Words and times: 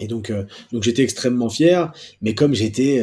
Et 0.00 0.06
donc, 0.06 0.32
donc 0.72 0.82
j'étais 0.82 1.02
extrêmement 1.02 1.50
fier, 1.50 1.92
mais 2.22 2.34
comme 2.34 2.54
j'étais 2.54 3.02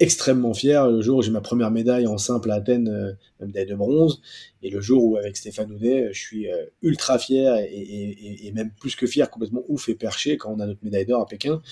extrêmement 0.00 0.54
fier 0.54 0.90
le 0.90 1.00
jour 1.00 1.18
où 1.18 1.22
j'ai 1.22 1.30
ma 1.30 1.40
première 1.40 1.70
médaille 1.70 2.06
en 2.06 2.18
simple 2.18 2.50
à 2.50 2.54
Athènes, 2.54 2.88
euh, 2.88 3.12
médaille 3.46 3.66
de 3.66 3.74
bronze, 3.74 4.20
et 4.62 4.70
le 4.70 4.80
jour 4.80 5.04
où 5.04 5.16
avec 5.16 5.36
Stéphane 5.36 5.70
Houdet, 5.70 6.08
je 6.12 6.20
suis 6.20 6.50
euh, 6.50 6.64
ultra 6.82 7.18
fier 7.18 7.56
et, 7.58 8.50
même 8.54 8.70
plus 8.80 8.96
que 8.96 9.06
fier, 9.06 9.30
complètement 9.30 9.62
ouf 9.68 9.88
et 9.88 9.94
perché 9.94 10.36
quand 10.36 10.52
on 10.52 10.60
a 10.60 10.66
notre 10.66 10.82
médaille 10.82 11.06
d'or 11.06 11.22
à 11.22 11.26
Pékin. 11.26 11.62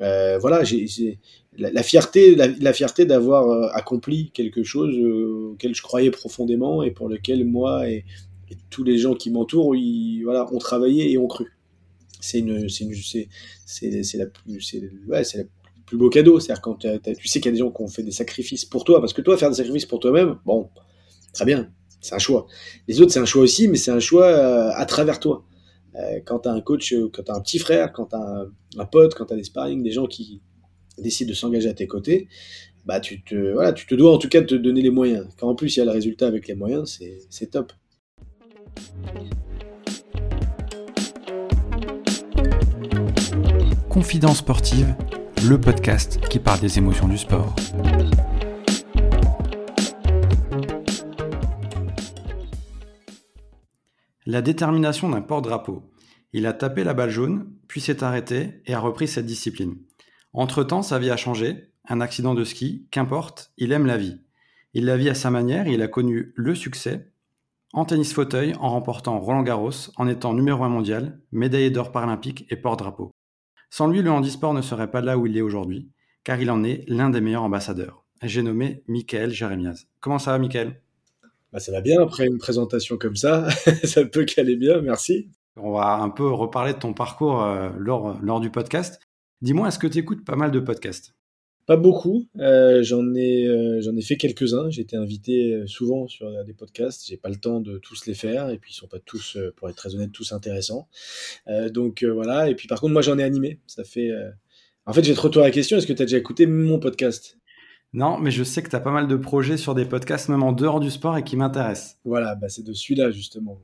Euh, 0.00 0.38
voilà, 0.38 0.62
j'ai 0.62 1.18
la, 1.56 1.82
fierté, 1.82 2.36
la, 2.36 2.72
fierté 2.72 3.06
d'avoir 3.06 3.48
euh, 3.48 3.68
accompli 3.72 4.30
quelque 4.32 4.62
chose 4.62 4.94
auquel 5.52 5.74
je 5.74 5.82
croyais 5.82 6.10
profondément 6.10 6.82
et 6.82 6.90
pour 6.90 7.08
lequel 7.08 7.44
moi 7.44 7.88
et, 7.88 8.04
tous 8.70 8.84
les 8.84 8.98
gens 8.98 9.14
qui 9.14 9.30
m'entourent, 9.30 9.74
voilà, 10.22 10.52
ont 10.52 10.58
travaillé 10.58 11.10
et 11.10 11.18
ont 11.18 11.26
cru. 11.26 11.56
C'est 12.24 12.38
une, 12.38 12.68
c'est 12.68 13.28
c'est 13.66 14.18
la 14.18 14.26
plus, 14.26 15.96
beau 15.96 16.08
cadeau. 16.08 16.40
C'est-à-dire 16.40 16.62
quand 16.62 16.78
tu 16.78 17.28
sais 17.28 17.40
qu'il 17.40 17.46
y 17.46 17.48
a 17.48 17.52
des 17.52 17.58
gens 17.58 17.70
qui 17.70 17.82
ont 17.82 17.88
fait 17.88 18.02
des 18.02 18.12
sacrifices 18.12 18.64
pour 18.64 18.84
toi, 18.84 19.00
parce 19.00 19.12
que 19.12 19.20
toi, 19.20 19.36
faire 19.36 19.50
des 19.50 19.56
sacrifices 19.56 19.86
pour 19.86 20.00
toi-même, 20.00 20.38
bon, 20.44 20.70
très 21.32 21.44
bien, 21.44 21.70
c'est 22.00 22.14
un 22.14 22.18
choix. 22.18 22.46
Les 22.88 23.00
autres, 23.00 23.12
c'est 23.12 23.20
un 23.20 23.26
choix 23.26 23.42
aussi, 23.42 23.68
mais 23.68 23.76
c'est 23.76 23.90
un 23.90 24.00
choix 24.00 24.26
euh, 24.26 24.70
à 24.74 24.86
travers 24.86 25.20
toi. 25.20 25.44
Euh, 25.96 26.20
quand 26.24 26.40
tu 26.40 26.48
as 26.48 26.52
un 26.52 26.60
coach, 26.60 26.92
euh, 26.92 27.10
quand 27.12 27.22
tu 27.24 27.30
as 27.30 27.34
un 27.34 27.40
petit 27.40 27.58
frère, 27.58 27.92
quand 27.92 28.06
tu 28.06 28.16
as 28.16 28.46
un, 28.78 28.86
pote, 28.86 29.14
quand 29.14 29.26
tu 29.26 29.34
as 29.34 29.36
des 29.36 29.44
sparring, 29.44 29.82
des 29.82 29.92
gens 29.92 30.06
qui 30.06 30.42
décident 30.98 31.30
de 31.30 31.34
s'engager 31.34 31.68
à 31.68 31.74
tes 31.74 31.86
côtés, 31.86 32.28
bah 32.84 33.00
tu 33.00 33.22
te, 33.22 33.52
voilà, 33.52 33.72
tu 33.72 33.86
te 33.86 33.94
dois 33.94 34.12
en 34.12 34.18
tout 34.18 34.28
cas 34.28 34.40
de 34.40 34.46
te 34.46 34.54
donner 34.54 34.82
les 34.82 34.90
moyens. 34.90 35.26
Quand 35.38 35.48
en 35.48 35.54
plus 35.54 35.76
il 35.76 35.78
y 35.78 35.82
a 35.82 35.84
le 35.84 35.92
résultat 35.92 36.26
avec 36.26 36.48
les 36.48 36.54
moyens, 36.54 37.00
c'est 37.30 37.50
top. 37.50 37.72
Confidence 43.94 44.38
sportive 44.38 44.96
le 45.48 45.60
podcast 45.60 46.18
qui 46.28 46.40
parle 46.40 46.58
des 46.58 46.78
émotions 46.78 47.06
du 47.06 47.16
sport. 47.16 47.54
La 54.26 54.42
détermination 54.42 55.08
d'un 55.08 55.20
porte-drapeau. 55.20 55.92
Il 56.32 56.46
a 56.46 56.52
tapé 56.52 56.82
la 56.82 56.92
balle 56.92 57.10
jaune, 57.10 57.52
puis 57.68 57.80
s'est 57.80 58.02
arrêté 58.02 58.62
et 58.66 58.74
a 58.74 58.80
repris 58.80 59.06
cette 59.06 59.26
discipline. 59.26 59.76
Entre-temps, 60.32 60.82
sa 60.82 60.98
vie 60.98 61.10
a 61.10 61.16
changé, 61.16 61.70
un 61.88 62.00
accident 62.00 62.34
de 62.34 62.42
ski, 62.42 62.88
qu'importe, 62.90 63.52
il 63.58 63.70
aime 63.70 63.86
la 63.86 63.96
vie. 63.96 64.20
Il 64.72 64.86
la 64.86 64.96
vit 64.96 65.08
à 65.08 65.14
sa 65.14 65.30
manière 65.30 65.68
et 65.68 65.74
il 65.74 65.82
a 65.82 65.86
connu 65.86 66.32
le 66.34 66.56
succès 66.56 67.12
en 67.72 67.84
tennis 67.84 68.12
fauteuil 68.12 68.54
en 68.58 68.70
remportant 68.70 69.20
Roland 69.20 69.44
Garros, 69.44 69.92
en 69.96 70.08
étant 70.08 70.34
numéro 70.34 70.64
1 70.64 70.68
mondial, 70.68 71.20
médaillé 71.30 71.70
d'or 71.70 71.92
paralympique 71.92 72.44
et 72.50 72.56
porte-drapeau. 72.56 73.12
Sans 73.76 73.88
lui, 73.88 74.02
le 74.02 74.10
handisport 74.12 74.54
ne 74.54 74.62
serait 74.62 74.88
pas 74.88 75.00
là 75.00 75.18
où 75.18 75.26
il 75.26 75.36
est 75.36 75.40
aujourd'hui, 75.40 75.90
car 76.22 76.40
il 76.40 76.48
en 76.52 76.62
est 76.62 76.84
l'un 76.86 77.10
des 77.10 77.20
meilleurs 77.20 77.42
ambassadeurs. 77.42 78.04
J'ai 78.22 78.40
nommé 78.40 78.84
Michael 78.86 79.32
Jérémiaz. 79.32 79.88
Comment 79.98 80.20
ça 80.20 80.30
va, 80.30 80.38
Michael? 80.38 80.80
Bah, 81.52 81.58
Ça 81.58 81.72
va 81.72 81.80
bien 81.80 82.00
après 82.00 82.24
une 82.28 82.38
présentation 82.38 82.98
comme 82.98 83.16
ça. 83.16 83.50
ça 83.82 84.04
peut 84.04 84.24
caler 84.26 84.54
bien, 84.54 84.80
merci. 84.80 85.28
On 85.56 85.72
va 85.72 85.94
un 85.94 86.08
peu 86.08 86.30
reparler 86.30 86.74
de 86.74 86.78
ton 86.78 86.94
parcours 86.94 87.42
euh, 87.42 87.70
lors, 87.76 88.16
lors 88.22 88.38
du 88.38 88.48
podcast. 88.48 89.00
Dis-moi, 89.42 89.66
est-ce 89.66 89.80
que 89.80 89.88
tu 89.88 89.98
écoutes 89.98 90.24
pas 90.24 90.36
mal 90.36 90.52
de 90.52 90.60
podcasts? 90.60 91.16
Pas 91.66 91.76
beaucoup. 91.76 92.26
Euh, 92.38 92.82
j'en 92.82 93.14
ai 93.14 93.46
euh, 93.46 93.80
j'en 93.80 93.96
ai 93.96 94.02
fait 94.02 94.16
quelques-uns. 94.16 94.70
J'ai 94.70 94.82
été 94.82 94.96
invité 94.96 95.52
euh, 95.52 95.66
souvent 95.66 96.06
sur 96.06 96.44
des 96.44 96.52
podcasts. 96.52 97.06
J'ai 97.06 97.16
pas 97.16 97.28
le 97.28 97.36
temps 97.36 97.60
de 97.60 97.78
tous 97.78 98.06
les 98.06 98.14
faire 98.14 98.50
et 98.50 98.58
puis 98.58 98.72
ils 98.72 98.76
sont 98.76 98.86
pas 98.86 98.98
tous, 98.98 99.38
pour 99.56 99.68
être 99.68 99.76
très 99.76 99.94
honnête, 99.94 100.12
tous 100.12 100.32
intéressants. 100.32 100.88
donc 101.70 102.04
voilà. 102.04 102.48
Et 102.50 102.54
puis 102.54 102.68
par 102.68 102.80
contre, 102.80 102.92
moi 102.92 103.02
j'en 103.02 103.18
ai 103.18 103.22
animé. 103.22 103.60
Ça 103.66 103.84
fait. 103.84 104.10
En 104.86 104.92
fait, 104.92 105.02
j'ai 105.02 105.14
trop 105.14 105.30
la 105.36 105.50
question. 105.50 105.78
Est-ce 105.78 105.86
que 105.86 105.92
tu 105.92 106.02
as 106.02 106.06
déjà 106.06 106.18
écouté 106.18 106.46
mon 106.46 106.78
podcast? 106.78 107.38
Non, 107.94 108.18
mais 108.18 108.32
je 108.32 108.42
sais 108.42 108.60
que 108.60 108.68
tu 108.68 108.74
as 108.74 108.80
pas 108.80 108.90
mal 108.90 109.06
de 109.06 109.16
projets 109.16 109.56
sur 109.56 109.74
des 109.76 109.84
podcasts 109.84 110.28
même 110.28 110.42
en 110.42 110.52
dehors 110.52 110.80
du 110.80 110.90
sport 110.90 111.16
et 111.16 111.22
qui 111.22 111.36
m'intéressent. 111.36 112.00
Voilà, 112.04 112.34
bah 112.34 112.48
c'est 112.48 112.64
de 112.64 112.72
celui-là 112.72 113.12
justement 113.12 113.60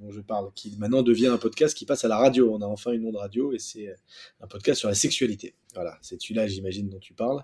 dont 0.00 0.10
je 0.10 0.20
parle, 0.20 0.50
qui 0.54 0.76
maintenant 0.78 1.02
devient 1.02 1.28
un 1.28 1.36
podcast 1.36 1.76
qui 1.76 1.84
passe 1.84 2.04
à 2.04 2.08
la 2.08 2.16
radio. 2.16 2.52
On 2.54 2.62
a 2.62 2.66
enfin 2.66 2.92
une 2.92 3.04
onde 3.06 3.16
radio 3.16 3.52
et 3.52 3.58
c'est 3.58 3.88
euh, 3.88 3.94
un 4.40 4.46
podcast 4.46 4.80
sur 4.80 4.88
la 4.88 4.94
sexualité. 4.94 5.54
Voilà, 5.74 5.98
c'est 6.00 6.20
celui-là, 6.20 6.46
j'imagine, 6.46 6.88
dont 6.88 6.98
tu 6.98 7.12
parles. 7.14 7.42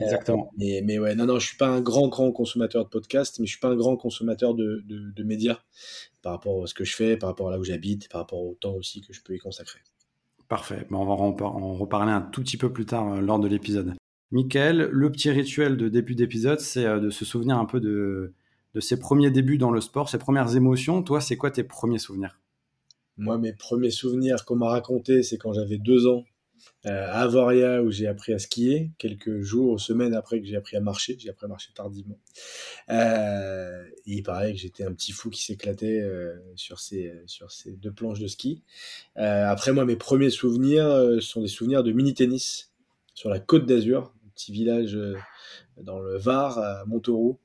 Euh, 0.00 0.04
Exactement. 0.04 0.50
mais, 0.56 0.82
mais, 0.84 0.98
ouais, 0.98 1.14
non, 1.14 1.26
non, 1.26 1.38
je 1.38 1.46
suis 1.46 1.56
pas 1.56 1.68
un 1.68 1.80
grand, 1.80 2.08
grand 2.08 2.32
consommateur 2.32 2.84
de 2.84 2.88
podcasts, 2.88 3.38
mais 3.38 3.46
je 3.46 3.52
suis 3.52 3.60
pas 3.60 3.68
un 3.68 3.76
grand 3.76 3.96
consommateur 3.96 4.54
de, 4.54 4.82
de, 4.86 5.22
médias 5.22 5.60
par 6.22 6.32
rapport 6.32 6.64
à 6.64 6.66
ce 6.66 6.74
que 6.74 6.84
je 6.84 6.96
fais, 6.96 7.16
par 7.16 7.28
rapport 7.28 7.48
à 7.48 7.52
là 7.52 7.58
où 7.58 7.64
j'habite, 7.64 8.08
par 8.08 8.22
rapport 8.22 8.40
au 8.40 8.54
temps 8.54 8.74
aussi 8.74 9.02
que 9.02 9.12
je 9.12 9.22
peux 9.22 9.34
y 9.34 9.38
consacrer. 9.38 9.80
Parfait. 10.48 10.86
on 10.90 11.04
va 11.04 11.12
en 11.12 11.74
reparler 11.74 12.10
un 12.10 12.22
tout 12.22 12.42
petit 12.42 12.56
peu 12.56 12.72
plus 12.72 12.86
tard 12.86 13.12
euh, 13.12 13.20
lors 13.20 13.38
de 13.38 13.46
l'épisode. 13.46 13.94
Michael, 14.32 14.88
le 14.90 15.12
petit 15.12 15.30
rituel 15.30 15.76
de 15.76 15.88
début 15.88 16.14
d'épisode, 16.14 16.60
c'est 16.60 16.84
de 16.84 17.10
se 17.10 17.24
souvenir 17.24 17.58
un 17.58 17.64
peu 17.64 17.80
de, 17.80 18.32
de 18.74 18.80
ses 18.80 18.98
premiers 18.98 19.30
débuts 19.30 19.58
dans 19.58 19.70
le 19.70 19.80
sport, 19.80 20.08
ses 20.08 20.18
premières 20.18 20.56
émotions. 20.56 21.02
Toi, 21.02 21.20
c'est 21.20 21.36
quoi 21.36 21.50
tes 21.50 21.64
premiers 21.64 21.98
souvenirs? 21.98 22.38
Moi, 23.16 23.36
mes 23.38 23.52
premiers 23.52 23.90
souvenirs 23.90 24.44
qu'on 24.44 24.56
m'a 24.56 24.70
raconté, 24.70 25.22
c'est 25.22 25.36
quand 25.36 25.52
j'avais 25.52 25.78
deux 25.78 26.06
ans 26.06 26.24
euh, 26.86 27.06
à 27.08 27.20
Avoria 27.20 27.82
où 27.82 27.90
j'ai 27.90 28.06
appris 28.06 28.32
à 28.32 28.38
skier, 28.38 28.90
quelques 28.98 29.40
jours, 29.40 29.78
semaines 29.80 30.14
après 30.14 30.40
que 30.40 30.46
j'ai 30.46 30.56
appris 30.56 30.76
à 30.76 30.80
marcher. 30.80 31.16
J'ai 31.18 31.28
appris 31.28 31.46
à 31.46 31.48
marcher 31.48 31.70
tardivement. 31.74 32.18
Euh, 32.88 33.84
il 34.06 34.22
paraît 34.22 34.52
que 34.52 34.58
j'étais 34.58 34.84
un 34.84 34.92
petit 34.92 35.12
fou 35.12 35.30
qui 35.30 35.42
s'éclatait 35.42 36.00
euh, 36.00 36.34
sur, 36.56 36.80
ces, 36.80 37.12
deux 37.66 37.92
planches 37.92 38.20
de 38.20 38.26
ski. 38.26 38.62
après, 39.16 39.72
moi, 39.72 39.84
mes 39.84 39.96
premiers 39.96 40.30
souvenirs 40.30 41.18
sont 41.20 41.42
des 41.42 41.48
souvenirs 41.48 41.82
de 41.82 41.92
mini-tennis 41.92 42.72
sur 43.14 43.28
la 43.28 43.40
côte 43.40 43.66
d'Azur, 43.66 44.14
un 44.26 44.30
petit 44.34 44.52
village 44.52 44.98
dans 45.82 45.98
le 45.98 46.16
Var, 46.16 46.58
à 46.58 46.84
Montauroux, 46.86 47.38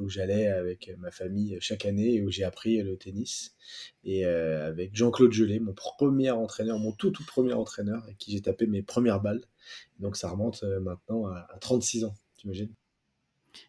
où 0.00 0.08
j'allais 0.08 0.48
avec 0.48 0.90
ma 0.98 1.10
famille 1.10 1.56
chaque 1.60 1.86
année 1.86 2.14
et 2.14 2.22
où 2.22 2.30
j'ai 2.30 2.44
appris 2.44 2.82
le 2.82 2.96
tennis. 2.96 3.54
Et 4.04 4.26
euh, 4.26 4.68
avec 4.68 4.94
Jean-Claude 4.94 5.32
Gelé, 5.32 5.60
mon 5.60 5.72
premier 5.72 6.30
entraîneur, 6.30 6.78
mon 6.78 6.92
tout 6.92 7.10
tout 7.10 7.24
premier 7.24 7.52
entraîneur, 7.52 8.02
avec 8.04 8.18
qui 8.18 8.32
j'ai 8.32 8.40
tapé 8.40 8.66
mes 8.66 8.82
premières 8.82 9.20
balles. 9.20 9.42
Donc 10.00 10.16
ça 10.16 10.28
remonte 10.28 10.62
euh, 10.64 10.80
maintenant 10.80 11.26
à, 11.26 11.46
36 11.60 12.04
ans, 12.04 12.14
t'imagines 12.36 12.70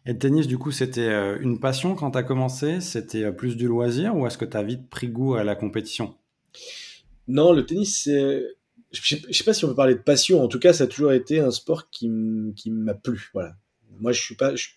et 0.04 0.12
le 0.12 0.18
tennis, 0.18 0.48
du 0.48 0.58
coup, 0.58 0.72
c'était 0.72 1.02
euh, 1.02 1.38
une 1.40 1.60
passion 1.60 1.94
quand 1.94 2.10
tu 2.10 2.18
as 2.18 2.24
commencé? 2.24 2.80
C'était 2.80 3.30
plus 3.30 3.56
du 3.56 3.68
loisir 3.68 4.16
ou 4.16 4.26
est-ce 4.26 4.36
que 4.36 4.44
tu 4.44 4.56
as 4.56 4.62
vite 4.64 4.90
pris 4.90 5.06
goût 5.06 5.36
à 5.36 5.44
la 5.44 5.54
compétition? 5.54 6.16
Non, 7.28 7.52
le 7.52 7.64
tennis, 7.64 8.02
c'est 8.02 8.42
je 8.90 9.16
ne 9.28 9.32
sais 9.32 9.44
pas 9.44 9.52
si 9.52 9.64
on 9.64 9.68
peut 9.68 9.74
parler 9.74 9.94
de 9.94 10.00
passion. 10.00 10.42
En 10.42 10.48
tout 10.48 10.58
cas, 10.58 10.72
ça 10.72 10.84
a 10.84 10.86
toujours 10.86 11.12
été 11.12 11.38
un 11.38 11.52
sport 11.52 11.88
qui 11.90 12.08
m'a 12.08 12.94
plu. 12.94 13.30
Voilà. 13.32 13.56
Moi, 14.00 14.12
je 14.12 14.20
suis 14.20 14.34
pas, 14.34 14.54
je, 14.54 14.68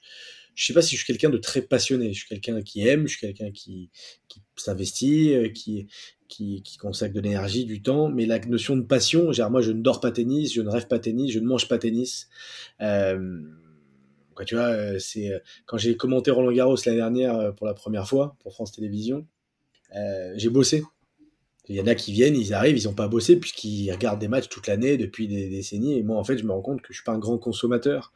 je 0.59 0.65
sais 0.65 0.73
pas 0.73 0.81
si 0.81 0.97
je 0.97 1.03
suis 1.03 1.07
quelqu'un 1.07 1.29
de 1.29 1.37
très 1.37 1.61
passionné. 1.61 2.11
Je 2.11 2.19
suis 2.19 2.27
quelqu'un 2.27 2.61
qui 2.61 2.85
aime, 2.85 3.07
je 3.07 3.15
suis 3.15 3.25
quelqu'un 3.25 3.49
qui, 3.49 3.89
qui 4.27 4.41
s'investit, 4.57 5.33
euh, 5.33 5.47
qui, 5.47 5.87
qui, 6.27 6.61
consacre 6.77 7.13
de 7.15 7.21
l'énergie, 7.21 7.63
du 7.63 7.81
temps. 7.81 8.09
Mais 8.09 8.25
la 8.25 8.39
notion 8.39 8.75
de 8.75 8.81
passion, 8.81 9.31
genre 9.31 9.49
moi, 9.49 9.61
je 9.61 9.71
ne 9.71 9.81
dors 9.81 10.01
pas 10.01 10.11
tennis, 10.11 10.53
je 10.53 10.61
ne 10.61 10.69
rêve 10.69 10.87
pas 10.87 10.99
tennis, 10.99 11.31
je 11.31 11.39
ne 11.39 11.45
mange 11.45 11.69
pas 11.69 11.77
tennis. 11.77 12.27
Euh, 12.81 13.41
quoi, 14.35 14.43
tu 14.43 14.55
vois, 14.55 14.65
euh, 14.65 14.99
c'est 14.99 15.31
quand 15.65 15.77
j'ai 15.77 15.95
commenté 15.95 16.29
Roland 16.29 16.51
Garros 16.51 16.75
l'année 16.85 16.97
dernière 16.97 17.55
pour 17.55 17.65
la 17.65 17.73
première 17.73 18.05
fois 18.05 18.35
pour 18.39 18.53
France 18.53 18.73
Télévisions, 18.73 19.25
j'ai 20.35 20.49
bossé 20.49 20.83
il 21.69 21.75
y 21.75 21.81
en 21.81 21.85
a 21.85 21.93
qui 21.93 22.11
viennent, 22.11 22.35
ils 22.35 22.55
arrivent, 22.55 22.79
ils 22.79 22.85
n'ont 22.85 22.95
pas 22.95 23.07
bossé 23.07 23.39
puisqu'ils 23.39 23.91
regardent 23.91 24.19
des 24.19 24.27
matchs 24.27 24.49
toute 24.49 24.65
l'année 24.65 24.97
depuis 24.97 25.27
des 25.27 25.49
décennies. 25.49 25.99
Et 25.99 26.03
moi, 26.03 26.17
en 26.17 26.23
fait, 26.23 26.39
je 26.39 26.43
me 26.43 26.51
rends 26.51 26.63
compte 26.63 26.81
que 26.81 26.87
je 26.89 26.97
suis 26.97 27.03
pas 27.03 27.11
un 27.11 27.19
grand 27.19 27.37
consommateur 27.37 28.11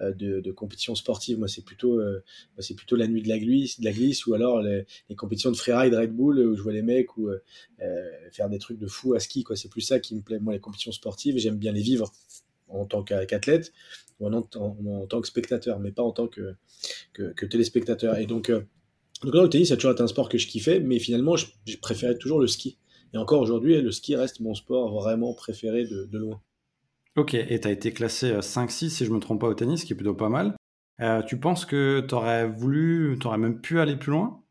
euh, 0.00 0.12
de, 0.12 0.52
compétitions 0.52 0.94
sportives. 0.94 1.38
Moi, 1.38 1.48
c'est 1.48 1.64
plutôt, 1.64 1.98
euh, 2.00 2.22
la 2.90 3.06
nuit 3.06 3.22
de 3.22 3.28
la 3.28 3.38
glisse, 3.38 4.26
ou 4.26 4.34
alors 4.34 4.60
les, 4.60 4.84
compétitions 5.16 5.50
de 5.50 5.56
freeride 5.56 5.94
Red 5.94 6.14
Bull 6.14 6.38
où 6.38 6.54
je 6.54 6.60
vois 6.60 6.74
les 6.74 6.82
mecs 6.82 7.16
ou 7.16 7.30
euh, 7.30 7.40
faire 8.30 8.50
des 8.50 8.58
trucs 8.58 8.78
de 8.78 8.86
fou 8.86 9.14
à 9.14 9.20
ski. 9.20 9.42
Quoi, 9.42 9.56
c'est 9.56 9.70
plus 9.70 9.80
ça 9.80 10.00
qui 10.00 10.14
me 10.14 10.20
plaît. 10.20 10.38
Moi, 10.38 10.52
les 10.52 10.60
compétitions 10.60 10.92
sportives, 10.92 11.38
j'aime 11.38 11.56
bien 11.56 11.72
les 11.72 11.82
vivre 11.82 12.12
en 12.68 12.84
tant 12.84 13.02
qu'athlète 13.02 13.72
ou 14.20 14.26
en, 14.26 14.42
tant 14.42 15.20
que 15.22 15.28
spectateur, 15.28 15.78
mais 15.80 15.92
pas 15.92 16.02
en 16.02 16.12
tant 16.12 16.28
que, 16.28 16.54
téléspectateur. 17.46 18.18
Et 18.18 18.26
donc, 18.26 18.50
donc 19.22 19.34
là, 19.34 19.42
le 19.42 19.48
tennis, 19.48 19.72
a 19.72 19.76
toujours 19.76 19.92
été 19.92 20.02
un 20.02 20.08
sport 20.08 20.28
que 20.28 20.36
je 20.36 20.46
kiffais, 20.46 20.78
mais 20.80 20.98
finalement, 20.98 21.36
je, 21.36 21.46
je 21.64 21.78
préférais 21.78 22.18
toujours 22.18 22.38
le 22.38 22.46
ski. 22.46 22.76
Et 23.14 23.18
encore 23.18 23.40
aujourd'hui, 23.40 23.80
le 23.80 23.90
ski 23.90 24.16
reste 24.16 24.40
mon 24.40 24.54
sport 24.54 24.92
vraiment 24.92 25.32
préféré 25.32 25.84
de, 25.84 26.18
loin. 26.18 26.40
Ok, 27.16 27.34
et 27.34 27.60
tu 27.60 27.68
as 27.68 27.70
été 27.70 27.92
classé 27.92 28.32
5-6 28.32 28.86
euh, 28.86 28.88
si 28.88 29.04
je 29.04 29.10
ne 29.10 29.16
me 29.16 29.20
trompe 29.20 29.40
pas 29.40 29.48
au 29.48 29.54
tennis, 29.54 29.80
ce 29.80 29.86
qui 29.86 29.92
est 29.92 29.96
plutôt 29.96 30.14
pas 30.14 30.28
mal. 30.28 30.54
Euh, 31.00 31.22
tu 31.22 31.38
penses 31.38 31.64
que 31.64 32.04
tu 32.06 32.14
aurais 32.14 32.48
voulu, 32.48 33.16
tu 33.20 33.26
aurais 33.26 33.38
même 33.38 33.60
pu 33.60 33.80
aller 33.80 33.96
plus 33.96 34.12
loin? 34.12 34.42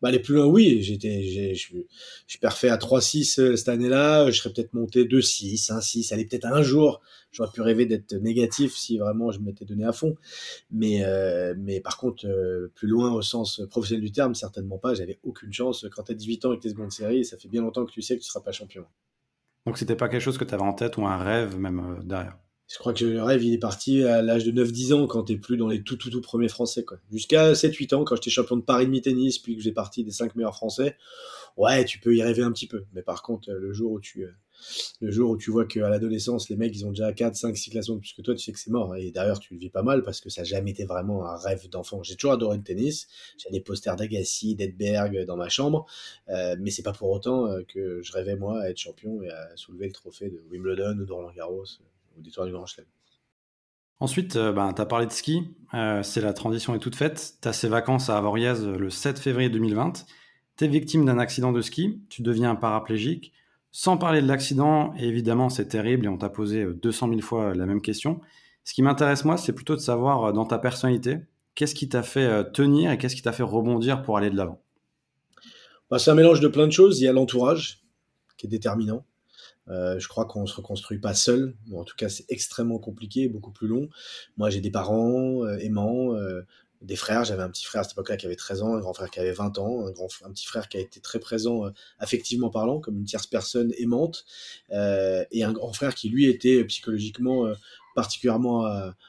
Bah, 0.00 0.08
aller 0.08 0.18
plus 0.18 0.34
loin, 0.34 0.46
oui. 0.46 0.82
J'étais, 0.82 1.22
je 1.54 1.86
suis 2.26 2.38
parfait 2.40 2.70
à 2.70 2.78
3-6 2.78 3.40
euh, 3.40 3.56
cette 3.56 3.68
année-là. 3.68 4.30
Je 4.30 4.38
serais 4.38 4.52
peut-être 4.52 4.72
monté 4.72 5.04
2-6, 5.04 5.70
1-6. 5.70 6.12
Allez, 6.14 6.24
peut-être 6.24 6.46
un 6.46 6.62
jour, 6.62 7.00
j'aurais 7.30 7.50
pu 7.50 7.60
rêver 7.60 7.86
d'être 7.86 8.14
négatif 8.14 8.76
si 8.76 8.98
vraiment 8.98 9.30
je 9.30 9.40
m'étais 9.40 9.64
donné 9.64 9.84
à 9.84 9.92
fond. 9.92 10.16
Mais, 10.70 11.04
euh, 11.04 11.54
mais 11.56 11.80
par 11.80 11.96
contre, 11.96 12.26
euh, 12.26 12.70
plus 12.74 12.88
loin 12.88 13.12
au 13.12 13.22
sens 13.22 13.62
professionnel 13.70 14.04
du 14.04 14.12
terme, 14.12 14.34
certainement 14.34 14.78
pas. 14.78 14.94
J'avais 14.94 15.18
aucune 15.22 15.52
chance. 15.52 15.86
Quand 15.94 16.04
tu 16.04 16.12
as 16.12 16.14
18 16.14 16.44
ans 16.44 16.52
et 16.52 16.56
que 16.56 16.62
tu 16.62 16.68
es 16.68 16.70
seconde 16.70 16.92
série, 16.92 17.24
ça 17.24 17.36
fait 17.36 17.48
bien 17.48 17.62
longtemps 17.62 17.84
que 17.84 17.92
tu 17.92 18.02
sais 18.02 18.16
que 18.16 18.22
tu 18.22 18.28
seras 18.28 18.40
pas 18.40 18.52
champion. 18.52 18.84
Donc 19.66 19.78
c'était 19.78 19.96
pas 19.96 20.08
quelque 20.08 20.22
chose 20.22 20.38
que 20.38 20.44
tu 20.44 20.54
avais 20.54 20.62
en 20.62 20.72
tête 20.72 20.96
ou 20.96 21.06
un 21.06 21.18
rêve 21.18 21.56
même 21.56 22.00
derrière? 22.04 22.38
Je 22.66 22.78
crois 22.78 22.94
que 22.94 23.04
le 23.04 23.20
rêve, 23.20 23.42
il 23.42 23.52
est 23.52 23.58
parti 23.58 24.04
à 24.04 24.22
l'âge 24.22 24.44
de 24.44 24.52
9-10 24.52 24.94
ans, 24.94 25.06
quand 25.08 25.24
t'es 25.24 25.36
plus 25.36 25.56
dans 25.56 25.66
les 25.66 25.82
tout, 25.82 25.96
tout, 25.96 26.08
tout 26.08 26.20
premiers 26.20 26.48
français, 26.48 26.84
quoi. 26.84 26.98
Jusqu'à 27.10 27.52
7-8 27.52 27.96
ans, 27.96 28.04
quand 28.04 28.14
j'étais 28.14 28.30
champion 28.30 28.56
de 28.56 28.62
Paris 28.62 28.86
demi-tennis, 28.86 29.40
puis 29.40 29.56
que 29.56 29.62
j'ai 29.62 29.72
parti 29.72 30.04
des 30.04 30.12
5 30.12 30.36
meilleurs 30.36 30.54
français. 30.54 30.96
Ouais, 31.56 31.84
tu 31.84 31.98
peux 31.98 32.14
y 32.14 32.22
rêver 32.22 32.44
un 32.44 32.52
petit 32.52 32.68
peu. 32.68 32.84
Mais 32.92 33.02
par 33.02 33.22
contre, 33.22 33.50
le 33.50 33.72
jour 33.72 33.90
où 33.90 33.98
tu, 33.98 34.24
le 35.00 35.10
jour 35.10 35.30
où 35.30 35.36
tu 35.36 35.50
vois 35.50 35.64
qu'à 35.66 35.88
l'adolescence, 35.88 36.48
les 36.48 36.56
mecs, 36.56 36.74
ils 36.74 36.86
ont 36.86 36.90
déjà 36.90 37.12
4, 37.12 37.34
5, 37.34 37.56
6 37.56 37.70
classements 37.70 37.98
plus 37.98 38.12
que 38.12 38.22
toi, 38.22 38.34
tu 38.34 38.42
sais 38.42 38.52
que 38.52 38.58
c'est 38.58 38.70
mort. 38.70 38.96
Et 38.96 39.10
d'ailleurs, 39.10 39.40
tu 39.40 39.54
le 39.54 39.60
vis 39.60 39.70
pas 39.70 39.82
mal 39.82 40.02
parce 40.02 40.20
que 40.20 40.30
ça 40.30 40.42
n'a 40.42 40.44
jamais 40.44 40.70
été 40.70 40.84
vraiment 40.84 41.26
un 41.26 41.36
rêve 41.36 41.68
d'enfant. 41.68 42.02
J'ai 42.02 42.16
toujours 42.16 42.32
adoré 42.32 42.56
le 42.56 42.62
tennis. 42.62 43.08
J'ai 43.38 43.50
des 43.50 43.60
posters 43.60 43.96
d'Agassi, 43.96 44.54
d'Edberg 44.54 45.24
dans 45.24 45.36
ma 45.36 45.48
chambre. 45.48 45.86
Euh, 46.28 46.56
mais 46.58 46.70
c'est 46.70 46.82
pas 46.82 46.92
pour 46.92 47.10
autant 47.10 47.46
euh, 47.46 47.62
que 47.66 48.00
je 48.02 48.12
rêvais, 48.12 48.36
moi, 48.36 48.60
à 48.62 48.70
être 48.70 48.78
champion 48.78 49.22
et 49.22 49.30
à 49.30 49.56
soulever 49.56 49.86
le 49.86 49.92
trophée 49.92 50.30
de 50.30 50.42
Wimbledon 50.50 50.98
ou 51.00 51.04
de 51.04 51.12
Roland 51.12 51.32
Garros 51.32 51.64
ou 52.16 52.22
des 52.22 52.30
Tours 52.30 52.46
du 52.46 52.52
Grand 52.52 52.66
Chelem. 52.66 52.86
Ensuite, 54.00 54.36
euh, 54.36 54.50
ben, 54.50 54.72
tu 54.72 54.80
as 54.80 54.86
parlé 54.86 55.06
de 55.06 55.12
ski, 55.12 55.54
euh, 55.74 56.02
c'est 56.02 56.22
la 56.22 56.32
transition 56.32 56.74
est 56.74 56.78
toute 56.78 56.96
faite. 56.96 57.34
Tu 57.42 57.48
as 57.48 57.52
ces 57.52 57.68
vacances 57.68 58.08
à 58.08 58.16
Avoriaz 58.16 58.66
le 58.66 58.88
7 58.88 59.18
février 59.18 59.50
2020. 59.50 60.06
Tu 60.56 60.64
es 60.64 60.68
victime 60.68 61.04
d'un 61.04 61.18
accident 61.18 61.52
de 61.52 61.60
ski, 61.60 62.00
tu 62.08 62.22
deviens 62.22 62.54
paraplégique. 62.54 63.34
Sans 63.72 63.96
parler 63.96 64.20
de 64.20 64.26
l'accident, 64.26 64.94
évidemment 64.94 65.48
c'est 65.48 65.66
terrible 65.66 66.06
et 66.06 66.08
on 66.08 66.18
t'a 66.18 66.28
posé 66.28 66.64
200 66.64 67.06
euh, 67.06 67.10
000 67.10 67.20
fois 67.20 67.54
la 67.54 67.66
même 67.66 67.80
question. 67.80 68.20
Ce 68.64 68.74
qui 68.74 68.82
m'intéresse 68.82 69.24
moi, 69.24 69.36
c'est 69.36 69.52
plutôt 69.52 69.74
de 69.74 69.80
savoir 69.80 70.32
dans 70.32 70.44
ta 70.44 70.58
personnalité, 70.58 71.18
qu'est-ce 71.54 71.74
qui 71.74 71.88
t'a 71.88 72.02
fait 72.02 72.52
tenir 72.52 72.90
et 72.90 72.98
qu'est-ce 72.98 73.16
qui 73.16 73.22
t'a 73.22 73.32
fait 73.32 73.42
rebondir 73.42 74.02
pour 74.02 74.18
aller 74.18 74.30
de 74.30 74.36
l'avant? 74.36 74.62
Bah, 75.90 75.98
C'est 75.98 76.10
un 76.10 76.14
mélange 76.14 76.40
de 76.40 76.48
plein 76.48 76.66
de 76.66 76.72
choses. 76.72 77.00
Il 77.00 77.04
y 77.04 77.08
a 77.08 77.12
l'entourage 77.12 77.82
qui 78.36 78.46
est 78.46 78.50
déterminant. 78.50 79.04
Euh, 79.68 79.98
je 79.98 80.08
crois 80.08 80.24
qu'on 80.24 80.46
se 80.46 80.56
reconstruit 80.56 80.98
pas 80.98 81.14
seul. 81.14 81.54
en 81.74 81.84
tout 81.84 81.96
cas, 81.96 82.08
c'est 82.08 82.24
extrêmement 82.28 82.78
compliqué, 82.78 83.28
beaucoup 83.28 83.52
plus 83.52 83.68
long. 83.68 83.88
Moi, 84.36 84.50
j'ai 84.50 84.60
des 84.60 84.70
parents 84.70 85.44
euh, 85.44 85.58
aimants, 85.58 86.14
euh, 86.14 86.42
des 86.80 86.96
frères. 86.96 87.24
J'avais 87.24 87.42
un 87.42 87.50
petit 87.50 87.64
frère 87.64 87.80
à 87.80 87.84
cette 87.84 87.92
époque-là 87.92 88.16
qui 88.16 88.26
avait 88.26 88.36
13 88.36 88.62
ans, 88.62 88.74
un 88.74 88.80
grand 88.80 88.94
frère 88.94 89.10
qui 89.10 89.20
avait 89.20 89.32
20 89.32 89.58
ans, 89.58 89.86
un, 89.86 89.90
grand, 89.90 90.08
un 90.24 90.30
petit 90.30 90.46
frère 90.46 90.68
qui 90.68 90.76
a 90.76 90.80
été 90.80 91.00
très 91.00 91.18
présent 91.18 91.70
affectivement 91.98 92.50
parlant, 92.50 92.80
comme 92.80 92.96
une 92.98 93.04
tierce 93.04 93.26
personne 93.26 93.72
aimante, 93.78 94.24
et 94.70 95.44
un 95.44 95.52
grand 95.52 95.72
frère 95.72 95.94
qui, 95.94 96.08
lui, 96.08 96.26
était 96.26 96.64
psychologiquement 96.64 97.46
particulièrement 97.94 98.66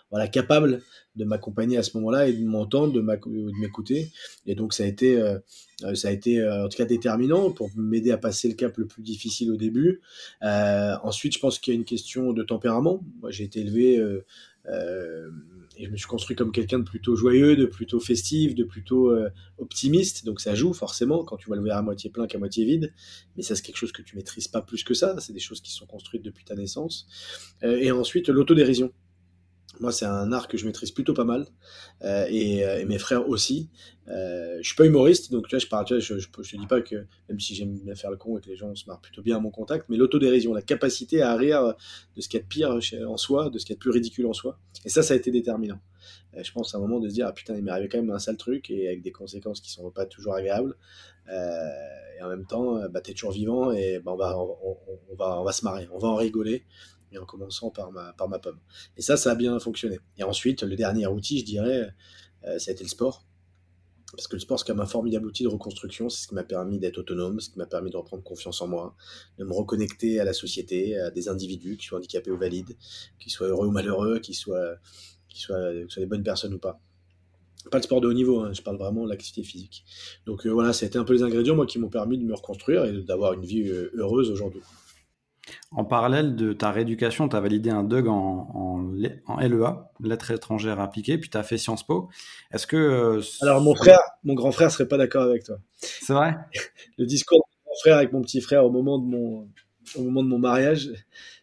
voilà, 0.09 0.27
capable 0.27 0.81
de 1.15 1.25
m'accompagner 1.25 1.77
à 1.77 1.83
ce 1.83 1.97
moment-là 1.97 2.27
et 2.27 2.33
de 2.33 2.45
m'entendre, 2.45 2.94
de 2.94 3.01
m'écouter. 3.59 4.12
Et 4.45 4.56
donc 4.56 4.74
ça 4.74 4.83
a 4.83 4.88
été, 4.88 5.19
euh, 5.19 5.39
ça 5.94 6.07
a 6.07 6.12
été 6.12 6.39
euh, 6.39 6.65
en 6.65 6.69
tout 6.69 6.77
cas 6.77 6.85
déterminant 6.85 7.51
pour 7.51 7.69
m'aider 7.75 8.12
à 8.12 8.17
passer 8.17 8.47
le 8.47 8.56
cap 8.56 8.77
le 8.77 8.88
plus 8.88 9.03
difficile 9.03 9.51
au 9.51 9.57
début. 9.57 10.01
Euh, 10.44 10.95
ensuite, 11.03 11.33
je 11.33 11.39
pense 11.39 11.59
qu'il 11.59 11.74
y 11.74 11.77
a 11.77 11.79
une 11.79 11.85
question 11.85 12.31
de 12.33 12.44
tempérament. 12.44 13.03
Moi, 13.19 13.31
j'ai 13.31 13.44
été 13.44 13.59
élevé 13.59 14.01
et 14.68 15.86
je 15.86 15.90
me 15.90 15.98
suis 15.98 16.08
construit 16.08 16.36
comme 16.36 16.52
quelqu'un 16.52 16.80
de 16.80 16.84
plutôt 16.84 17.16
joyeux, 17.16 17.56
de 17.56 17.66
plutôt 17.66 18.00
festif, 18.00 18.56
de 18.56 18.63
plutôt 18.63 19.16
optimiste. 19.58 20.25
Donc 20.25 20.42
ça 20.42 20.56
joue 20.56 20.74
forcément 20.74 21.24
quand 21.24 21.38
tu 21.38 21.48
vois 21.48 21.56
le 21.56 21.63
verre 21.63 21.78
à 21.78 21.81
moitié 21.81 22.10
plein 22.10 22.28
qu'à 22.28 22.38
moitié 22.38 22.66
vide. 22.66 22.94
Mais 23.36 23.44
ça, 23.44 23.56
c'est 23.56 23.63
quelque 23.63 23.78
chose 23.78 23.92
que 23.92 24.02
tu 24.02 24.16
maîtrises 24.16 24.48
pas 24.48 24.62
plus 24.62 24.84
que 24.84 24.94
ça. 24.94 25.16
C'est 25.19 25.34
des 25.34 25.40
choses 25.40 25.62
qui 25.62 25.72
sont 25.72 25.86
construites 25.86 26.24
depuis 26.24 26.44
ta 26.46 26.56
naissance. 26.56 27.08
et 27.63 27.92
ensuite, 27.92 28.30
l'autodérision. 28.30 28.92
Moi, 29.81 29.92
c'est 29.92 30.06
un 30.06 30.31
art 30.31 30.48
que 30.48 30.57
je 30.60 30.68
maîtrise 30.68 30.92
plutôt 30.92 31.16
pas 31.16 31.24
mal, 31.24 31.48
euh, 32.04 32.28
et, 32.30 32.63
euh, 32.63 32.81
et, 32.81 32.86
mes 32.86 33.00
frères 33.00 33.28
aussi. 33.28 33.72
Euh, 34.07 34.60
je 34.62 34.68
suis 34.68 34.75
pas 34.75 34.86
humoriste, 34.86 35.31
donc 35.31 35.48
tu 35.48 35.56
vois, 35.56 35.60
je, 35.60 35.66
parle, 35.66 35.88
je, 35.88 36.13
te 36.13 36.56
dis 36.56 36.68
pas 36.68 36.81
que, 36.81 37.07
même 37.28 37.39
si 37.39 37.56
j'aime 37.56 37.80
bien 37.80 37.95
faire 37.95 38.12
le 38.12 38.18
con 38.18 38.38
et 38.38 38.42
que 38.42 38.50
les 38.50 38.56
gens 38.56 38.75
se 38.75 38.86
marrent 38.86 39.01
plutôt 39.01 39.24
bien 39.24 39.38
à 39.38 39.39
mon 39.39 39.50
contact, 39.50 39.88
mais 39.89 39.98
l'autodérision, 39.98 40.54
la 40.54 40.62
capacité 40.62 41.24
à 41.24 41.36
rire 41.36 41.74
de 42.16 42.22
ce 42.22 42.30
qu'il 42.30 42.38
y 42.38 42.42
a 42.42 42.44
de 42.44 42.48
pire 42.48 42.78
en 43.07 43.18
soi, 43.18 43.50
de 43.50 43.57
ce 43.57 43.66
qu'il 43.66 43.74
y 43.74 43.75
a 43.75 43.78
de 43.78 43.80
plus 43.80 43.89
ridicule 43.89 44.28
en 44.28 44.33
soi. 44.33 44.60
Et 44.86 44.89
ça, 44.89 45.01
ça 45.01 45.16
a 45.16 45.18
été 45.18 45.31
déterminant. 45.31 45.80
Euh, 46.36 46.44
je 46.44 46.51
pense 46.51 46.75
à 46.75 46.77
un 46.77 46.81
moment 46.81 47.00
de 47.00 47.10
se 47.10 47.16
dire, 47.16 47.25
ah 47.27 47.34
putain, 47.34 47.56
il 47.56 47.63
m'est 47.63 47.72
arrivé 47.72 47.89
quand 47.89 47.98
même 47.98 48.12
un 48.12 48.19
sale 48.19 48.38
truc, 48.38 48.69
et 48.69 48.88
avec 48.88 49.01
des 49.01 49.12
conséquences 49.12 49.62
qui 49.62 49.72
sont 49.72 49.89
pas 49.89 50.06
toujours 50.06 50.36
agréables. 50.36 50.75
Et 51.27 52.24
en 52.24 52.30
même 52.30 52.45
temps, 52.45 52.88
bah, 52.89 53.01
t'es 53.01 53.13
toujours 53.13 53.31
vivant, 53.31 53.72
et 53.72 53.98
bah, 53.98 54.12
on, 54.12 54.18
va, 54.18 54.38
on, 54.38 55.16
va, 55.16 55.42
on 55.42 55.44
va 55.44 55.51
se 55.51 55.66
marrer, 55.66 55.88
on 55.92 55.98
va 55.98 56.10
en 56.10 56.16
rigoler 56.16 56.66
et 57.12 57.18
en 57.18 57.25
commençant 57.25 57.69
par 57.69 57.92
ma, 57.92 58.13
par 58.13 58.30
ma 58.30 58.40
pomme. 58.40 58.60
Et 58.98 59.02
ça, 59.02 59.18
ça 59.18 59.31
a 59.31 59.36
bien 59.36 59.60
fonctionné. 59.60 60.00
Et 60.18 60.24
ensuite, 60.24 60.63
le 60.63 60.75
dernier 60.75 61.08
outil, 61.08 61.40
je 61.40 61.46
dirais, 61.46 61.94
euh, 62.46 62.60
ça 62.60 62.72
a 62.72 62.74
été 62.74 62.84
le 62.84 62.90
sport. 62.90 63.25
Parce 64.13 64.28
que 64.28 64.36
le 64.36 64.42
sport, 64.42 64.60
c'est 64.60 64.66
comme 64.66 64.81
un 64.81 64.86
formidable 64.86 65.25
outil 65.25 65.44
de 65.44 65.48
reconstruction. 65.48 66.10
C'est 66.10 66.24
ce 66.24 66.28
qui 66.28 66.36
m'a 66.36 66.44
permis 66.44 66.80
d'être 66.80 66.98
autonome, 66.98 67.40
ce 67.40 67.50
qui 67.50 67.58
m'a 67.58 67.66
permis 67.66 67.92
de 67.92 67.98
reprendre 67.98 68.24
confiance 68.24 68.62
en 68.62 68.68
moi, 68.68 68.96
de 69.38 69.46
me 69.46 69.54
reconnecter 69.54 70.19
à 70.19 70.25
la 70.25 70.34
société, 70.34 70.98
à 70.98 71.12
des 71.12 71.30
individus, 71.30 71.78
qui 71.78 71.86
soient 71.86 72.00
handicapés 72.00 72.31
ou 72.31 72.38
valides, 72.38 72.75
qui 73.19 73.30
soient 73.30 73.48
heureux 73.48 73.68
ou 73.68 73.72
malheureux, 73.72 74.19
qui 74.19 74.34
soient, 74.34 74.75
qui 75.30 75.40
soient, 75.40 75.72
soient 75.88 76.02
des 76.02 76.08
bonnes 76.08 76.24
personnes 76.24 76.54
ou 76.54 76.60
pas. 76.60 76.81
Pas 77.69 77.78
le 77.78 77.84
sport 77.84 78.02
de 78.02 78.08
haut 78.08 78.13
niveau, 78.13 78.40
hein, 78.40 78.54
je 78.54 78.62
parle 78.62 78.78
vraiment 78.78 79.06
de 79.06 79.10
l'activité 79.10 79.44
physique. 79.44 79.86
Donc 80.25 80.46
euh, 80.46 80.50
voilà, 80.50 80.74
ça 80.74 80.86
a 80.86 80.88
été 80.88 80.98
un 80.98 81.04
peu 81.04 81.13
les 81.13 81.22
ingrédients 81.22 81.56
moi, 81.56 81.68
qui 81.68 81.78
m'ont 81.78 81.90
permis 81.90 82.18
de 82.18 82.24
me 82.24 82.34
reconstruire 82.34 82.86
et 82.86 83.04
d'avoir 83.04 83.34
une 83.34 83.46
vie 83.46 83.68
euh, 83.69 83.92
heureuse 83.94 84.31
aujourd'hui. 84.31 84.62
En 85.71 85.85
parallèle 85.85 86.35
de 86.35 86.53
ta 86.53 86.71
rééducation, 86.71 87.27
tu 87.27 87.35
as 87.35 87.39
validé 87.39 87.69
un 87.69 87.83
DUG 87.83 88.07
en, 88.07 88.91
LEA, 88.93 89.91
lettres 90.01 90.31
étrangères 90.31 90.79
appliquées, 90.79 91.17
puis 91.17 91.29
tu 91.29 91.38
as 91.38 91.43
fait 91.43 91.57
Sciences 91.57 91.85
Po. 91.85 92.09
Est-ce 92.51 92.67
que. 92.67 92.77
Euh, 92.77 93.21
Alors, 93.41 93.61
mon 93.61 93.75
frère, 93.75 93.99
mon 94.23 94.33
grand 94.33 94.51
frère 94.51 94.71
serait 94.71 94.88
pas 94.88 94.97
d'accord 94.97 95.23
avec 95.23 95.43
toi. 95.43 95.57
C'est 95.77 96.13
vrai? 96.13 96.35
Le 96.97 97.05
discours 97.05 97.39
de 97.39 97.69
mon 97.69 97.75
frère 97.79 97.97
avec 97.97 98.13
mon 98.13 98.21
petit 98.21 98.41
frère 98.41 98.65
au 98.65 98.69
moment 98.69 98.99
de 98.99 99.05
mon, 99.05 99.47
au 99.95 100.01
moment 100.03 100.23
de 100.23 100.27
mon 100.27 100.39
mariage, 100.39 100.89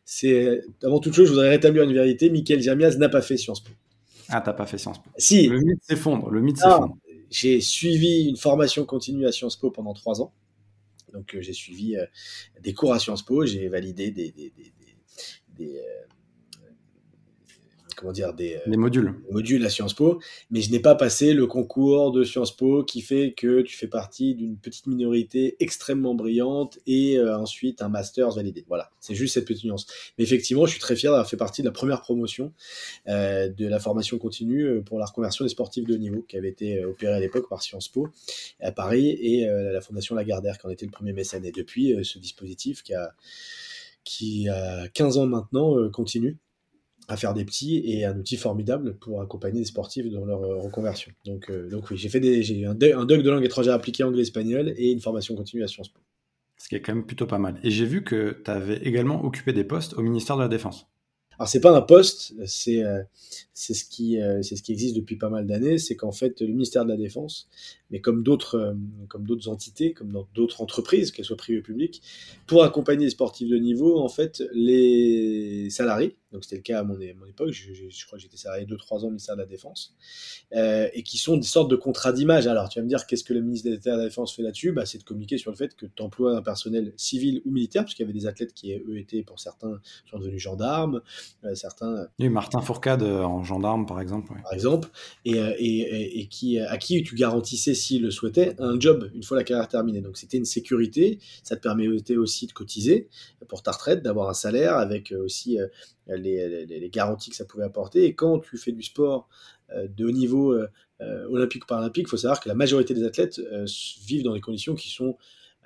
c'est. 0.05 0.61
Avant 0.83 1.01
toute 1.01 1.15
chose, 1.15 1.27
je 1.27 1.33
voudrais 1.33 1.51
rétablir 1.51 1.83
une 1.83 1.95
vérité. 1.95 2.31
Michael 2.31 2.61
Jamias 2.61 2.97
n'a 2.97 3.09
pas 3.09 3.23
fait 3.23 3.37
Sciences 3.37 3.61
Po. 3.61 3.73
Ah, 4.29 4.41
t'as 4.41 4.53
pas 4.53 4.67
fait 4.67 4.79
Sciences 4.79 4.99
Po. 4.99 5.11
Si. 5.17 5.49
Le 5.49 5.61
mythe 5.61 5.83
s'effondre. 5.83 6.31
Le 6.31 6.41
mythe 6.41 6.59
s'effondre. 6.59 6.97
J'ai 7.31 7.61
suivi 7.61 8.29
une 8.29 8.37
formation 8.37 8.85
continue 8.85 9.27
à 9.27 9.33
Sciences 9.33 9.57
Po 9.57 9.71
pendant 9.71 9.95
trois 9.95 10.21
ans. 10.23 10.33
Donc 11.13 11.35
euh, 11.35 11.41
j'ai 11.41 11.53
suivi 11.53 11.97
euh, 11.97 12.07
des 12.61 12.75
cours 12.75 12.93
à 12.93 12.99
Sciences 12.99 13.25
Po, 13.25 13.45
j'ai 13.47 13.69
validé 13.69 14.11
des, 14.11 14.31
des, 14.31 14.51
des, 14.51 14.73
des 15.57 15.79
euh, 15.79 16.07
comment 17.99 18.13
dire 18.13 18.33
des, 18.33 18.59
modules. 18.67 19.15
modules 19.31 19.65
à 19.67 19.71
Sciences 19.71 19.95
Po, 19.95 20.21
mais 20.51 20.61
je 20.61 20.71
n'ai 20.71 20.81
pas 20.81 20.95
passé 20.95 21.35
le 21.35 21.47
concours 21.47 22.13
de 22.13 22.25
Sciences 22.25 22.57
Po 22.57 22.85
qui 22.85 23.01
fait 23.01 23.35
que 23.37 23.63
tu 23.63 23.77
fais 23.77 23.89
partie 23.89 24.35
d'une 24.35 24.57
petite 24.57 24.87
minorité 24.87 25.57
extrêmement 25.61 26.15
brillante 26.15 26.79
et 26.87 27.21
ensuite 27.21 27.83
un 27.83 27.89
master 27.89 28.31
validé. 28.31 28.65
Voilà, 28.69 28.91
c'est 29.01 29.15
juste 29.15 29.35
cette 29.35 29.47
petite 29.47 29.65
nuance. 29.65 29.87
Mais 30.17 30.25
effectivement, 30.25 30.67
je 30.67 30.73
suis 30.73 30.81
très 30.81 30.97
fier 30.97 31.11
d'avoir 31.11 31.29
fait 31.29 31.37
partie 31.37 31.63
de 31.63 31.67
la 31.67 31.73
première 31.73 32.01
promotion 32.01 32.53
euh, 33.09 33.49
de 33.49 33.67
la 33.67 33.79
formation 33.79 34.19
continue 34.19 34.83
pour 34.83 34.99
la 34.99 35.07
reconversion 35.07 35.45
des 35.45 35.49
sportifs 35.49 35.85
de 35.85 35.95
haut 35.95 35.99
niveau 35.99 36.23
qui 36.23 36.37
avait 36.37 36.49
été 36.49 36.85
opérée 36.85 37.15
à 37.15 37.21
l'époque 37.21 37.49
par 37.49 37.63
Sciences 37.63 37.89
Po 37.89 38.09
à 38.61 38.73
Paris 38.73 39.17
et 39.21 39.49
euh, 39.49 39.73
la 39.73 39.81
Fondation 39.81 40.15
Lagardère 40.15 40.59
qui 40.59 40.67
en 40.67 40.71
était 40.71 40.87
le 40.87 40.93
premier 40.93 41.13
mécène. 41.13 41.45
Et 41.45 41.53
depuis, 41.53 41.95
euh, 41.95 42.05
ce 42.05 42.19
dispositif 42.19 42.83
qui 42.83 42.95
a, 42.95 43.15
qui 44.05 44.49
a 44.49 44.89
15 44.89 45.19
ans 45.19 45.27
maintenant 45.27 45.91
continue 45.91 46.39
à 47.09 47.17
faire 47.17 47.35
des 47.35 47.45
petits 47.45 47.83
et 47.85 48.05
un 48.05 48.17
outil 48.19 48.37
formidable 48.37 48.97
pour 48.99 49.23
accompagner 49.23 49.61
les 49.61 49.65
sportifs 49.65 50.09
dans 50.11 50.27
leur 50.27 50.43
euh, 50.43 50.59
reconversion. 50.59 51.11
Donc, 51.25 51.51
euh, 51.51 51.69
donc 51.69 51.91
oui, 51.91 51.97
j'ai 51.97 52.11
fait 52.11 52.21
des, 52.21 52.43
j'ai 52.43 52.67
un, 52.67 52.73
un 52.73 53.05
doc 53.07 53.23
de 53.23 53.31
langue 53.31 53.45
étrangère 53.45 53.75
appliquée 53.75 54.05
anglais-espagnol 54.05 54.75
et 54.77 54.93
une 54.93 55.01
formation 55.01 55.35
continue 55.35 55.65
à 55.65 55.69
Sciences 55.69 55.89
Po. 55.89 56.01
Ce 56.59 56.69
qui 56.69 56.75
est 56.75 56.83
quand 56.83 56.95
même 56.95 57.07
plutôt 57.07 57.27
pas 57.27 57.39
mal. 57.39 57.59
Et 57.63 57.71
j'ai 57.71 57.87
vu 57.87 58.05
que 58.05 58.43
tu 58.45 58.51
avais 58.51 58.77
également 58.79 59.25
occupé 59.25 59.53
des 59.53 59.65
postes 59.65 59.95
au 59.95 60.03
ministère 60.03 60.37
de 60.37 60.43
la 60.43 60.49
Défense. 60.49 60.87
Alors 61.39 61.49
c'est 61.49 61.61
pas 61.61 61.71
un 61.71 61.83
poste, 61.83 62.35
c'est 62.47 62.83
euh, 62.83 63.01
c'est 63.55 63.75
ce 63.75 63.85
qui 63.85 64.21
euh, 64.21 64.43
c'est 64.43 64.57
ce 64.57 64.63
qui 64.63 64.73
existe 64.73 64.97
depuis 64.97 65.17
pas 65.17 65.31
mal 65.31 65.47
d'années, 65.47 65.79
c'est 65.79 65.95
qu'en 65.95 66.11
fait 66.11 66.41
le 66.41 66.49
ministère 66.49 66.85
de 66.85 66.91
la 66.91 66.97
Défense, 66.97 67.49
mais 67.91 68.01
comme 68.01 68.23
d'autres 68.23 68.57
euh, 68.57 68.75
comme 69.09 69.27
d'autres 69.27 69.49
entités, 69.49 69.93
comme 69.93 70.13
dans 70.13 70.29
d'autres 70.35 70.61
entreprises, 70.61 71.11
qu'elles 71.11 71.25
soient 71.25 71.37
privées 71.37 71.61
ou 71.61 71.63
publiques, 71.63 72.03
pour 72.47 72.63
accompagner 72.65 73.05
les 73.05 73.11
sportifs 73.11 73.49
de 73.49 73.57
niveau, 73.57 73.99
en 73.99 74.09
fait 74.09 74.43
les 74.53 75.69
salariés, 75.71 76.17
donc 76.33 76.45
c'était 76.45 76.57
le 76.57 76.63
cas 76.63 76.81
à 76.81 76.83
mon, 76.83 76.95
mon 76.95 77.27
époque, 77.27 77.51
je, 77.53 77.73
je, 77.73 77.89
je, 77.89 78.07
crois 78.07 78.19
que 78.19 78.23
j'étais 78.23 78.37
salarié 78.37 78.67
2-3 78.67 79.01
ans 79.01 79.05
au 79.05 79.07
ministère 79.07 79.35
de 79.35 79.41
la 79.41 79.47
Défense, 79.47 79.95
euh, 80.55 80.89
et 80.93 81.03
qui 81.03 81.17
sont 81.17 81.37
des 81.37 81.47
sortes 81.47 81.71
de 81.71 81.77
contrats 81.77 82.13
d'image. 82.13 82.47
Alors 82.47 82.69
tu 82.69 82.79
vas 82.79 82.83
me 82.83 82.89
dire 82.89 83.07
qu'est-ce 83.07 83.25
que 83.25 83.33
le 83.33 83.41
ministère 83.41 83.79
de 83.79 83.91
la 83.99 84.05
Défense 84.05 84.35
fait 84.35 84.43
là-dessus? 84.43 84.73
Bah, 84.73 84.85
C'est 84.85 84.99
de 84.99 85.05
communiquer 85.05 85.39
sur 85.39 85.51
le 85.51 85.57
fait 85.57 85.75
que 85.75 85.87
tu 85.87 86.03
emploies 86.03 86.37
un 86.37 86.43
personnel 86.43 86.93
civil 86.97 87.41
ou 87.47 87.51
militaire, 87.51 87.85
parce 87.85 87.95
qu'il 87.95 88.05
y 88.05 88.09
avait 88.09 88.19
des 88.19 88.27
athlètes 88.27 88.53
qui 88.53 88.75
eux 88.75 88.99
étaient 88.99 89.23
pour 89.23 89.41
certains 89.41 89.81
sont 90.11 90.19
devenus 90.19 90.43
gendarmes, 90.43 91.01
euh, 91.45 91.55
certains. 91.55 92.09
Oui, 92.19 92.29
Martin 92.29 92.61
Fourcade 92.61 93.03
en 93.03 93.43
gendarme, 93.43 93.87
par 93.87 94.01
exemple. 94.01 94.33
Par 94.43 94.53
exemple, 94.53 94.91
et, 95.25 95.37
et, 95.37 96.21
et, 96.21 96.27
qui, 96.27 96.59
à 96.59 96.77
qui 96.77 97.03
tu 97.03 97.15
garantissais, 97.15 97.75
s'il 97.79 98.03
le 98.03 98.11
souhaitait, 98.11 98.55
un 98.59 98.79
job 98.79 99.11
une 99.15 99.23
fois 99.23 99.37
la 99.39 99.45
carrière 99.45 99.69
terminée. 99.69 100.03
Donc 100.03 100.19
c'était 100.19 100.37
une 100.37 100.45
sécurité, 100.45 101.19
ça 101.43 101.57
te 101.57 101.63
permettait 101.63 102.17
aussi 102.17 102.47
de 102.47 102.53
cotiser 102.53 103.09
pour 103.49 103.63
ta 103.63 103.73
retraite, 103.73 104.03
d'avoir 104.03 104.29
un 104.29 104.35
salaire 104.35 104.77
avec 104.77 105.13
aussi 105.13 105.59
les, 106.07 106.67
les, 106.67 106.91
garanties 106.91 107.31
que 107.31 107.37
ça 107.37 107.47
pouvait 107.47 107.65
apporter. 107.65 108.05
Et 108.05 108.15
quand 108.15 108.41
tu 108.41 108.59
fais 108.59 108.73
du 108.73 108.83
sport 108.83 109.29
de 109.75 110.05
haut 110.05 110.11
niveau 110.11 110.55
olympique 111.01 111.65
ou 111.65 111.67
paralympique, 111.67 112.07
il 112.07 112.11
faut 112.11 112.17
savoir 112.19 112.41
que 112.41 112.49
la 112.49 112.55
majorité 112.55 112.93
des 112.93 113.05
athlètes 113.05 113.41
vivent 114.07 114.25
dans 114.25 114.35
des 114.35 114.41
conditions 114.41 114.75
qui 114.75 114.91
sont 114.91 115.17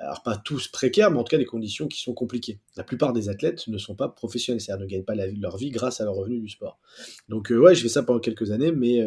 alors 0.03 0.23
pas 0.23 0.37
tous 0.37 0.69
précaires, 0.69 1.11
mais 1.11 1.19
en 1.19 1.25
tout 1.25 1.31
cas 1.31 1.39
des 1.39 1.45
conditions 1.45 1.89
qui 1.89 2.01
sont 2.01 2.13
compliquées. 2.13 2.59
La 2.77 2.85
plupart 2.85 3.13
des 3.13 3.29
athlètes 3.29 3.69
ne 3.69 3.79
sont 3.79 3.95
pas 3.95 4.09
professionnels, 4.09 4.61
c'est-à-dire 4.61 4.85
ne 4.85 4.91
gagnent 4.91 5.05
pas 5.05 5.15
leur 5.15 5.57
vie 5.57 5.71
grâce 5.71 6.01
à 6.01 6.05
leur 6.05 6.15
revenu 6.15 6.41
du 6.41 6.49
sport. 6.49 6.79
Donc 7.29 7.51
ouais, 7.51 7.75
je 7.75 7.83
fais 7.83 7.89
ça 7.89 8.03
pendant 8.03 8.21
quelques 8.21 8.51
années, 8.51 8.73
mais 8.73 9.01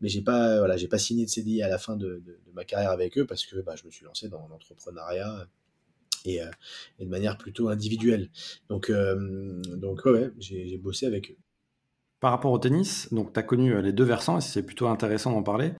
mais 0.00 0.08
j'ai 0.08 0.22
pas 0.22 0.58
voilà, 0.58 0.76
j'ai 0.76 0.88
pas 0.88 0.98
signé 0.98 1.24
de 1.24 1.30
CDI 1.30 1.62
à 1.62 1.68
la 1.68 1.78
fin 1.78 1.96
de, 1.96 2.22
ma 2.54 2.64
carrière 2.64 2.90
avec 2.90 3.16
eux 3.18 3.26
parce 3.26 3.46
que 3.46 3.60
bah, 3.60 3.74
je 3.76 3.86
me 3.86 3.90
suis 3.90 4.04
lancé 4.04 4.28
dans 4.28 4.46
l'entrepreneuriat 4.48 5.46
et, 6.24 6.40
et, 6.98 7.04
de 7.04 7.10
manière 7.10 7.38
plutôt 7.38 7.68
individuelle. 7.68 8.30
Donc 8.68 8.90
donc 8.90 10.04
ouais, 10.04 10.30
j'ai 10.38 10.76
bossé 10.78 11.06
avec 11.06 11.30
eux. 11.30 11.36
Par 12.20 12.30
rapport 12.30 12.52
au 12.52 12.58
tennis, 12.58 13.12
donc 13.12 13.32
tu 13.32 13.40
as 13.40 13.42
connu 13.42 13.80
les 13.82 13.92
deux 13.92 14.04
versants 14.04 14.38
et 14.38 14.40
c'est 14.40 14.62
plutôt 14.62 14.88
intéressant 14.88 15.32
d'en 15.32 15.42
parler. 15.42 15.72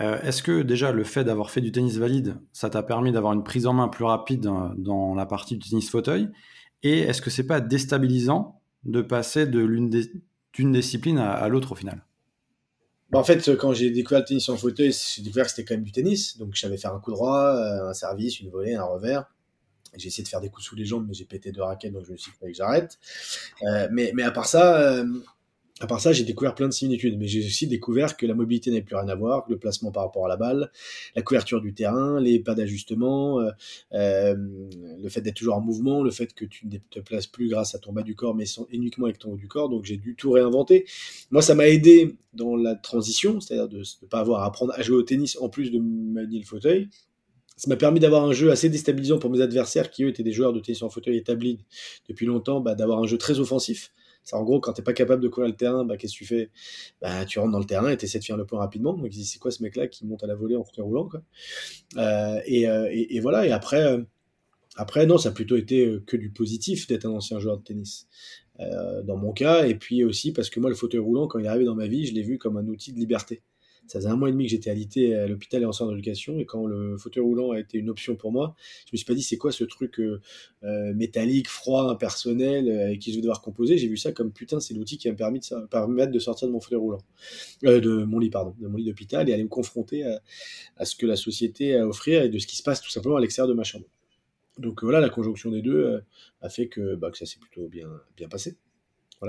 Euh, 0.00 0.20
est-ce 0.22 0.42
que 0.42 0.62
déjà 0.62 0.90
le 0.90 1.04
fait 1.04 1.24
d'avoir 1.24 1.50
fait 1.50 1.60
du 1.60 1.70
tennis 1.70 1.96
valide, 1.96 2.36
ça 2.52 2.68
t'a 2.68 2.82
permis 2.82 3.12
d'avoir 3.12 3.32
une 3.32 3.44
prise 3.44 3.66
en 3.66 3.72
main 3.72 3.88
plus 3.88 4.04
rapide 4.04 4.40
dans, 4.76 5.14
la 5.14 5.26
partie 5.26 5.56
du 5.56 5.68
tennis 5.68 5.88
fauteuil? 5.88 6.28
Et 6.82 7.00
est-ce 7.00 7.22
que 7.22 7.30
c'est 7.30 7.46
pas 7.46 7.60
déstabilisant 7.60 8.60
de 8.84 9.00
passer 9.02 9.46
de 9.46 9.60
l'une 9.60 9.90
d'une 10.52 10.72
discipline 10.72 11.18
à, 11.18 11.48
l'autre 11.48 11.72
au 11.72 11.74
final? 11.74 12.04
Bah, 13.10 13.18
en 13.18 13.24
fait, 13.24 13.56
quand 13.56 13.72
j'ai 13.72 13.90
découvert 13.90 14.20
le 14.20 14.24
tennis 14.24 14.48
en 14.48 14.56
fauteuil, 14.56 14.92
j'ai 14.92 15.22
découvert 15.22 15.44
que 15.44 15.50
c'était 15.50 15.64
quand 15.64 15.74
même 15.74 15.84
du 15.84 15.92
tennis. 15.92 16.38
Donc, 16.38 16.54
j'avais 16.54 16.76
fait 16.76 16.88
un 16.88 16.98
coup 16.98 17.12
droit, 17.12 17.54
euh, 17.54 17.88
un 17.88 17.94
service, 17.94 18.40
une 18.40 18.50
volée, 18.50 18.74
un 18.74 18.84
revers. 18.84 19.24
J'ai 19.96 20.08
essayé 20.08 20.24
de 20.24 20.28
faire 20.28 20.40
des 20.40 20.50
coups 20.50 20.66
sous 20.66 20.74
les 20.74 20.84
jambes, 20.84 21.06
mais 21.06 21.14
j'ai 21.14 21.24
pété 21.24 21.52
deux 21.52 21.62
raquettes, 21.62 21.92
donc 21.92 22.04
je 22.04 22.12
me 22.12 22.16
suis 22.16 22.32
dit 22.32 22.38
que 22.38 22.52
j'arrête. 22.52 22.98
Euh, 23.62 23.88
mais 23.92 24.22
à 24.24 24.32
part 24.32 24.46
ça, 24.46 25.04
à 25.80 25.88
part 25.88 26.00
ça, 26.00 26.12
j'ai 26.12 26.22
découvert 26.22 26.54
plein 26.54 26.68
de 26.68 26.72
similitudes, 26.72 27.18
mais 27.18 27.26
j'ai 27.26 27.44
aussi 27.44 27.66
découvert 27.66 28.16
que 28.16 28.26
la 28.26 28.34
mobilité 28.34 28.70
n'avait 28.70 28.82
plus 28.82 28.94
rien 28.94 29.08
à 29.08 29.14
voir, 29.16 29.44
le 29.48 29.58
placement 29.58 29.90
par 29.90 30.04
rapport 30.04 30.24
à 30.24 30.28
la 30.28 30.36
balle, 30.36 30.70
la 31.16 31.22
couverture 31.22 31.60
du 31.60 31.74
terrain, 31.74 32.20
les 32.20 32.38
pas 32.38 32.54
d'ajustement, 32.54 33.40
euh, 33.40 33.50
euh, 33.92 34.36
le 35.02 35.08
fait 35.08 35.20
d'être 35.20 35.34
toujours 35.34 35.56
en 35.56 35.60
mouvement, 35.60 36.04
le 36.04 36.12
fait 36.12 36.32
que 36.32 36.44
tu 36.44 36.68
ne 36.68 36.78
te 36.90 37.00
places 37.00 37.26
plus 37.26 37.48
grâce 37.48 37.74
à 37.74 37.80
ton 37.80 37.92
bas 37.92 38.02
du 38.02 38.14
corps, 38.14 38.36
mais 38.36 38.44
uniquement 38.70 39.06
avec 39.06 39.18
ton 39.18 39.32
haut 39.32 39.36
du 39.36 39.48
corps. 39.48 39.68
Donc 39.68 39.84
j'ai 39.84 39.96
dû 39.96 40.14
tout 40.14 40.30
réinventer. 40.30 40.86
Moi, 41.32 41.42
ça 41.42 41.56
m'a 41.56 41.66
aidé 41.66 42.14
dans 42.34 42.54
la 42.54 42.76
transition, 42.76 43.40
c'est-à-dire 43.40 43.68
de 43.68 43.78
ne 43.78 44.06
pas 44.06 44.20
avoir 44.20 44.42
à 44.42 44.46
apprendre 44.46 44.72
à 44.76 44.82
jouer 44.82 44.96
au 44.96 45.02
tennis 45.02 45.36
en 45.40 45.48
plus 45.48 45.72
de 45.72 45.80
manier 45.80 46.38
le 46.38 46.44
fauteuil. 46.44 46.88
Ça 47.56 47.68
m'a 47.68 47.76
permis 47.76 47.98
d'avoir 47.98 48.24
un 48.24 48.32
jeu 48.32 48.52
assez 48.52 48.68
déstabilisant 48.68 49.18
pour 49.18 49.30
mes 49.30 49.40
adversaires 49.40 49.90
qui, 49.90 50.04
eux, 50.04 50.08
étaient 50.08 50.22
des 50.22 50.32
joueurs 50.32 50.52
de 50.52 50.60
tennis 50.60 50.82
en 50.82 50.88
fauteuil 50.88 51.16
établis 51.16 51.58
depuis 52.08 52.26
longtemps, 52.26 52.60
bah, 52.60 52.76
d'avoir 52.76 53.00
un 53.00 53.06
jeu 53.06 53.18
très 53.18 53.40
offensif 53.40 53.92
c'est 54.24 54.36
en 54.36 54.42
gros, 54.42 54.58
quand 54.58 54.72
tu 54.72 54.80
n'es 54.80 54.84
pas 54.84 54.94
capable 54.94 55.22
de 55.22 55.28
courir 55.28 55.48
le 55.50 55.56
terrain, 55.56 55.84
bah, 55.84 55.96
qu'est-ce 55.98 56.14
que 56.14 56.18
tu 56.18 56.26
fais? 56.26 56.50
Bah, 57.02 57.26
Tu 57.26 57.38
rentres 57.38 57.52
dans 57.52 57.58
le 57.58 57.66
terrain 57.66 57.90
et 57.90 57.96
tu 57.96 58.06
essaies 58.06 58.18
de 58.18 58.24
faire 58.24 58.38
le 58.38 58.46
point 58.46 58.58
rapidement. 58.58 58.94
Donc, 58.94 59.12
c'est 59.12 59.38
quoi 59.38 59.50
ce 59.50 59.62
mec-là 59.62 59.86
qui 59.86 60.06
monte 60.06 60.24
à 60.24 60.26
la 60.26 60.34
volée 60.34 60.56
en 60.56 60.64
fauteuil 60.64 60.84
roulant 60.84 61.10
euh, 61.96 62.40
euh, 62.40 62.88
et, 62.90 63.20
voilà, 63.20 63.46
et 63.46 63.52
après, 63.52 63.84
euh, 63.84 64.02
après, 64.76 65.06
non, 65.06 65.18
ça 65.18 65.28
a 65.28 65.32
plutôt 65.32 65.56
été 65.56 65.98
que 66.06 66.16
du 66.16 66.30
positif 66.30 66.86
d'être 66.86 67.04
un 67.04 67.10
ancien 67.10 67.38
joueur 67.38 67.58
de 67.58 67.62
tennis. 67.62 68.08
dans 68.58 69.16
mon 69.16 69.32
cas, 69.32 69.66
et 69.66 69.74
puis 69.74 70.04
aussi 70.04 70.32
parce 70.32 70.48
que 70.48 70.58
moi, 70.58 70.70
le 70.70 70.76
fauteuil 70.76 71.00
roulant, 71.00 71.26
quand 71.28 71.38
il 71.38 71.44
est 71.44 71.48
arrivé 71.48 71.66
dans 71.66 71.74
ma 71.74 71.86
vie, 71.86 72.06
je 72.06 72.14
l'ai 72.14 72.22
vu 72.22 72.38
comme 72.38 72.56
un 72.56 72.66
outil 72.66 72.92
de 72.92 72.98
liberté. 72.98 73.42
Ça 73.86 73.98
faisait 73.98 74.08
un 74.08 74.16
mois 74.16 74.30
et 74.30 74.32
demi 74.32 74.44
que 74.44 74.50
j'étais 74.50 74.70
alité 74.70 75.14
à 75.14 75.26
l'hôpital 75.26 75.62
et 75.62 75.66
en 75.66 75.72
centre 75.72 75.90
d'éducation. 75.90 76.38
Et 76.38 76.46
quand 76.46 76.66
le 76.66 76.96
fauteuil 76.96 77.22
roulant 77.22 77.50
a 77.50 77.60
été 77.60 77.76
une 77.76 77.90
option 77.90 78.16
pour 78.16 78.32
moi, 78.32 78.54
je 78.86 78.90
me 78.92 78.96
suis 78.96 79.04
pas 79.04 79.14
dit 79.14 79.22
c'est 79.22 79.36
quoi 79.36 79.52
ce 79.52 79.64
truc 79.64 80.00
euh, 80.00 80.20
euh, 80.62 80.94
métallique, 80.94 81.48
froid, 81.48 81.90
impersonnel, 81.90 82.68
euh, 82.68 82.86
avec 82.86 83.00
qui 83.00 83.10
je 83.10 83.16
vais 83.16 83.22
devoir 83.22 83.42
composer? 83.42 83.76
J'ai 83.76 83.88
vu 83.88 83.98
ça 83.98 84.12
comme 84.12 84.32
putain, 84.32 84.58
c'est 84.60 84.74
l'outil 84.74 84.96
qui 84.96 85.08
m'a 85.08 85.14
permis 85.14 85.40
de, 85.40 85.66
permettre 85.66 86.12
de 86.12 86.18
sortir 86.18 86.48
de 86.48 86.52
mon 86.52 86.60
fauteuil 86.60 86.78
roulant. 86.78 87.02
de 87.62 88.04
mon 88.04 88.18
lit, 88.18 88.30
pardon, 88.30 88.54
de 88.58 88.68
mon 88.68 88.78
lit 88.78 88.86
d'hôpital 88.86 89.28
et 89.28 89.34
aller 89.34 89.44
me 89.44 89.48
confronter 89.48 90.04
à, 90.76 90.84
ce 90.84 90.96
que 90.96 91.06
la 91.06 91.16
société 91.16 91.76
a 91.76 91.82
à 91.82 91.86
offrir 91.86 92.22
et 92.22 92.28
de 92.28 92.38
ce 92.38 92.46
qui 92.46 92.56
se 92.56 92.62
passe 92.62 92.80
tout 92.80 92.90
simplement 92.90 93.16
à 93.16 93.20
l'extérieur 93.20 93.48
de 93.48 93.54
ma 93.54 93.64
chambre. 93.64 93.86
Donc 94.58 94.82
voilà, 94.82 95.00
la 95.00 95.10
conjonction 95.10 95.50
des 95.50 95.60
deux 95.60 96.00
a 96.40 96.48
fait 96.48 96.68
que, 96.68 96.94
bah, 96.94 97.10
que 97.10 97.18
ça 97.18 97.26
s'est 97.26 97.40
plutôt 97.40 97.68
bien, 97.68 97.88
bien 98.16 98.28
passé. 98.28 98.56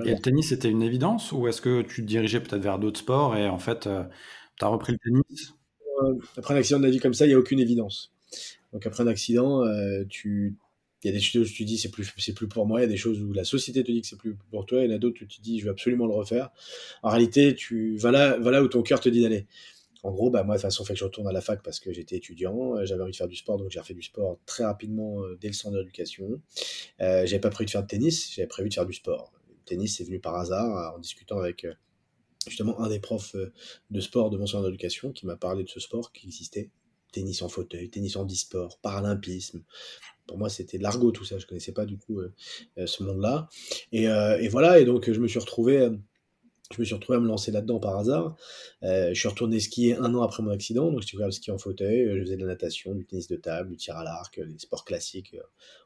et 0.06 0.12
le 0.12 0.22
tennis, 0.22 0.50
c'était 0.50 0.70
une 0.70 0.84
évidence 0.84 1.32
ou 1.32 1.48
est-ce 1.48 1.62
que 1.62 1.82
tu 1.82 2.04
te 2.04 2.08
dirigeais 2.08 2.40
peut-être 2.40 2.62
vers 2.62 2.80
d'autres 2.80 3.00
sports 3.00 3.36
et 3.36 3.48
en 3.50 3.60
fait, 3.60 3.90
as 4.62 4.68
repris 4.68 4.94
le 4.94 5.00
tennis 5.00 5.54
euh, 6.04 6.16
Après 6.38 6.54
un 6.54 6.58
accident 6.58 6.80
de 6.80 6.86
la 6.86 6.92
vie 6.92 7.00
comme 7.00 7.14
ça, 7.14 7.26
il 7.26 7.30
n'y 7.30 7.36
a 7.36 7.40
aucune 7.40 7.60
évidence. 7.60 8.14
Donc 8.74 8.86
après 8.86 9.04
un 9.04 9.08
accident, 9.08 9.64
euh, 9.64 10.04
il 10.26 10.54
y 11.04 11.10
a 11.10 11.12
des 11.12 11.20
choses 11.20 11.50
où 11.50 11.54
tu 11.54 11.66
dis 11.66 11.78
c'est 11.78 11.92
plus 11.92 12.12
c'est 12.18 12.34
plus 12.34 12.48
pour 12.48 12.66
moi, 12.66 12.80
il 12.80 12.84
y 12.84 12.86
a 12.86 12.90
des 12.90 12.98
choses 12.98 13.22
où 13.22 13.32
la 13.32 13.44
société 13.44 13.84
te 13.84 13.92
dit 13.92 14.02
que 14.02 14.08
c'est 14.08 14.18
plus 14.18 14.36
pour 14.52 14.66
toi, 14.66 14.84
il 14.84 14.90
y 14.90 14.94
en 14.94 14.96
a 14.96 15.00
d'autres 15.00 15.24
où 15.24 15.26
tu 15.26 15.40
dis 15.40 15.60
je 15.60 15.66
vais 15.66 15.70
absolument 15.70 16.08
le 16.08 16.14
refaire. 16.14 16.50
En 17.04 17.10
réalité, 17.10 17.56
tu 17.56 17.96
vas 17.98 18.12
là, 18.12 18.64
où 18.64 18.68
ton 18.68 18.82
cœur 18.82 19.00
te 19.00 19.10
dit 19.10 19.22
d'aller. 19.22 19.46
En 20.04 20.12
gros, 20.12 20.30
bah, 20.30 20.44
moi, 20.44 20.56
de 20.56 20.62
toute 20.62 20.68
façon, 20.68 20.86
fait 20.86 20.94
que 20.94 21.00
je 21.00 21.06
retourne 21.06 21.28
à 21.28 21.32
la 21.32 21.42
fac 21.42 21.64
parce 21.64 21.80
que 21.80 21.92
j'étais 21.92 22.18
étudiant, 22.18 22.76
euh, 22.76 22.86
j'avais 22.86 23.02
envie 23.02 23.12
de 23.12 23.18
faire 23.18 23.28
du 23.28 23.36
sport, 23.36 23.58
donc 23.58 23.72
j'ai 23.72 23.80
refait 23.80 23.96
du 23.96 24.04
sport 24.04 24.38
très 24.46 24.64
rapidement 24.64 25.22
dès 25.40 25.48
le 25.48 25.54
centre 25.54 25.78
d'éducation. 25.78 26.42
Euh, 27.02 27.26
j'avais 27.26 27.40
pas 27.40 27.50
prévu 27.50 27.66
de 27.66 27.72
faire 27.72 27.82
de 27.82 27.88
tennis, 27.88 28.34
j'avais 28.36 28.48
prévu 28.48 28.70
de 28.70 28.74
faire 28.74 28.86
du 28.86 28.94
sport. 28.94 29.32
Le 29.50 29.64
tennis, 29.66 29.98
c'est 29.98 30.04
venu 30.04 30.20
par 30.20 30.36
hasard 30.36 30.96
en 30.96 31.00
discutant 31.00 31.40
avec 31.40 31.66
justement 32.48 32.80
un 32.82 32.90
des 32.90 33.00
profs 33.00 33.36
euh, 33.36 33.54
de 33.90 34.02
sport 34.02 34.30
de 34.30 34.38
mon 34.38 34.48
centre 34.48 34.66
d'éducation 34.66 35.12
qui 35.12 35.26
m'a 35.26 35.36
parlé 35.36 35.64
de 35.64 35.70
ce 35.70 35.80
sport 35.80 36.12
qui 36.12 36.28
existait. 36.28 36.70
Tennis 37.12 37.42
en 37.42 37.50
fauteuil, 37.50 37.90
tennis 37.90 38.18
en 38.18 38.26
disport, 38.26 38.78
paralympisme. 38.80 39.64
Pour 40.28 40.38
moi, 40.38 40.50
c'était 40.50 40.78
de 40.78 40.84
l'argot 40.84 41.12
tout 41.12 41.24
ça. 41.24 41.38
Je 41.38 41.46
connaissais 41.46 41.72
pas 41.72 41.86
du 41.86 41.98
coup 41.98 42.20
euh, 42.20 42.34
euh, 42.78 42.88
ce 42.88 43.04
monde-là. 43.04 43.48
Et, 43.94 44.04
et, 44.04 44.48
voilà. 44.50 44.80
Et 44.80 44.86
donc, 44.86 45.10
je 45.10 45.20
me 45.20 45.28
suis 45.28 45.40
retrouvé 45.40 45.90
je 46.74 46.80
me 46.80 46.86
suis 46.86 46.96
retrouvé 46.96 47.18
à 47.18 47.20
me 47.20 47.28
lancer 47.28 47.52
là-dedans 47.52 47.80
par 47.80 47.98
hasard. 47.98 48.36
Euh, 48.84 49.10
je 49.10 49.20
suis 49.20 49.28
retourné 49.28 49.60
skier 49.60 49.96
un 49.96 50.14
an 50.16 50.22
après 50.22 50.42
mon 50.42 50.50
accident, 50.50 50.92
donc 50.92 51.04
j'ai 51.06 51.16
ouvert 51.16 51.28
le 51.28 51.32
ski 51.32 51.52
en 51.52 51.58
fauteuil, 51.58 52.04
euh, 52.04 52.18
je 52.18 52.24
faisais 52.24 52.38
de 52.38 52.42
la 52.42 52.48
natation, 52.48 52.96
du 52.96 53.06
tennis 53.06 53.28
de 53.28 53.36
table, 53.36 53.70
du 53.70 53.78
tir 53.78 53.96
à 53.96 54.04
l'arc, 54.04 54.40
des 54.40 54.58
sports 54.58 54.84
classiques 54.84 55.36
euh, 55.36 55.44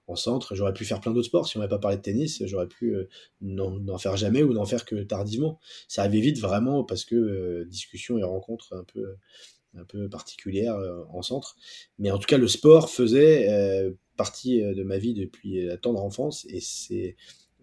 en 0.07 0.15
centre. 0.15 0.55
J'aurais 0.55 0.74
pu 0.74 0.86
faire 0.86 1.01
plein 1.01 1.12
d'autres 1.12 1.27
sports. 1.27 1.48
Si 1.48 1.57
on 1.57 1.59
n'avait 1.59 1.69
pas 1.69 1.79
parlé 1.79 1.98
de 1.98 2.01
tennis, 2.01 2.41
j'aurais 2.45 2.67
pu 2.67 2.95
n'en 3.41 3.98
faire 3.98 4.17
jamais 4.17 4.41
ou 4.41 4.53
n'en 4.53 4.65
faire 4.65 4.86
que 4.86 4.95
tardivement. 5.03 5.59
Ça 5.88 6.01
arrivait 6.01 6.21
vite 6.21 6.39
vraiment 6.39 6.83
parce 6.83 7.05
que 7.05 7.65
discussion 7.69 8.17
et 8.17 8.24
rencontres 8.24 8.74
un 8.74 8.83
peu, 8.83 9.17
un 9.77 9.83
peu 9.83 10.09
particulières 10.09 10.79
en 11.12 11.21
centre. 11.21 11.57
Mais 12.00 12.09
en 12.09 12.17
tout 12.17 12.25
cas, 12.25 12.39
le 12.39 12.48
sport 12.48 12.89
faisait 12.89 13.93
partie 14.17 14.62
de 14.62 14.81
ma 14.81 14.98
vie 14.98 15.13
depuis 15.13 15.63
la 15.63 15.77
tendre 15.77 16.03
enfance 16.03 16.48
et 16.50 16.59
c'est 16.59 17.15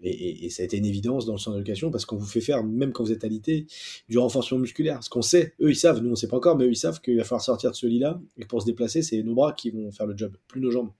et, 0.03 0.51
ça 0.51 0.63
a 0.63 0.67
été 0.67 0.77
une 0.77 0.85
évidence 0.85 1.27
dans 1.27 1.33
le 1.33 1.39
centre 1.39 1.57
d'éducation 1.57 1.91
parce 1.91 2.05
qu'on 2.05 2.17
vous 2.17 2.27
fait 2.27 2.41
faire, 2.41 2.63
même 2.63 2.93
quand 2.93 3.05
vous 3.05 3.13
êtes 3.13 3.25
alité, 3.25 3.67
du 4.09 4.19
renforcement 4.19 4.59
musculaire. 4.59 5.03
Ce 5.03 5.11
qu'on 5.11 5.23
sait, 5.23 5.55
eux 5.61 5.71
ils 5.71 5.77
savent, 5.77 6.03
nous 6.03 6.11
on 6.11 6.15
sait 6.15 6.29
pas 6.29 6.37
encore, 6.37 6.57
mais 6.57 6.65
eux 6.65 6.71
ils 6.71 6.77
savent 6.77 7.01
qu'il 7.01 7.17
va 7.17 7.25
falloir 7.25 7.43
sortir 7.43 7.71
de 7.71 7.77
ce 7.77 7.87
lit-là 7.87 8.21
et 8.39 8.45
pour 8.45 8.61
se 8.61 8.67
déplacer, 8.67 9.03
c'est 9.03 9.23
nos 9.23 9.35
bras 9.35 9.53
qui 9.53 9.71
vont 9.71 9.91
faire 9.93 10.07
le 10.07 10.17
job, 10.17 10.37
plus 10.49 10.61
nos 10.61 10.71
jambes. 10.71 10.91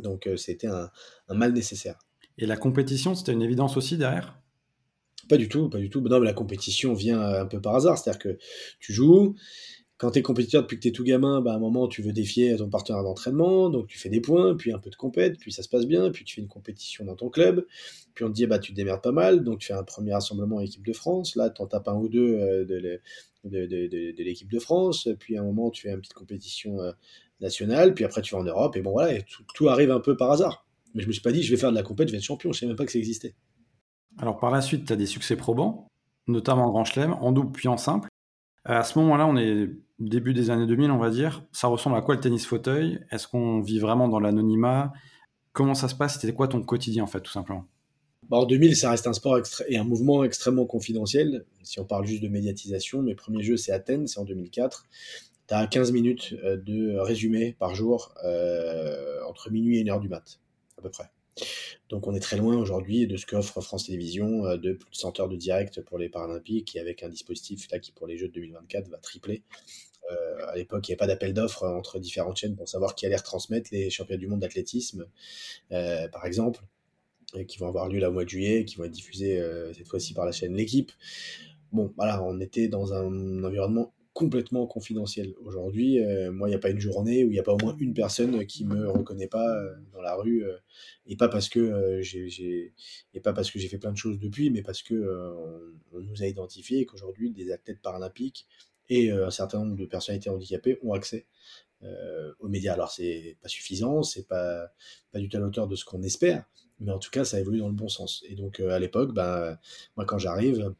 Donc 0.00 0.26
euh, 0.26 0.36
c'était 0.36 0.66
un, 0.66 0.90
un, 1.28 1.34
mal 1.34 1.52
nécessaire. 1.52 1.98
Et 2.38 2.46
la 2.46 2.56
compétition, 2.56 3.14
c'était 3.14 3.32
une 3.32 3.42
évidence 3.42 3.76
aussi 3.76 3.96
derrière? 3.96 4.36
Pas 5.28 5.36
du 5.36 5.48
tout, 5.48 5.70
pas 5.70 5.78
du 5.78 5.88
tout. 5.88 6.00
Non, 6.00 6.20
mais 6.20 6.26
la 6.26 6.34
compétition 6.34 6.92
vient 6.92 7.20
un 7.20 7.46
peu 7.46 7.60
par 7.60 7.76
hasard, 7.76 7.96
c'est-à-dire 7.96 8.18
que 8.18 8.38
tu 8.80 8.92
joues, 8.92 9.36
quand 10.04 10.10
tu 10.10 10.18
es 10.18 10.22
compétiteur 10.22 10.60
depuis 10.60 10.76
que 10.76 10.82
tu 10.82 10.88
es 10.88 10.92
tout 10.92 11.02
gamin, 11.02 11.40
bah, 11.40 11.52
à 11.52 11.56
un 11.56 11.58
moment, 11.58 11.88
tu 11.88 12.02
veux 12.02 12.12
défier 12.12 12.54
ton 12.58 12.68
partenaire 12.68 13.02
d'entraînement, 13.02 13.70
donc 13.70 13.86
tu 13.86 13.98
fais 13.98 14.10
des 14.10 14.20
points, 14.20 14.54
puis 14.54 14.70
un 14.70 14.78
peu 14.78 14.90
de 14.90 14.96
compète, 14.96 15.38
puis 15.38 15.50
ça 15.50 15.62
se 15.62 15.68
passe 15.70 15.86
bien, 15.86 16.10
puis 16.10 16.24
tu 16.24 16.34
fais 16.34 16.42
une 16.42 16.48
compétition 16.48 17.06
dans 17.06 17.16
ton 17.16 17.30
club, 17.30 17.64
puis 18.12 18.22
on 18.22 18.28
te 18.28 18.34
dit, 18.34 18.46
bah, 18.46 18.58
tu 18.58 18.72
te 18.72 18.76
démerdes 18.76 19.00
pas 19.00 19.12
mal, 19.12 19.42
donc 19.42 19.60
tu 19.60 19.68
fais 19.68 19.72
un 19.72 19.82
premier 19.82 20.12
rassemblement 20.12 20.60
équipe 20.60 20.84
de 20.84 20.92
France, 20.92 21.36
là, 21.36 21.48
tu 21.48 21.62
en 21.62 21.66
tapes 21.66 21.88
un 21.88 21.94
ou 21.94 22.10
deux 22.10 22.34
euh, 22.34 22.66
de, 22.66 23.00
de, 23.46 24.22
l'équipe 24.22 24.52
de 24.52 24.58
France, 24.58 25.08
puis 25.18 25.38
à 25.38 25.40
un 25.40 25.44
moment, 25.44 25.70
tu 25.70 25.88
fais 25.88 25.94
une 25.94 26.00
petite 26.00 26.12
compétition 26.12 26.82
euh, 26.82 26.92
nationale, 27.40 27.94
puis 27.94 28.04
après, 28.04 28.20
tu 28.20 28.34
vas 28.34 28.42
en 28.42 28.44
Europe, 28.44 28.76
et 28.76 28.82
bon, 28.82 28.90
voilà, 28.90 29.14
et 29.14 29.24
tout, 29.54 29.68
arrive 29.70 29.90
un 29.90 30.00
peu 30.00 30.18
par 30.18 30.30
hasard. 30.30 30.66
Mais 30.92 31.02
je 31.02 31.06
me 31.06 31.12
suis 31.12 31.22
pas 31.22 31.32
dit, 31.32 31.42
je 31.42 31.50
vais 31.50 31.56
faire 31.56 31.70
de 31.70 31.76
la 31.76 31.82
compète, 31.82 32.08
je 32.08 32.12
vais 32.12 32.18
être 32.18 32.24
champion, 32.24 32.52
je 32.52 32.60
savais 32.60 32.68
même 32.68 32.76
pas 32.76 32.84
que 32.84 32.92
ça 32.92 32.98
existait. 32.98 33.34
Alors, 34.18 34.38
par 34.38 34.50
la 34.50 34.60
suite, 34.60 34.84
tu 34.84 34.92
as 34.92 34.96
des 34.96 35.06
succès 35.06 35.34
probants, 35.34 35.88
notamment 36.26 36.66
en 36.66 36.70
Grand 36.72 36.84
Chelem, 36.84 37.14
en 37.14 37.32
double 37.32 37.52
puis 37.52 37.68
en 37.68 37.78
simple. 37.78 38.10
À 38.64 38.82
ce 38.82 38.98
moment-là, 38.98 39.26
on 39.26 39.36
est 39.36 39.68
début 39.98 40.32
des 40.32 40.50
années 40.50 40.66
2000, 40.66 40.90
on 40.90 40.98
va 40.98 41.10
dire. 41.10 41.44
Ça 41.52 41.68
ressemble 41.68 41.96
à 41.96 42.02
quoi 42.02 42.14
le 42.14 42.20
tennis 42.20 42.46
fauteuil? 42.46 43.00
Est-ce 43.10 43.28
qu'on 43.28 43.60
vit 43.60 43.78
vraiment 43.78 44.08
dans 44.08 44.20
l'anonymat? 44.20 44.92
Comment 45.52 45.74
ça 45.74 45.88
se 45.88 45.94
passe? 45.94 46.18
C'était 46.18 46.32
quoi 46.32 46.48
ton 46.48 46.62
quotidien, 46.62 47.04
en 47.04 47.06
fait, 47.06 47.20
tout 47.20 47.30
simplement? 47.32 47.66
Bah, 48.28 48.38
En 48.38 48.46
2000, 48.46 48.74
ça 48.76 48.90
reste 48.90 49.06
un 49.06 49.12
sport 49.12 49.38
et 49.68 49.76
un 49.76 49.84
mouvement 49.84 50.24
extrêmement 50.24 50.64
confidentiel. 50.64 51.44
Si 51.62 51.78
on 51.78 51.84
parle 51.84 52.06
juste 52.06 52.22
de 52.22 52.28
médiatisation, 52.28 53.02
mes 53.02 53.14
premiers 53.14 53.42
jeux, 53.42 53.56
c'est 53.56 53.72
Athènes, 53.72 54.06
c'est 54.06 54.18
en 54.18 54.24
2004. 54.24 54.86
Tu 55.46 55.54
as 55.54 55.66
15 55.66 55.92
minutes 55.92 56.34
euh, 56.42 56.56
de 56.56 56.96
résumé 56.98 57.54
par 57.58 57.74
jour 57.74 58.14
euh, 58.24 59.20
entre 59.28 59.50
minuit 59.50 59.78
et 59.78 59.82
1 59.82 59.92
heure 59.92 60.00
du 60.00 60.08
mat, 60.08 60.40
à 60.78 60.82
peu 60.82 60.90
près. 60.90 61.10
Donc 61.88 62.06
on 62.06 62.14
est 62.14 62.20
très 62.20 62.36
loin 62.36 62.56
aujourd'hui 62.56 63.06
de 63.06 63.16
ce 63.16 63.26
qu'offre 63.26 63.60
France 63.60 63.86
Télévisions, 63.86 64.46
euh, 64.46 64.56
de 64.56 64.72
plus 64.72 64.90
de 64.90 64.96
100 64.96 65.20
heures 65.20 65.28
de 65.28 65.36
direct 65.36 65.80
pour 65.82 65.98
les 65.98 66.08
Paralympiques, 66.08 66.76
et 66.76 66.80
avec 66.80 67.02
un 67.02 67.08
dispositif 67.08 67.70
là 67.70 67.78
qui 67.78 67.92
pour 67.92 68.06
les 68.06 68.16
Jeux 68.16 68.28
de 68.28 68.34
2024 68.34 68.88
va 68.88 68.98
tripler. 68.98 69.42
Euh, 70.10 70.46
à 70.48 70.56
l'époque, 70.56 70.86
il 70.86 70.90
n'y 70.90 70.94
avait 70.94 70.98
pas 70.98 71.06
d'appel 71.06 71.32
d'offres 71.32 71.66
entre 71.66 71.98
différentes 71.98 72.36
chaînes 72.36 72.56
pour 72.56 72.68
savoir 72.68 72.94
qui 72.94 73.06
allait 73.06 73.16
retransmettre 73.16 73.70
les 73.72 73.90
championnats 73.90 74.18
du 74.18 74.26
monde 74.26 74.40
d'athlétisme, 74.40 75.06
euh, 75.72 76.08
par 76.08 76.26
exemple, 76.26 76.60
qui 77.48 77.58
vont 77.58 77.66
avoir 77.66 77.88
lieu 77.88 77.98
là 77.98 78.10
au 78.10 78.12
mois 78.12 78.24
de 78.24 78.28
juillet, 78.28 78.64
qui 78.64 78.76
vont 78.76 78.84
être 78.84 78.92
diffusés 78.92 79.42
cette 79.74 79.88
fois-ci 79.88 80.14
par 80.14 80.24
la 80.24 80.30
chaîne 80.30 80.54
L'équipe. 80.54 80.92
Bon, 81.72 81.92
voilà, 81.96 82.22
on 82.22 82.38
était 82.38 82.68
dans 82.68 82.92
un 82.92 83.42
environnement 83.42 83.92
complètement 84.14 84.68
confidentiel. 84.68 85.34
Aujourd'hui, 85.44 85.98
euh, 85.98 86.30
moi, 86.30 86.48
il 86.48 86.52
n'y 86.52 86.56
a 86.56 86.60
pas 86.60 86.70
une 86.70 86.78
journée 86.78 87.24
où 87.24 87.30
il 87.30 87.32
n'y 87.32 87.40
a 87.40 87.42
pas 87.42 87.52
au 87.52 87.58
moins 87.58 87.76
une 87.80 87.94
personne 87.94 88.46
qui 88.46 88.64
me 88.64 88.88
reconnaît 88.88 89.26
pas 89.26 89.56
euh, 89.58 89.74
dans 89.92 90.00
la 90.00 90.14
rue, 90.14 90.44
euh, 90.44 90.56
et 91.06 91.16
pas 91.16 91.28
parce 91.28 91.48
que 91.48 92.00
j'ai, 92.00 92.72
et 93.12 93.20
pas 93.20 93.32
parce 93.32 93.50
que 93.50 93.58
j'ai 93.58 93.68
fait 93.68 93.78
plein 93.78 93.90
de 93.90 93.96
choses 93.96 94.20
depuis, 94.20 94.50
mais 94.50 94.62
parce 94.62 94.82
que 94.82 94.94
on, 95.92 96.00
nous 96.00 96.22
a 96.22 96.26
identifié 96.26 96.80
et 96.80 96.86
qu'aujourd'hui, 96.86 97.30
des 97.30 97.50
athlètes 97.50 97.82
paralympiques 97.82 98.46
et 98.88 99.10
un 99.10 99.30
certain 99.30 99.58
nombre 99.58 99.76
de 99.76 99.84
personnalités 99.84 100.30
handicapées 100.30 100.78
ont 100.82 100.92
accès 100.92 101.26
aux 102.38 102.48
médias. 102.48 102.74
Alors, 102.74 102.90
c'est 102.90 103.36
pas 103.42 103.48
suffisant, 103.48 104.02
c'est 104.02 104.28
pas 104.28 104.68
pas 105.12 105.18
du 105.18 105.28
tout 105.28 105.36
à 105.36 105.40
l'auteur 105.40 105.66
de 105.66 105.76
ce 105.76 105.84
qu'on 105.84 106.02
espère, 106.02 106.44
mais 106.80 106.92
en 106.92 106.98
tout 106.98 107.10
cas, 107.10 107.24
ça 107.24 107.40
évolue 107.40 107.58
dans 107.58 107.68
le 107.68 107.74
bon 107.74 107.88
sens. 107.88 108.22
Et 108.28 108.34
donc, 108.34 108.60
à 108.60 108.78
l'époque, 108.78 109.12
ben, 109.12 109.58
moi, 109.96 110.06
quand 110.06 110.18
j'arrive 110.18 110.74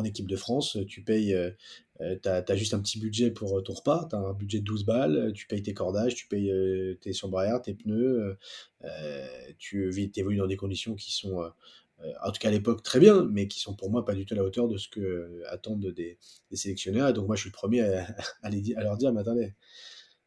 en 0.00 0.04
équipe 0.04 0.28
de 0.28 0.36
France, 0.36 0.78
tu 0.88 1.02
payes, 1.02 1.34
euh, 1.34 1.50
euh, 2.00 2.16
tu 2.22 2.28
as, 2.28 2.56
juste 2.56 2.74
un 2.74 2.80
petit 2.80 2.98
budget 2.98 3.30
pour 3.30 3.58
euh, 3.58 3.62
ton 3.62 3.74
repas, 3.74 4.06
tu 4.10 4.16
as 4.16 4.18
un 4.18 4.32
budget 4.32 4.60
de 4.60 4.64
12 4.64 4.84
balles, 4.84 5.32
tu 5.34 5.46
payes 5.46 5.62
tes 5.62 5.74
cordages, 5.74 6.14
tu 6.14 6.26
payes 6.26 6.52
tes 7.00 7.12
surbrières, 7.12 7.62
tes 7.62 7.74
pneus, 7.74 8.36
tu 9.58 9.90
évolues 10.16 10.38
dans 10.38 10.46
des 10.46 10.56
conditions 10.56 10.94
qui 10.94 11.12
sont, 11.12 11.50
en 12.22 12.32
tout 12.32 12.38
cas 12.40 12.48
à 12.48 12.52
l'époque, 12.52 12.82
très 12.82 13.00
bien, 13.00 13.24
mais 13.30 13.48
qui 13.48 13.60
sont 13.60 13.74
pour 13.74 13.90
moi 13.90 14.04
pas 14.04 14.14
du 14.14 14.24
tout 14.26 14.34
à 14.34 14.36
la 14.38 14.44
hauteur 14.44 14.68
de 14.68 14.76
ce 14.76 14.88
que 14.88 15.42
attendent 15.48 15.86
des, 15.86 16.18
sélectionneurs. 16.52 17.12
Donc 17.12 17.26
moi, 17.26 17.36
je 17.36 17.42
suis 17.42 17.50
le 17.50 17.54
premier 17.54 17.82
à, 17.82 18.06
à 18.42 18.50
leur 18.82 18.96
dire, 18.96 19.12
mais 19.12 19.20
attendez, 19.20 19.54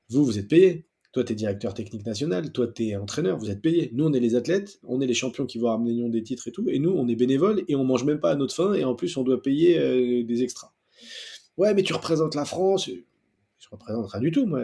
vous, 0.09 0.25
vous 0.25 0.39
êtes 0.39 0.47
payé. 0.47 0.85
Toi, 1.13 1.23
tu 1.23 1.33
es 1.33 1.35
directeur 1.35 1.73
technique 1.73 2.05
national, 2.05 2.51
toi, 2.51 2.67
tu 2.67 2.87
es 2.87 2.95
entraîneur, 2.95 3.37
vous 3.37 3.51
êtes 3.51 3.61
payé. 3.61 3.91
Nous, 3.93 4.05
on 4.05 4.13
est 4.13 4.19
les 4.19 4.35
athlètes, 4.35 4.79
on 4.83 4.99
est 4.99 5.05
les 5.05 5.13
champions 5.13 5.45
qui 5.45 5.59
vont 5.59 5.69
ramener 5.69 6.09
des 6.09 6.23
titres 6.23 6.47
et 6.47 6.51
tout, 6.51 6.67
et 6.69 6.79
nous, 6.79 6.91
on 6.91 7.07
est 7.07 7.15
bénévoles 7.15 7.63
et 7.67 7.75
on 7.75 7.83
mange 7.83 8.03
même 8.03 8.19
pas 8.19 8.31
à 8.31 8.35
notre 8.35 8.55
faim, 8.55 8.73
et 8.73 8.83
en 8.83 8.95
plus, 8.95 9.15
on 9.15 9.23
doit 9.23 9.41
payer 9.41 9.77
euh, 9.77 10.23
des 10.23 10.43
extras. 10.43 10.73
Ouais, 11.57 11.73
mais 11.73 11.83
tu 11.83 11.93
représentes 11.93 12.35
la 12.35 12.45
France. 12.45 12.89
Je 12.89 13.67
représente 13.69 14.11
rien 14.11 14.21
du 14.21 14.31
tout, 14.31 14.45
moi. 14.45 14.63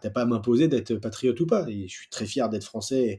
T'as 0.00 0.10
pas 0.10 0.22
à 0.22 0.26
m'imposer 0.26 0.68
d'être 0.68 0.94
patriote 0.96 1.38
ou 1.40 1.46
pas. 1.46 1.68
Et 1.68 1.88
je 1.88 1.92
suis 1.92 2.08
très 2.08 2.26
fier 2.26 2.48
d'être 2.48 2.64
français 2.64 3.18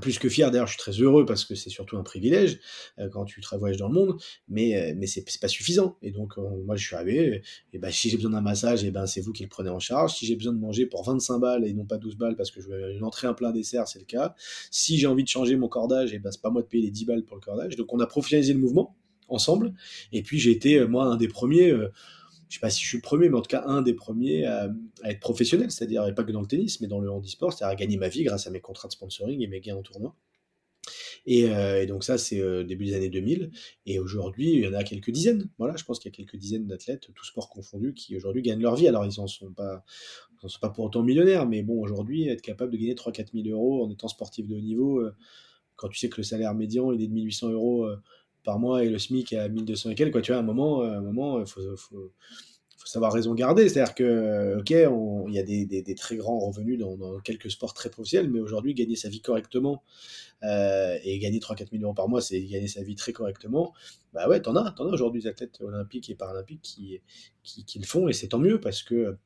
plus 0.00 0.18
que 0.18 0.28
fier, 0.28 0.50
d'ailleurs, 0.50 0.66
je 0.66 0.72
suis 0.72 0.78
très 0.78 0.92
heureux 0.92 1.26
parce 1.26 1.44
que 1.44 1.54
c'est 1.54 1.70
surtout 1.70 1.96
un 1.96 2.02
privilège 2.02 2.60
euh, 2.98 3.08
quand 3.10 3.24
tu 3.24 3.40
voyages 3.58 3.76
dans 3.76 3.88
le 3.88 3.94
monde, 3.94 4.16
mais, 4.48 4.74
euh, 4.74 4.94
mais 4.96 5.06
c'est 5.06 5.24
pas 5.40 5.48
suffisant. 5.48 5.96
Et 6.02 6.10
donc, 6.10 6.38
euh, 6.38 6.42
moi, 6.64 6.76
je 6.76 6.86
suis 6.86 6.96
arrivé, 6.96 7.42
et 7.72 7.78
ben, 7.78 7.90
si 7.90 8.08
j'ai 8.08 8.16
besoin 8.16 8.32
d'un 8.32 8.40
massage, 8.40 8.84
et 8.84 8.90
ben, 8.90 9.06
c'est 9.06 9.20
vous 9.20 9.32
qui 9.32 9.42
le 9.42 9.48
prenez 9.48 9.70
en 9.70 9.78
charge. 9.78 10.14
Si 10.14 10.26
j'ai 10.26 10.36
besoin 10.36 10.52
de 10.52 10.58
manger 10.58 10.86
pour 10.86 11.04
25 11.04 11.38
balles 11.38 11.66
et 11.66 11.72
non 11.74 11.84
pas 11.84 11.98
12 11.98 12.16
balles 12.16 12.36
parce 12.36 12.50
que 12.50 12.60
je 12.60 12.68
veux 12.68 12.92
une 12.92 13.04
entrée, 13.04 13.26
un 13.26 13.34
plein 13.34 13.52
dessert, 13.52 13.86
c'est 13.86 13.98
le 13.98 14.06
cas. 14.06 14.34
Si 14.70 14.98
j'ai 14.98 15.06
envie 15.06 15.24
de 15.24 15.28
changer 15.28 15.56
mon 15.56 15.68
cordage, 15.68 16.14
et 16.14 16.18
ben, 16.18 16.30
c'est 16.30 16.42
pas 16.42 16.50
moi 16.50 16.62
de 16.62 16.66
payer 16.66 16.84
les 16.84 16.90
10 16.90 17.04
balles 17.04 17.24
pour 17.24 17.36
le 17.36 17.42
cordage. 17.42 17.76
Donc, 17.76 17.92
on 17.92 18.00
a 18.00 18.06
professionnalisé 18.06 18.54
le 18.54 18.60
mouvement 18.60 18.96
ensemble. 19.28 19.74
Et 20.12 20.22
puis, 20.22 20.38
j'ai 20.38 20.52
été, 20.52 20.84
moi, 20.86 21.04
un 21.04 21.16
des 21.16 21.28
premiers 21.28 21.74
je 22.52 22.58
sais 22.58 22.60
pas 22.60 22.68
si 22.68 22.82
je 22.82 22.88
suis 22.88 23.00
premier, 23.00 23.30
mais 23.30 23.38
en 23.38 23.40
tout 23.40 23.48
cas 23.48 23.64
un 23.64 23.80
des 23.80 23.94
premiers 23.94 24.44
à, 24.44 24.68
être 25.04 25.20
professionnel, 25.20 25.70
c'est-à-dire, 25.70 26.14
pas 26.14 26.22
que 26.22 26.32
dans 26.32 26.42
le 26.42 26.46
tennis, 26.46 26.82
mais 26.82 26.86
dans 26.86 27.00
le 27.00 27.10
handisport, 27.10 27.50
c'est-à-dire 27.50 27.72
à 27.72 27.76
gagner 27.76 27.96
ma 27.96 28.08
vie 28.08 28.24
grâce 28.24 28.46
à 28.46 28.50
mes 28.50 28.60
contrats 28.60 28.88
de 28.88 28.92
sponsoring 28.92 29.40
et 29.40 29.46
mes 29.46 29.60
gains 29.60 29.74
en 29.74 29.80
tournoi. 29.80 30.14
Et, 31.24 31.46
euh, 31.48 31.86
donc 31.86 32.04
ça, 32.04 32.18
c'est 32.18 32.40
euh, 32.40 32.62
début 32.62 32.84
des 32.84 32.94
années 32.94 33.08
2000. 33.08 33.52
Et 33.86 33.98
aujourd'hui, 33.98 34.52
il 34.52 34.60
y 34.60 34.68
en 34.68 34.74
a 34.74 34.84
quelques 34.84 35.10
dizaines. 35.10 35.48
Voilà, 35.56 35.76
je 35.76 35.84
pense 35.84 35.98
qu'il 35.98 36.10
y 36.10 36.14
a 36.14 36.16
quelques 36.16 36.36
dizaines 36.36 36.66
d'athlètes, 36.66 37.08
tous 37.14 37.24
sports 37.24 37.48
confondus, 37.48 37.94
qui 37.94 38.14
aujourd'hui 38.16 38.42
gagnent 38.42 38.60
leur 38.60 38.74
vie. 38.76 38.86
Alors, 38.86 39.06
ils 39.06 39.18
n'en 39.18 39.26
sont 39.26 39.50
pas, 39.50 39.82
sont 40.46 40.60
pas 40.60 40.68
pour 40.68 40.84
autant 40.84 41.02
millionnaires, 41.02 41.48
mais 41.48 41.62
bon, 41.62 41.80
aujourd'hui, 41.80 42.28
être 42.28 42.42
capable 42.42 42.70
de 42.72 42.76
gagner 42.76 42.94
3-4 42.94 43.28
000 43.32 43.48
euros 43.48 43.82
en 43.82 43.90
étant 43.90 44.08
sportif 44.08 44.46
de 44.46 44.56
haut 44.56 44.60
niveau, 44.60 45.00
euh, 45.00 45.16
quand 45.76 45.88
tu 45.88 45.98
sais 45.98 46.10
que 46.10 46.18
le 46.18 46.22
salaire 46.22 46.52
médian, 46.52 46.92
est 46.92 46.98
de 46.98 47.06
1800 47.06 47.48
euros 47.52 47.88
par 48.44 48.58
mois 48.58 48.84
et 48.84 48.88
le 48.88 48.98
SMIC 48.98 49.32
à 49.34 49.48
1200 49.48 49.90
et 49.90 49.94
quelques, 49.94 50.12
quoi, 50.12 50.22
tu 50.22 50.32
vois, 50.32 50.38
à 50.38 50.40
un 50.40 50.44
moment, 50.44 50.82
un 50.82 51.00
moment, 51.00 51.40
il 51.40 51.46
faut, 51.46 51.60
faut, 51.76 52.12
savoir 52.84 53.12
raison 53.12 53.34
garder. 53.34 53.68
C'est-à-dire 53.68 53.94
que, 53.94 54.58
ok, 54.58 54.70
il 54.70 55.34
y 55.34 55.38
a 55.38 55.42
des, 55.42 55.64
des, 55.64 55.94
très 55.94 56.16
grands 56.16 56.38
revenus 56.38 56.78
dans, 56.78 57.20
quelques 57.20 57.50
sports 57.50 57.74
très 57.74 57.90
professionnels, 57.90 58.30
mais 58.30 58.40
aujourd'hui, 58.40 58.74
gagner 58.74 58.96
sa 58.96 59.08
vie 59.08 59.20
correctement 59.20 59.82
euh, 60.42 60.98
et 61.04 61.18
gagner 61.18 61.38
3-4 61.38 61.70
000 61.70 61.82
euros 61.82 61.94
par 61.94 62.08
mois, 62.08 62.20
c'est 62.20 62.42
gagner 62.42 62.68
sa 62.68 62.82
vie 62.82 62.96
très 62.96 63.12
correctement. 63.12 63.72
Bah 64.12 64.28
ouais, 64.28 64.40
t'en 64.40 64.56
as, 64.56 64.72
t'en 64.72 64.88
as 64.88 64.92
aujourd'hui 64.92 65.22
des 65.22 65.28
athlètes 65.28 65.60
olympiques 65.60 66.10
et 66.10 66.14
paralympiques 66.14 66.62
qui, 66.62 67.00
qui 67.42 67.78
le 67.78 67.86
font, 67.86 68.08
et 68.08 68.12
c'est 68.12 68.28
tant 68.28 68.38
mieux 68.38 68.60
parce 68.60 68.82
que 68.82 69.16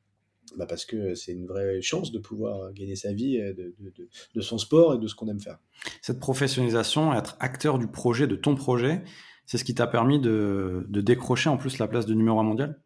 bah 0.55 0.65
parce 0.65 0.85
que 0.85 1.13
c'est 1.15 1.33
une 1.33 1.45
vraie 1.45 1.81
chance 1.81 2.11
de 2.11 2.19
pouvoir 2.19 2.71
gagner 2.73 2.95
sa 2.95 3.11
vie 3.11 3.39
euh, 3.39 3.53
de, 3.53 3.75
de, 3.79 4.07
de, 4.33 4.41
son 4.41 4.57
sport 4.57 4.93
et 4.93 4.97
de 4.97 5.07
ce 5.07 5.15
qu'on 5.15 5.27
aime 5.27 5.39
faire. 5.39 5.59
Cette 6.01 6.19
professionnalisation, 6.19 7.13
être 7.13 7.35
acteur 7.39 7.79
du 7.79 7.87
projet, 7.87 8.27
de 8.27 8.35
ton 8.35 8.55
projet, 8.55 9.03
c'est 9.47 9.57
ce 9.57 9.63
qui 9.63 9.73
t'a 9.73 9.87
permis 9.87 10.19
de, 10.19 10.85
décrocher 10.89 11.49
en 11.49 11.57
plus 11.57 11.79
la 11.79 11.87
place 11.87 12.05
de 12.05 12.13
numéro 12.13 12.39
1 12.39 12.43
mondial? 12.43 12.79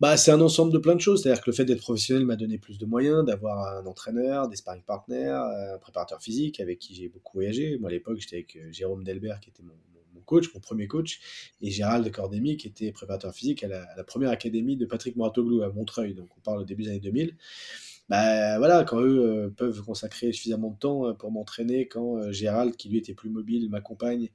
Bah, 0.00 0.16
c'est 0.16 0.32
un 0.32 0.40
ensemble 0.40 0.72
de 0.72 0.78
plein 0.78 0.96
de 0.96 1.00
choses. 1.00 1.22
C'est-à-dire 1.22 1.44
que 1.44 1.50
le 1.50 1.54
fait 1.54 1.64
d'être 1.64 1.82
professionnel 1.82 2.24
m'a 2.24 2.34
donné 2.34 2.58
plus 2.58 2.78
de 2.78 2.86
moyens, 2.86 3.24
d'avoir 3.24 3.76
un 3.76 3.86
entraîneur, 3.86 4.48
des 4.48 4.56
sparring 4.56 4.82
partners, 4.82 5.28
un 5.74 5.78
préparateur 5.78 6.20
physique 6.20 6.60
avec 6.60 6.78
qui 6.78 6.94
j'ai 6.94 7.08
beaucoup 7.08 7.34
voyagé. 7.34 7.78
Moi, 7.78 7.90
à 7.90 7.92
l'époque, 7.92 8.18
j'étais 8.18 8.36
avec 8.36 8.56
euh, 8.56 8.72
Jérôme 8.72 9.04
Delbert, 9.04 9.38
qui 9.38 9.50
était 9.50 9.62
mon, 9.62 9.74
coach, 10.24 10.52
mon 10.54 10.60
premier 10.60 10.86
coach, 10.86 11.20
et 11.60 11.70
Gérald 11.70 12.10
Cordémy, 12.10 12.56
qui 12.56 12.68
était 12.68 12.92
préparateur 12.92 13.34
physique 13.34 13.64
à 13.64 13.68
la, 13.68 14.04
première 14.04 14.30
académie 14.30 14.76
de 14.76 14.86
Patrick 14.86 15.16
Moratoglou 15.16 15.62
à 15.62 15.72
Montreuil. 15.72 16.14
Donc, 16.14 16.28
on 16.36 16.40
parle 16.40 16.60
au 16.60 16.64
début 16.64 16.84
des 16.84 16.90
années 16.90 17.00
2000. 17.00 17.36
Bah, 18.08 18.58
voilà, 18.58 18.84
quand 18.84 19.00
eux 19.00 19.20
euh, 19.20 19.50
peuvent 19.50 19.82
consacrer 19.82 20.32
suffisamment 20.32 20.70
de 20.70 20.78
temps 20.78 21.06
euh, 21.06 21.12
pour 21.12 21.30
m'entraîner, 21.30 21.88
quand 21.88 22.30
Gérald, 22.32 22.76
qui 22.76 22.88
lui 22.88 22.98
était 22.98 23.14
plus 23.14 23.30
mobile, 23.30 23.68
m'accompagne 23.70 24.28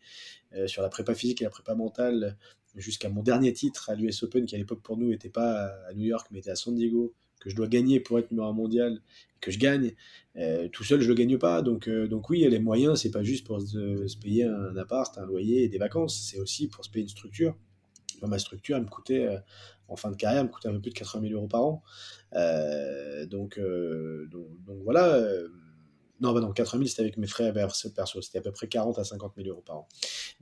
sur 0.66 0.82
la 0.82 0.90
prépa 0.90 1.14
physique 1.14 1.42
et 1.42 1.44
la 1.44 1.50
prépa 1.50 1.76
mentale, 1.76 2.38
jusqu'à 2.76 3.10
mon 3.10 3.22
dernier 3.22 3.54
titre 3.54 3.90
à 3.90 3.96
l'US 3.96 4.24
Open, 4.24 4.46
qui 4.46 4.56
à 4.56 4.58
l'époque 4.58 4.82
pour 4.82 4.98
nous 4.98 5.10
n'était 5.10 5.30
pas 5.30 5.66
à 5.90 5.94
New 5.94 6.06
York, 6.06 6.28
mais 6.32 6.40
était 6.40 6.52
à 6.52 6.56
San 6.56 6.76
Diego, 6.76 7.14
que 7.40 7.50
je 7.50 7.56
dois 7.56 7.68
gagner 7.68 8.00
pour 8.00 8.20
être 8.20 8.32
numéro 8.32 8.48
un 8.48 8.54
mondial, 8.54 9.02
que 9.42 9.52
je 9.52 9.60
gagne, 9.60 9.94
euh, 10.38 10.68
tout 10.70 10.84
seul 10.84 11.02
je 11.02 11.08
le 11.08 11.14
gagne 11.14 11.38
pas. 11.38 11.62
Donc, 11.62 11.88
euh, 11.88 12.08
donc 12.08 12.30
oui, 12.30 12.48
les 12.48 12.60
moyens, 12.60 13.02
c'est 13.02 13.12
pas 13.12 13.24
juste 13.24 13.46
pour 13.46 13.62
se, 13.62 14.18
payer 14.18 14.46
un 14.46 14.76
appart, 14.78 15.18
un 15.18 15.26
loyer 15.26 15.64
et 15.64 15.70
des 15.70 15.78
vacances, 15.78 16.20
c'est 16.30 16.40
aussi 16.40 16.68
pour 16.68 16.86
se 16.86 16.90
payer 16.90 17.04
une 17.04 17.10
structure. 17.10 17.56
ma 18.22 18.40
structure, 18.40 18.78
elle 18.78 18.84
me 18.84 18.90
coûtait, 18.90 19.28
euh, 19.28 19.38
en 19.88 19.96
fin 19.96 20.12
de 20.12 20.16
carrière, 20.16 20.42
elle 20.42 20.48
me 20.48 20.52
coûtait 20.52 20.70
un 20.70 20.74
peu 20.74 20.82
plus 20.82 20.92
de 20.92 20.98
80 20.98 21.30
000 21.30 21.34
euros 21.40 21.48
par 21.48 21.64
an. 21.64 21.84
donc, 23.30 23.60
donc, 24.30 24.84
voilà. 24.84 25.22
non, 26.20 26.34
bah 26.34 26.42
non, 26.42 26.52
80 26.52 26.80
000 26.80 26.90
c'était 26.90 27.02
avec 27.04 27.18
mes 27.18 27.28
frais 27.28 27.54
perso, 27.54 28.22
c'était 28.22 28.40
à 28.40 28.42
peu 28.42 28.52
près 28.52 28.68
40 28.68 29.00
à 29.00 29.04
50 29.04 29.34
000 29.38 29.50
euros 29.50 29.64
par 29.66 29.78
an. 29.78 29.88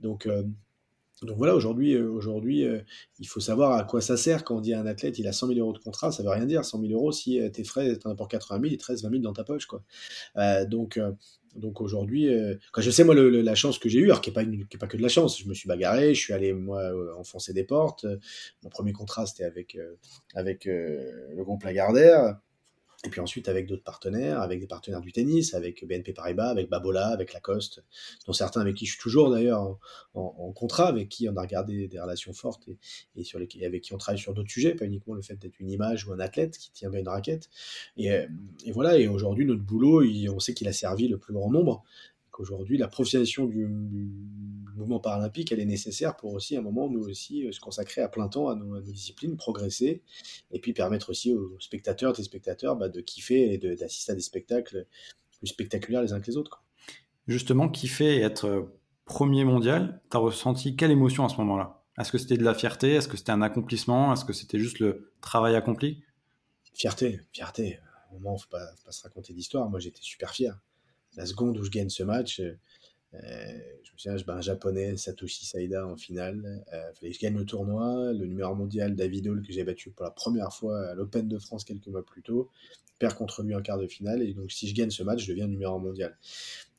Donc, 0.00 0.28
donc 1.22 1.38
voilà, 1.38 1.54
aujourd'hui, 1.54 1.94
euh, 1.94 2.10
aujourd'hui 2.10 2.64
euh, 2.64 2.80
il 3.18 3.26
faut 3.26 3.40
savoir 3.40 3.72
à 3.72 3.84
quoi 3.84 4.02
ça 4.02 4.18
sert 4.18 4.44
quand 4.44 4.56
on 4.56 4.60
dit 4.60 4.74
à 4.74 4.80
un 4.80 4.86
athlète 4.86 5.18
il 5.18 5.26
a 5.26 5.32
100 5.32 5.48
000 5.48 5.60
euros 5.60 5.72
de 5.72 5.78
contrat, 5.78 6.12
ça 6.12 6.22
veut 6.22 6.28
rien 6.28 6.44
dire. 6.44 6.64
100 6.64 6.80
000 6.80 6.92
euros, 6.92 7.10
si 7.10 7.40
euh, 7.40 7.48
tes 7.48 7.64
frais, 7.64 7.96
t'en 7.96 8.10
as 8.10 8.14
pour 8.14 8.28
80 8.28 8.60
000, 8.60 8.72
il 8.74 8.76
te 8.76 8.84
reste 8.84 9.02
20 9.02 9.10
000 9.10 9.22
dans 9.22 9.32
ta 9.32 9.44
poche. 9.44 9.66
Quoi. 9.66 9.82
donc, 10.66 11.00
donc 11.54 11.80
aujourd'hui, 11.80 12.28
quand 12.72 12.82
je 12.82 12.90
sais, 12.90 13.02
moi, 13.02 13.14
la 13.14 13.54
chance 13.54 13.78
que 13.78 13.88
j'ai 13.88 13.98
eue, 14.00 14.04
alors 14.04 14.20
qui 14.20 14.30
n'est 14.30 14.34
pas, 14.34 14.44
pas 14.78 14.86
que 14.86 14.98
de 14.98 15.02
la 15.02 15.08
chance, 15.08 15.40
je 15.40 15.48
me 15.48 15.54
suis 15.54 15.68
bagarré, 15.68 16.14
je 16.14 16.20
suis 16.20 16.34
allé, 16.34 16.52
moi, 16.52 16.82
enfoncer 17.18 17.54
des 17.54 17.64
portes. 17.64 18.04
Mon 18.62 18.68
premier 18.68 18.92
contrat, 18.92 19.24
c'était 19.24 19.44
avec, 19.44 19.78
avec 20.34 20.66
le 20.66 21.42
groupe 21.44 21.64
Lagardère. 21.64 22.36
Et 23.06 23.08
puis 23.08 23.20
ensuite 23.20 23.48
avec 23.48 23.66
d'autres 23.66 23.84
partenaires, 23.84 24.40
avec 24.40 24.58
des 24.58 24.66
partenaires 24.66 25.00
du 25.00 25.12
tennis, 25.12 25.54
avec 25.54 25.86
BNP 25.86 26.12
Paribas, 26.12 26.48
avec 26.48 26.68
Babola, 26.68 27.06
avec 27.06 27.32
Lacoste, 27.32 27.84
dont 28.26 28.32
certains 28.32 28.60
avec 28.60 28.74
qui 28.74 28.84
je 28.84 28.92
suis 28.92 29.00
toujours 29.00 29.30
d'ailleurs 29.30 29.78
en, 30.14 30.52
contrat, 30.52 30.88
avec 30.88 31.08
qui 31.08 31.28
on 31.28 31.36
a 31.36 31.42
regardé 31.42 31.86
des 31.86 32.00
relations 32.00 32.32
fortes 32.32 32.68
et, 33.16 33.24
avec 33.64 33.82
qui 33.82 33.94
on 33.94 33.98
travaille 33.98 34.18
sur 34.18 34.34
d'autres 34.34 34.50
sujets, 34.50 34.74
pas 34.74 34.86
uniquement 34.86 35.14
le 35.14 35.22
fait 35.22 35.36
d'être 35.36 35.60
une 35.60 35.70
image 35.70 36.06
ou 36.06 36.12
un 36.12 36.20
athlète 36.20 36.58
qui 36.58 36.72
tient 36.72 36.90
bien 36.90 37.00
une 37.00 37.08
raquette. 37.08 37.48
Et, 37.96 38.10
euh, 38.10 38.26
et 38.64 38.72
voilà, 38.72 38.98
et 38.98 39.06
aujourd'hui 39.06 39.46
notre 39.46 39.62
boulot, 39.62 40.02
on 40.34 40.40
sait 40.40 40.52
qu'il 40.52 40.66
a 40.66 40.72
servi 40.72 41.06
le 41.06 41.18
plus 41.18 41.32
grand 41.32 41.50
nombre 41.50 41.84
Aujourd'hui, 42.38 42.76
la 42.76 42.88
professionnalisation 42.88 43.46
du, 43.46 43.66
mouvement 44.76 45.00
paralympique, 45.00 45.52
elle 45.52 45.60
est 45.60 45.64
nécessaire 45.64 46.16
pour 46.16 46.34
aussi, 46.34 46.54
à 46.54 46.58
un 46.58 46.62
moment, 46.62 46.90
nous 46.90 47.08
aussi, 47.08 47.46
euh, 47.46 47.52
se 47.52 47.60
consacrer 47.60 48.02
à 48.02 48.08
plein 48.08 48.28
temps 48.28 48.48
à 48.48 48.54
nos, 48.54 48.78
disciplines, 48.80 49.36
progresser, 49.36 50.02
et 50.50 50.60
puis 50.60 50.74
permettre 50.74 51.10
aussi 51.10 51.32
aux 51.32 51.58
spectateurs, 51.60 52.12
des 52.12 52.22
spectateurs, 52.22 52.76
bah, 52.76 52.90
de 52.90 53.00
kiffer 53.00 53.54
et 53.54 53.58
d'assister 53.58 54.12
à 54.12 54.14
des 54.14 54.20
spectacles 54.20 54.86
plus 55.38 55.46
spectaculaires 55.46 56.02
les 56.02 56.12
uns 56.12 56.20
que 56.20 56.26
les 56.26 56.36
autres. 56.36 56.62
Justement, 57.26 57.70
kiffer 57.70 58.16
et 58.16 58.20
être 58.20 58.46
euh, 58.46 58.62
premier 59.06 59.44
mondial, 59.44 60.02
tu 60.10 60.16
as 60.16 60.20
ressenti 60.20 60.76
quelle 60.76 60.90
émotion 60.90 61.24
à 61.24 61.30
ce 61.30 61.36
moment-là? 61.38 61.82
Est-ce 61.98 62.12
que 62.12 62.18
c'était 62.18 62.36
de 62.36 62.44
la 62.44 62.54
fierté? 62.54 62.92
Est-ce 62.92 63.08
que 63.08 63.16
c'était 63.16 63.32
un 63.32 63.40
accomplissement? 63.40 64.12
Est-ce 64.12 64.26
que 64.26 64.34
c'était 64.34 64.58
juste 64.58 64.80
le 64.80 65.12
travail 65.22 65.56
accompli? 65.56 66.02
Fierté, 66.74 67.20
fierté. 67.32 67.80
Un 68.10 68.14
moment, 68.14 68.32
il 68.32 68.34
ne 68.34 68.40
faut 68.40 68.50
pas, 68.50 68.66
faut 68.76 68.84
pas 68.84 68.92
se 68.92 69.02
raconter 69.02 69.32
d'histoire. 69.32 69.70
Moi, 69.70 69.80
j'étais 69.80 70.02
super 70.02 70.32
fier 70.32 70.58
la 71.16 71.26
seconde 71.26 71.58
où 71.58 71.64
je 71.64 71.70
gagne 71.70 71.88
ce 71.88 72.02
match, 72.02 72.40
euh, 73.14 73.58
je 73.82 73.92
me 73.92 73.98
souviens, 73.98 74.16
je 74.16 74.24
bats 74.24 74.34
un 74.34 74.40
japonais, 74.40 74.96
Satoshi 74.96 75.46
Saida, 75.46 75.86
en 75.86 75.96
finale. 75.96 76.64
Euh, 76.72 76.92
fallait 76.94 77.10
que 77.10 77.16
je 77.16 77.20
gagne 77.20 77.36
le 77.36 77.44
tournoi. 77.44 78.12
Le 78.12 78.26
numéro 78.26 78.54
mondial, 78.54 78.94
David 78.94 79.28
Hall, 79.28 79.42
que 79.42 79.52
j'ai 79.52 79.64
battu 79.64 79.90
pour 79.90 80.04
la 80.04 80.10
première 80.10 80.52
fois 80.52 80.88
à 80.88 80.94
l'Open 80.94 81.28
de 81.28 81.38
France 81.38 81.64
quelques 81.64 81.86
mois 81.86 82.04
plus 82.04 82.22
tôt, 82.22 82.50
perd 82.98 83.14
contre 83.14 83.42
lui 83.42 83.54
en 83.54 83.62
quart 83.62 83.78
de 83.78 83.86
finale. 83.86 84.22
Et 84.22 84.34
donc, 84.34 84.50
si 84.52 84.68
je 84.68 84.74
gagne 84.74 84.90
ce 84.90 85.02
match, 85.02 85.22
je 85.22 85.28
deviens 85.28 85.46
numéro 85.46 85.78
mondial. 85.78 86.16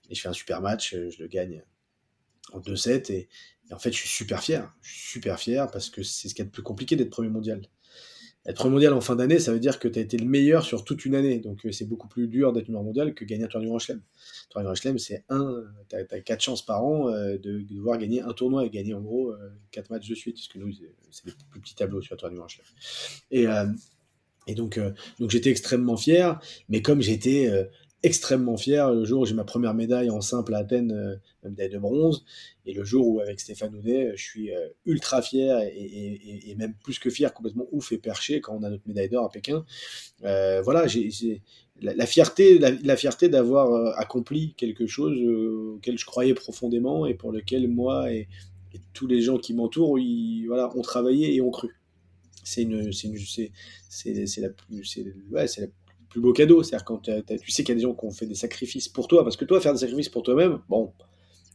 Et 0.09 0.15
je 0.15 0.21
fais 0.21 0.29
un 0.29 0.33
super 0.33 0.61
match, 0.61 0.93
euh, 0.93 1.09
je 1.09 1.21
le 1.21 1.27
gagne 1.27 1.63
en 2.53 2.59
2-7. 2.59 3.11
Et, 3.11 3.29
Et 3.69 3.73
en 3.73 3.79
fait, 3.79 3.91
je 3.91 3.97
suis 3.97 4.09
super 4.09 4.41
fier. 4.41 4.73
Je 4.81 4.93
suis 4.93 5.11
super 5.19 5.39
fier 5.39 5.69
parce 5.71 5.89
que 5.89 6.03
c'est 6.03 6.29
ce 6.29 6.35
qui 6.35 6.41
est 6.41 6.45
le 6.45 6.51
plus 6.51 6.63
compliqué 6.63 6.95
d'être 6.95 7.09
premier 7.09 7.29
mondial. 7.29 7.61
Être 8.47 8.69
mondial 8.69 8.93
en 8.93 9.01
fin 9.01 9.17
d'année, 9.17 9.39
ça 9.39 9.51
veut 9.51 9.59
dire 9.59 9.77
que 9.77 9.89
tu 9.89 9.99
as 9.99 10.01
été 10.01 10.17
le 10.17 10.25
meilleur 10.25 10.63
sur 10.63 10.85
toute 10.85 11.03
une 11.03 11.15
année. 11.15 11.39
Donc 11.39 11.65
euh, 11.65 11.71
c'est 11.73 11.83
beaucoup 11.83 12.07
plus 12.07 12.29
dur 12.29 12.53
d'être 12.53 12.69
numéro 12.69 12.83
mondial 12.83 13.13
que 13.13 13.25
gagner 13.25 13.43
un 13.43 13.47
tournoi 13.47 13.67
Grand 13.67 13.79
Chelem. 13.79 14.01
Tournoi 14.49 14.71
Grand 14.71 14.75
Chelem, 14.75 14.97
c'est 14.97 15.25
un, 15.27 15.63
tu 15.89 15.95
as, 15.97 16.21
quatre 16.21 16.41
chances 16.41 16.65
par 16.65 16.85
an 16.85 17.09
euh, 17.09 17.37
de, 17.37 17.59
devoir 17.69 17.97
gagner 17.97 18.21
un 18.21 18.31
tournoi 18.31 18.65
et 18.65 18.69
gagner 18.69 18.93
en 18.93 19.01
gros 19.01 19.31
euh, 19.31 19.49
quatre 19.71 19.89
matchs 19.89 20.07
de 20.07 20.15
suite. 20.15 20.37
Parce 20.37 20.47
que 20.47 20.59
nous, 20.59 20.71
c'est 21.11 21.25
les 21.25 21.33
plus 21.49 21.59
petits 21.59 21.75
tableaux 21.75 22.01
sur 22.01 22.15
le 22.15 22.19
tournoi 22.19 22.39
Grand 22.39 22.47
Chelem. 22.47 22.65
Et, 23.31 23.45
et 24.49 24.55
donc, 24.55 24.79
donc 25.19 25.29
j'étais 25.29 25.49
extrêmement 25.49 25.97
fier, 25.97 26.39
mais 26.69 26.81
comme 26.81 27.01
j'étais 27.01 27.51
extrêmement 28.03 28.57
fier 28.57 28.91
le 28.93 29.03
jour 29.05 29.21
où 29.21 29.25
j'ai 29.25 29.33
ma 29.33 29.43
première 29.43 29.73
médaille 29.73 30.09
en 30.09 30.21
simple 30.21 30.53
à 30.53 30.59
Athènes, 30.59 30.91
euh, 30.91 31.15
médaille 31.49 31.69
de 31.69 31.79
bronze, 31.79 32.25
et 32.65 32.73
le 32.73 32.83
jour 32.83 33.07
où 33.07 33.19
avec 33.19 33.39
Stéphane 33.39 33.75
Houdet, 33.75 34.13
je 34.15 34.23
suis 34.23 34.53
euh, 34.53 34.67
ultra 34.85 35.21
fier 35.21 35.59
et, 35.61 36.55
même 36.57 36.73
plus 36.83 36.99
que 36.99 37.09
fier, 37.09 37.33
complètement 37.33 37.67
ouf 37.71 37.91
et 37.91 37.97
perché 37.97 38.41
quand 38.41 38.55
on 38.55 38.63
a 38.63 38.69
notre 38.69 38.87
médaille 38.87 39.09
d'or 39.09 39.25
à 39.25 39.29
Pékin. 39.29 39.65
Euh, 40.23 40.61
voilà, 40.61 40.85
j'ai 40.87 41.41
la, 41.81 42.05
fierté, 42.05 42.59
la, 42.59 42.95
fierté 42.95 43.29
d'avoir 43.29 43.97
accompli 43.99 44.53
quelque 44.55 44.87
chose 44.87 45.17
auquel 45.75 45.97
je 45.97 46.05
croyais 46.05 46.33
profondément 46.33 47.05
et 47.05 47.13
pour 47.13 47.31
lequel 47.31 47.67
moi 47.67 48.11
et, 48.11 48.27
tous 48.93 49.07
les 49.07 49.21
gens 49.21 49.39
qui 49.39 49.55
m'entourent, 49.55 49.97
voilà, 50.45 50.75
ont 50.77 50.81
travaillé 50.81 51.33
et 51.33 51.41
ont 51.41 51.49
cru. 51.49 51.79
C'est 52.43 52.61
une, 52.61 52.91
c'est 52.91 54.41
la 54.41 54.49
plus, 54.49 54.83
c'est 54.85 55.61
la 55.61 55.67
plus 56.17 56.21
beau 56.21 56.33
cadeau. 56.33 56.63
C'est-à-dire 56.63 56.85
quand 56.85 57.01
tu 57.03 57.51
sais 57.51 57.63
qu'il 57.63 57.69
y 57.69 57.71
a 57.71 57.75
des 57.75 57.81
gens 57.81 57.93
qui 57.93 58.05
ont 58.05 58.11
fait 58.11 58.25
des 58.25 58.35
sacrifices 58.35 58.89
pour 58.89 59.07
toi, 59.07 59.23
parce 59.23 59.37
que 59.37 59.45
toi, 59.45 59.61
faire 59.61 59.73
des 59.73 59.79
sacrifices 59.79 60.09
pour 60.09 60.23
toi-même, 60.23 60.59
bon, 60.67 60.93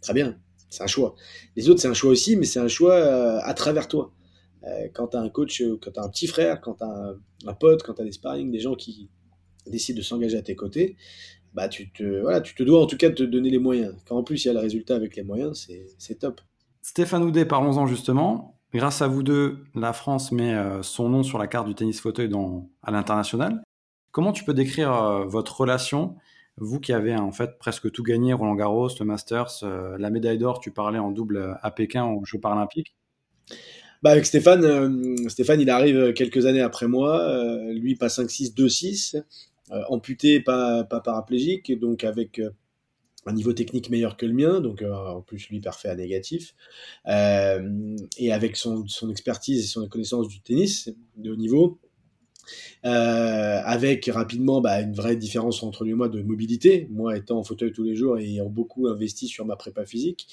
très 0.00 0.14
bien, 0.14 0.38
c'est 0.70 0.82
un 0.82 0.86
choix. 0.86 1.14
Les 1.56 1.68
autres, 1.68 1.80
c'est 1.80 1.88
un 1.88 1.94
choix 1.94 2.10
aussi, 2.10 2.36
mais 2.36 2.46
c'est 2.46 2.60
un 2.60 2.68
choix 2.68 2.94
euh, 2.94 3.40
à 3.42 3.54
travers 3.54 3.88
toi. 3.88 4.12
Euh, 4.64 4.88
quand 4.94 5.08
tu 5.08 5.16
as 5.16 5.20
un 5.20 5.28
coach, 5.28 5.60
euh, 5.60 5.78
quand 5.82 5.90
tu 5.90 6.00
as 6.00 6.04
un 6.04 6.08
petit 6.08 6.28
frère, 6.28 6.60
quand 6.60 6.74
tu 6.74 6.84
as 6.84 7.14
un, 7.46 7.54
pote, 7.54 7.82
quand 7.82 7.94
tu 7.94 8.02
as 8.02 8.04
des 8.04 8.12
sparring, 8.12 8.50
des 8.50 8.60
gens 8.60 8.74
qui 8.74 9.10
décident 9.66 9.98
de 9.98 10.04
s'engager 10.04 10.36
à 10.36 10.42
tes 10.42 10.54
côtés, 10.54 10.96
bah 11.54 11.68
tu 11.68 11.90
te, 11.92 12.20
voilà, 12.20 12.40
tu 12.40 12.54
te 12.54 12.62
dois 12.62 12.80
en 12.80 12.86
tout 12.86 12.96
cas 12.96 13.10
de 13.10 13.14
te 13.14 13.22
donner 13.22 13.50
les 13.50 13.58
moyens. 13.58 13.94
Quand 14.06 14.16
en 14.16 14.22
plus 14.22 14.44
il 14.44 14.48
y 14.48 14.50
a 14.50 14.54
le 14.54 14.60
résultat 14.60 14.94
avec 14.94 15.16
les 15.16 15.22
moyens, 15.22 15.68
c'est 15.98 16.18
top. 16.18 16.40
Stéphane 16.80 17.22
Houdet, 17.22 17.44
parlons-en 17.44 17.86
justement. 17.86 18.58
Grâce 18.72 19.02
à 19.02 19.08
vous 19.08 19.22
deux, 19.22 19.58
la 19.74 19.92
France 19.92 20.32
met 20.32 20.56
son 20.80 21.10
nom 21.10 21.22
sur 21.22 21.36
la 21.36 21.46
carte 21.46 21.68
du 21.68 21.74
tennis 21.74 22.00
fauteuil 22.00 22.30
dans, 22.30 22.70
à 22.82 22.90
l'international. 22.90 23.62
Comment 24.12 24.32
tu 24.32 24.44
peux 24.44 24.52
décrire 24.52 24.92
euh, 24.92 25.24
votre 25.24 25.58
relation, 25.58 26.16
vous 26.58 26.80
qui 26.80 26.92
avez 26.92 27.16
en 27.16 27.32
fait 27.32 27.58
presque 27.58 27.90
tout 27.90 28.02
gagné, 28.02 28.34
Roland 28.34 28.54
Garros, 28.54 28.90
le 29.00 29.06
Masters, 29.06 29.60
euh, 29.62 29.96
la 29.98 30.10
médaille 30.10 30.36
d'or, 30.36 30.60
tu 30.60 30.70
parlais 30.70 30.98
en 30.98 31.10
double 31.10 31.38
euh, 31.38 31.54
à 31.62 31.70
Pékin 31.70 32.04
aux 32.04 32.22
Jeux 32.26 32.38
paralympiques? 32.38 32.94
Bah 34.02 34.10
avec 34.10 34.26
Stéphane, 34.26 35.16
Stéphane, 35.28 35.60
il 35.60 35.70
arrive 35.70 36.12
quelques 36.12 36.44
années 36.44 36.60
après 36.60 36.88
moi, 36.88 37.32
lui 37.72 37.94
pas 37.94 38.08
5-6, 38.08 38.52
2-6, 38.52 39.22
amputé, 39.88 40.40
pas, 40.40 40.82
paraplégique, 40.82 41.78
donc 41.78 42.02
avec 42.02 42.40
un 43.26 43.32
niveau 43.32 43.52
technique 43.52 43.90
meilleur 43.90 44.16
que 44.16 44.26
le 44.26 44.32
mien, 44.32 44.60
donc 44.60 44.82
en 44.82 45.20
plus 45.20 45.48
lui 45.50 45.60
parfait 45.60 45.88
à 45.88 45.94
négatif, 45.94 46.56
et 47.06 48.32
avec 48.32 48.56
son, 48.56 48.84
son, 48.88 49.08
expertise 49.08 49.62
et 49.62 49.68
son 49.68 49.86
connaissance 49.86 50.26
du 50.26 50.40
tennis 50.40 50.90
de 51.16 51.30
haut 51.30 51.36
niveau, 51.36 51.78
euh, 52.84 53.60
avec 53.64 54.06
rapidement 54.06 54.60
bah, 54.60 54.80
une 54.80 54.94
vraie 54.94 55.16
différence 55.16 55.62
entre 55.62 55.84
lui 55.84 55.92
et 55.92 55.94
moi 55.94 56.08
de 56.08 56.22
mobilité, 56.22 56.88
moi 56.90 57.16
étant 57.16 57.38
en 57.38 57.44
fauteuil 57.44 57.72
tous 57.72 57.84
les 57.84 57.94
jours 57.94 58.18
et 58.18 58.24
ayant 58.24 58.48
beaucoup 58.48 58.88
investi 58.88 59.28
sur 59.28 59.44
ma 59.44 59.56
prépa 59.56 59.84
physique. 59.84 60.28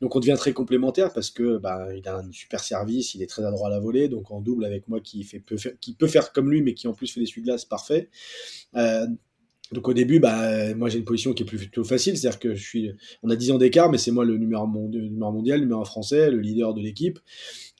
Donc 0.00 0.16
on 0.16 0.20
devient 0.20 0.36
très 0.36 0.52
complémentaire 0.52 1.12
parce 1.12 1.30
que 1.30 1.58
bah, 1.58 1.88
il 1.94 2.06
a 2.08 2.18
un 2.18 2.32
super 2.32 2.62
service, 2.62 3.14
il 3.14 3.22
est 3.22 3.26
très 3.26 3.44
adroit 3.44 3.68
à 3.68 3.70
la 3.70 3.80
volée, 3.80 4.08
donc 4.08 4.30
en 4.30 4.40
double 4.40 4.64
avec 4.64 4.88
moi 4.88 5.00
qui, 5.00 5.22
fait, 5.24 5.40
peut, 5.40 5.56
faire, 5.56 6.32
comme 6.32 6.50
lui 6.50 6.62
mais 6.62 6.74
qui 6.74 6.88
en 6.88 6.94
plus 6.94 7.12
fait 7.12 7.20
des 7.20 7.26
suies-glaces 7.26 7.64
parfait. 7.64 8.08
Euh, 8.76 9.06
donc 9.72 9.86
au 9.86 9.94
début, 9.94 10.18
bah, 10.18 10.74
moi 10.74 10.88
j'ai 10.88 10.98
une 10.98 11.04
position 11.04 11.32
qui 11.32 11.44
est 11.44 11.46
plutôt 11.46 11.84
facile, 11.84 12.18
c'est-à-dire 12.18 12.40
que 12.40 12.54
je 12.54 12.62
suis, 12.62 12.92
on 13.22 13.30
a 13.30 13.36
10 13.36 13.52
ans 13.52 13.58
d'écart, 13.58 13.88
mais 13.90 13.98
c'est 13.98 14.10
moi 14.10 14.24
le 14.24 14.36
numéro, 14.36 14.66
mondial, 14.66 15.60
le 15.60 15.64
numéro 15.64 15.84
français, 15.84 16.30
le 16.30 16.38
leader 16.38 16.74
de 16.74 16.80
l'équipe. 16.80 17.20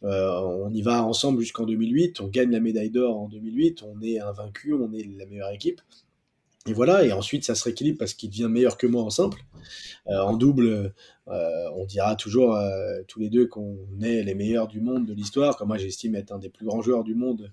Euh, 0.05 0.31
on 0.65 0.73
y 0.73 0.83
va 0.83 1.05
ensemble 1.05 1.41
jusqu'en 1.41 1.67
2008, 1.67 2.21
on 2.21 2.29
gagne 2.29 2.51
la 2.53 2.61
médaille 2.61 2.91
d'or 2.91 3.19
en 3.19 3.29
2008, 3.29 3.83
on 3.83 4.01
est 4.03 4.21
invaincu, 4.21 4.73
on 4.73 4.93
est 4.93 5.05
la 5.19 5.27
meilleure 5.27 5.51
équipe. 5.51 5.81
Et 6.67 6.73
voilà, 6.75 7.05
et 7.05 7.13
ensuite 7.13 7.45
ça 7.45 7.55
se 7.57 7.65
rééquilibre 7.65 7.99
parce 7.99 8.15
qu'il 8.15 8.31
devient 8.31 8.49
meilleur 8.49 8.77
que 8.77 8.87
moi 8.87 9.03
en 9.03 9.11
simple. 9.11 9.41
Euh, 10.07 10.21
en 10.21 10.37
double, 10.37 10.95
euh, 11.29 11.65
on 11.75 11.87
dira 11.87 12.15
toujours 12.15 12.57
tous 13.09 13.19
les 13.19 13.31
deux 13.31 13.47
qu'on 13.47 13.79
est 14.01 14.23
les 14.23 14.35
meilleurs 14.35 14.69
du 14.69 14.81
monde 14.81 15.07
de 15.07 15.15
l'histoire, 15.15 15.57
comme 15.57 15.69
moi 15.69 15.79
j'estime 15.79 16.15
être 16.15 16.31
un 16.31 16.39
des 16.39 16.51
plus 16.51 16.67
grands 16.67 16.83
joueurs 16.83 17.03
du 17.03 17.17
monde 17.17 17.51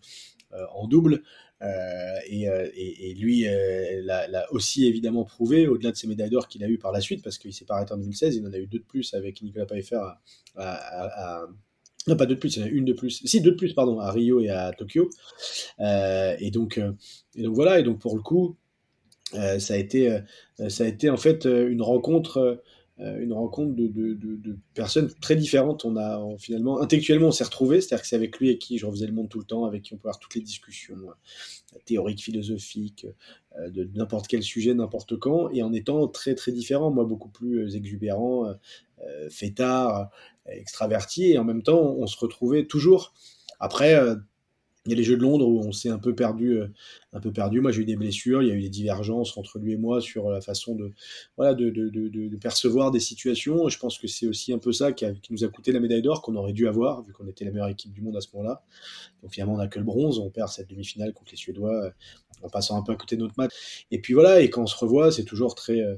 en 0.73 0.87
double. 0.87 1.23
Et, 1.61 3.13
lui 3.15 3.45
l'a 4.03 4.45
aussi 4.51 4.85
évidemment 4.85 5.23
prouvé, 5.23 5.67
au-delà 5.67 5.91
de 5.91 5.97
ses 5.97 6.07
médailles 6.07 6.29
d'or 6.29 6.47
qu'il 6.47 6.63
a 6.63 6.67
eu 6.67 6.77
par 6.77 6.91
la 6.91 7.01
suite, 7.01 7.23
parce 7.23 7.37
qu'il 7.37 7.53
s'est 7.53 7.65
pas 7.65 7.75
arrêté 7.75 7.93
en 7.93 7.97
2016, 7.97 8.35
il 8.35 8.45
en 8.45 8.53
a 8.53 8.57
eu 8.57 8.67
deux 8.67 8.79
de 8.79 8.83
plus 8.83 9.13
avec 9.13 9.41
Nicolas 9.41 9.65
Pfeiffer 9.65 10.01
à, 10.55 11.47
non, 12.07 12.15
pas 12.15 12.25
deux 12.25 12.35
de 12.35 12.39
plus, 12.39 12.57
une 12.57 12.85
de 12.85 12.93
plus. 12.93 13.21
Si, 13.25 13.41
deux 13.41 13.51
de 13.51 13.57
plus, 13.57 13.73
pardon, 13.73 13.99
à 13.99 14.11
Rio 14.11 14.39
et 14.39 14.49
à 14.49 14.71
Tokyo. 14.71 15.09
Euh, 15.81 16.35
et, 16.39 16.51
donc, 16.51 16.77
euh, 16.77 16.93
voilà, 17.35 17.79
et 17.79 17.83
donc 17.83 17.99
pour 17.99 18.15
le 18.15 18.21
coup, 18.21 18.55
euh, 19.33 19.59
ça, 19.59 19.73
a 19.73 19.77
été, 19.77 20.17
ça 20.69 20.85
a 20.85 20.87
été 20.87 21.09
en 21.09 21.17
fait 21.17 21.45
une 21.45 21.81
rencontre, 21.81 22.63
une 22.99 23.33
rencontre 23.33 23.75
de, 23.75 24.57
personnes 24.73 25.11
très 25.21 25.35
différentes. 25.35 25.85
On 25.85 25.97
a 25.97 26.19
finalement, 26.39 26.81
intellectuellement, 26.81 27.27
on 27.27 27.31
s'est 27.31 27.43
retrouvés, 27.43 27.81
c'est-à-dire 27.81 28.01
que 28.01 28.07
c'est 28.07 28.15
avec 28.15 28.39
lui 28.39 28.49
et 28.49 28.57
qui 28.57 28.77
je 28.77 28.85
refaisais 28.85 29.05
le 29.05 29.13
monde 29.13 29.29
tout 29.29 29.39
le 29.39 29.45
temps, 29.45 29.65
avec 29.65 29.83
qui 29.83 29.93
on 29.93 29.97
peut 29.97 30.07
avoir 30.07 30.19
toutes 30.19 30.35
les 30.35 30.41
discussions 30.41 30.97
théoriques, 31.85 32.23
philosophiques, 32.23 33.05
de 33.59 33.89
n'importe 33.93 34.27
quel 34.27 34.41
sujet, 34.41 34.73
n'importe 34.73 35.17
quand, 35.17 35.49
et 35.51 35.61
en 35.61 35.73
étant 35.73 36.07
très 36.07 36.33
très 36.33 36.51
différents. 36.51 36.89
Moi, 36.89 37.05
beaucoup 37.05 37.29
plus 37.29 37.75
exubérant, 37.75 38.51
fêtard, 39.29 40.09
extraverti, 40.47 41.33
et 41.33 41.37
en 41.37 41.43
même 41.43 41.61
temps, 41.61 41.95
on 41.97 42.07
se 42.07 42.17
retrouvait 42.17 42.65
toujours. 42.65 43.13
Après, 43.59 43.95
euh, 43.95 44.15
il 44.87 44.91
y 44.91 44.93
a 44.93 44.95
les 44.95 45.03
Jeux 45.03 45.17
de 45.17 45.21
Londres 45.21 45.45
où 45.45 45.59
on 45.59 45.73
s'est 45.73 45.89
un 45.89 45.99
peu 45.99 46.15
perdu, 46.15 46.61
euh, 46.61 46.67
un 47.11 47.19
peu 47.19 47.33
perdu. 47.33 47.59
Moi, 47.59 47.73
j'ai 47.73 47.81
eu 47.81 47.85
des 47.85 47.97
blessures, 47.97 48.41
il 48.41 48.47
y 48.47 48.51
a 48.51 48.55
eu 48.55 48.61
des 48.61 48.69
divergences 48.69 49.37
entre 49.37 49.59
lui 49.59 49.73
et 49.73 49.77
moi 49.77 49.99
sur 49.99 50.29
la 50.29 50.39
façon 50.39 50.75
de, 50.75 50.93
percevoir 52.39 52.91
des 52.91 53.01
situations. 53.01 53.67
Je 53.67 53.77
pense 53.77 53.97
que 53.97 54.07
c'est 54.07 54.27
aussi 54.27 54.53
un 54.53 54.59
peu 54.59 54.71
ça 54.71 54.93
qui, 54.93 55.05
nous 55.29 55.43
a 55.43 55.49
coûté 55.49 55.73
la 55.73 55.81
médaille 55.81 56.01
d'or 56.01 56.21
qu'on 56.21 56.35
aurait 56.35 56.53
dû 56.53 56.69
avoir, 56.69 57.03
vu 57.03 57.11
qu'on 57.11 57.27
était 57.27 57.43
la 57.43 57.51
meilleure 57.51 57.67
équipe 57.67 57.91
du 57.91 58.01
monde 58.01 58.15
à 58.15 58.21
ce 58.21 58.29
moment-là. 58.33 58.63
Donc 59.21 59.33
finalement, 59.33 59.55
on 59.55 59.57
n'a 59.57 59.67
que 59.67 59.77
le 59.77 59.85
bronze, 59.85 60.19
on 60.19 60.29
perd 60.29 60.47
cette 60.49 60.69
demi-finale 60.69 61.13
contre 61.13 61.31
les 61.31 61.37
Suédois 61.37 61.73
euh, 61.73 61.89
en 62.43 62.49
passant 62.49 62.77
un 62.77 62.81
peu 62.81 62.93
à 62.93 62.95
côté 62.95 63.17
de 63.17 63.21
notre 63.21 63.35
match. 63.37 63.85
Et 63.91 63.99
puis 63.99 64.13
voilà, 64.13 64.39
et 64.39 64.49
quand 64.49 64.63
on 64.63 64.67
se 64.67 64.77
revoit, 64.77 65.11
c'est 65.11 65.25
toujours 65.25 65.53
très 65.53 65.81
euh, 65.81 65.97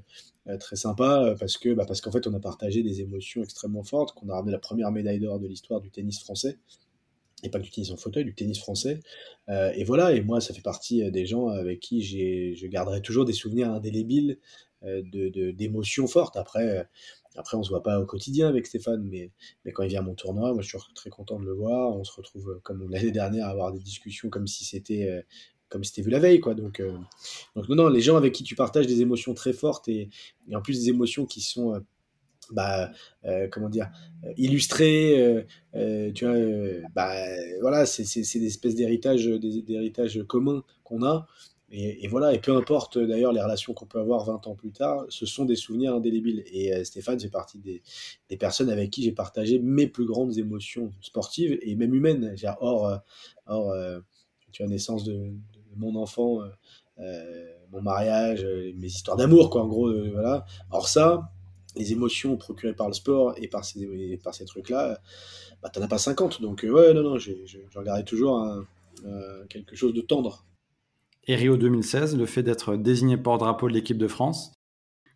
très 0.59 0.77
sympa 0.77 1.35
parce 1.39 1.57
que 1.57 1.75
bah, 1.75 1.85
parce 1.85 2.01
qu'en 2.01 2.11
fait 2.11 2.25
on 2.25 2.33
a 2.33 2.39
partagé 2.39 2.81
des 2.81 3.01
émotions 3.01 3.43
extrêmement 3.43 3.83
fortes, 3.83 4.15
qu'on 4.15 4.29
a 4.29 4.33
ramené 4.33 4.51
la 4.51 4.57
première 4.57 4.91
médaille 4.91 5.19
d'or 5.19 5.39
de 5.39 5.47
l'histoire 5.47 5.79
du 5.79 5.91
tennis 5.91 6.19
français 6.19 6.57
et 7.43 7.49
pas 7.49 7.59
du 7.59 7.69
tennis 7.69 7.91
en 7.91 7.97
fauteuil, 7.97 8.25
du 8.25 8.33
tennis 8.33 8.59
français. 8.59 8.99
Euh, 9.49 9.71
et 9.75 9.83
voilà, 9.83 10.13
et 10.13 10.21
moi, 10.21 10.41
ça 10.41 10.53
fait 10.53 10.61
partie 10.61 11.09
des 11.11 11.25
gens 11.25 11.47
avec 11.47 11.79
qui 11.79 12.01
je 12.01 12.67
garderai 12.67 13.01
toujours 13.01 13.25
des 13.25 13.33
souvenirs 13.33 13.69
indélébiles 13.71 14.37
de, 14.83 15.51
d'émotions 15.51 16.07
fortes. 16.07 16.37
Après, 16.37 16.87
après, 17.35 17.57
on 17.57 17.63
se 17.63 17.69
voit 17.69 17.83
pas 17.83 17.99
au 17.99 18.05
quotidien 18.05 18.47
avec 18.47 18.65
Stéphane, 18.65 19.03
mais, 19.03 19.31
mais 19.65 19.71
quand 19.71 19.83
il 19.83 19.89
vient 19.89 19.99
à 19.99 20.03
mon 20.03 20.15
tournoi, 20.15 20.53
moi, 20.53 20.61
je 20.61 20.69
suis 20.69 20.93
très 20.95 21.09
content 21.09 21.39
de 21.39 21.45
le 21.45 21.53
voir. 21.53 21.95
On 21.95 22.03
se 22.03 22.13
retrouve, 22.13 22.59
comme 22.63 22.89
l'année 22.89 23.11
dernière, 23.11 23.47
à 23.47 23.49
avoir 23.49 23.71
des 23.71 23.79
discussions 23.79 24.29
comme 24.29 24.47
si 24.47 24.65
c'était 24.65 25.23
c'était 25.83 26.01
vu 26.01 26.09
la 26.09 26.19
veille, 26.19 26.39
quoi. 26.39 26.53
Donc, 26.53 26.79
euh, 26.79 26.97
donc 27.55 27.69
non, 27.69 27.75
non, 27.75 27.89
les 27.89 28.01
gens 28.01 28.17
avec 28.17 28.33
qui 28.33 28.43
tu 28.43 28.55
partages 28.55 28.87
des 28.87 29.01
émotions 29.01 29.33
très 29.33 29.53
fortes 29.53 29.87
et, 29.87 30.09
en 30.53 30.61
plus 30.61 30.79
des 30.79 30.89
émotions 30.89 31.25
qui 31.25 31.41
sont, 31.41 31.75
euh, 31.75 31.79
bah, 32.51 32.91
euh, 33.25 33.47
comment 33.49 33.69
dire, 33.69 33.89
illustrées, 34.37 35.45
tu 36.15 36.25
vois, 36.25 36.35
bah, 36.95 37.13
voilà, 37.61 37.85
c'est 37.85 38.03
des 38.03 38.47
espèces 38.47 38.75
d'héritages 38.75 40.23
communs 40.27 40.63
qu'on 40.83 41.03
a. 41.03 41.27
Et, 41.71 42.07
voilà, 42.07 42.33
et 42.33 42.39
peu 42.39 42.55
importe 42.55 42.97
d'ailleurs 42.97 43.31
les 43.31 43.43
relations 43.43 43.75
qu'on 43.75 43.85
peut 43.85 43.99
avoir 43.99 44.25
20 44.25 44.47
ans 44.47 44.55
plus 44.55 44.71
tard, 44.71 45.05
ce 45.09 45.27
sont 45.27 45.45
des 45.45 45.55
souvenirs 45.55 45.93
indélébiles. 45.93 46.43
Et 46.51 46.83
Stéphane 46.83 47.19
fait 47.19 47.29
partie 47.29 47.59
des, 47.59 47.83
des 48.27 48.37
personnes 48.37 48.71
avec 48.71 48.89
qui 48.89 49.03
j'ai 49.03 49.11
partagé 49.11 49.59
mes 49.59 49.85
plus 49.85 50.05
grandes 50.05 50.35
émotions 50.39 50.91
sportives 50.99 51.59
et 51.61 51.75
même 51.75 51.93
humaines, 51.93 52.35
hors, 52.59 52.99
hors 53.45 53.75
tu 54.51 54.63
vois, 54.63 54.71
naissance 54.71 55.03
de, 55.03 55.31
mon 55.75 55.95
enfant, 55.95 56.41
euh, 56.41 56.49
euh, 56.99 57.47
mon 57.71 57.81
mariage, 57.81 58.43
euh, 58.43 58.71
mes 58.75 58.87
histoires 58.87 59.17
d'amour, 59.17 59.49
quoi, 59.49 59.63
en 59.63 59.67
gros, 59.67 59.91
voilà. 60.11 60.45
Or 60.71 60.87
ça, 60.87 61.31
les 61.75 61.91
émotions 61.91 62.37
procurées 62.37 62.73
par 62.73 62.87
le 62.87 62.93
sport 62.93 63.33
et 63.37 63.47
par 63.47 63.63
ces, 63.65 64.19
par 64.23 64.33
ces 64.33 64.45
trucs-là, 64.45 64.99
bah, 65.61 65.69
t'en 65.69 65.81
as 65.81 65.87
pas 65.87 65.97
50. 65.97 66.41
Donc, 66.41 66.65
ouais, 66.67 66.93
non, 66.93 67.03
non, 67.03 67.17
je, 67.17 67.31
regardais 67.75 68.03
toujours 68.03 68.65
quelque 69.49 69.75
chose 69.75 69.93
de 69.93 70.01
tendre. 70.01 70.45
Et 71.25 71.35
Rio 71.35 71.57
2016, 71.57 72.17
le 72.17 72.25
fait 72.25 72.43
d'être 72.43 72.75
désigné 72.75 73.17
porte-drapeau 73.17 73.67
de 73.69 73.73
l'équipe 73.73 73.97
de 73.97 74.07
France, 74.07 74.53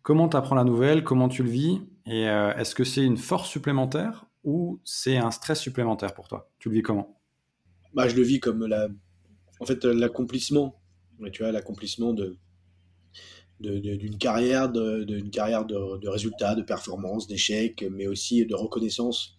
comment 0.02 0.28
tu 0.28 0.36
apprends 0.36 0.54
la 0.54 0.64
nouvelle? 0.64 1.02
Comment 1.02 1.28
tu 1.28 1.42
le 1.42 1.50
vis? 1.50 1.80
Et 2.06 2.22
est-ce 2.22 2.74
que 2.74 2.84
c'est 2.84 3.04
une 3.04 3.16
force 3.16 3.48
supplémentaire 3.48 4.26
ou 4.44 4.80
c'est 4.84 5.16
un 5.16 5.30
stress 5.30 5.60
supplémentaire 5.60 6.14
pour 6.14 6.28
toi? 6.28 6.50
Tu 6.58 6.68
le 6.68 6.76
vis 6.76 6.82
comment? 6.82 7.20
Bah, 7.94 8.08
Je 8.08 8.16
le 8.16 8.22
vis 8.22 8.40
comme 8.40 8.66
la... 8.66 8.88
en 9.60 9.66
fait, 9.66 9.84
l'accomplissement. 9.84 10.80
Tu 11.32 11.42
vois, 11.42 11.52
l'accomplissement 11.52 12.12
de, 12.12 12.36
d'une 13.60 14.18
carrière, 14.18 14.70
d'une 14.70 15.30
carrière 15.30 15.64
de, 15.64 15.96
de, 15.96 16.08
résultats, 16.08 16.54
de 16.54 16.62
performances, 16.62 17.26
d'échecs, 17.26 17.84
mais 17.90 18.06
aussi 18.06 18.44
de 18.44 18.54
reconnaissance 18.54 19.38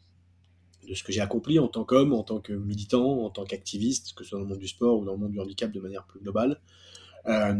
de 0.88 0.94
ce 0.94 1.04
que 1.04 1.12
j'ai 1.12 1.22
accompli 1.22 1.60
en 1.60 1.68
tant 1.68 1.84
qu'homme, 1.84 2.14
en 2.14 2.24
tant 2.24 2.40
que 2.40 2.54
militant, 2.54 3.24
en 3.24 3.30
tant 3.30 3.44
qu'activiste, 3.44 4.14
que 4.14 4.24
ce 4.24 4.30
soit 4.30 4.40
dans 4.40 4.44
le 4.44 4.50
monde 4.50 4.60
du 4.60 4.68
sport 4.68 5.00
ou 5.00 5.06
dans 5.06 5.14
le 5.14 5.18
monde 5.18 5.32
du 5.32 5.40
handicap 5.40 5.72
de 5.72 5.80
manière 5.80 6.06
plus 6.06 6.20
globale. 6.20 6.62
Euh, 7.28 7.56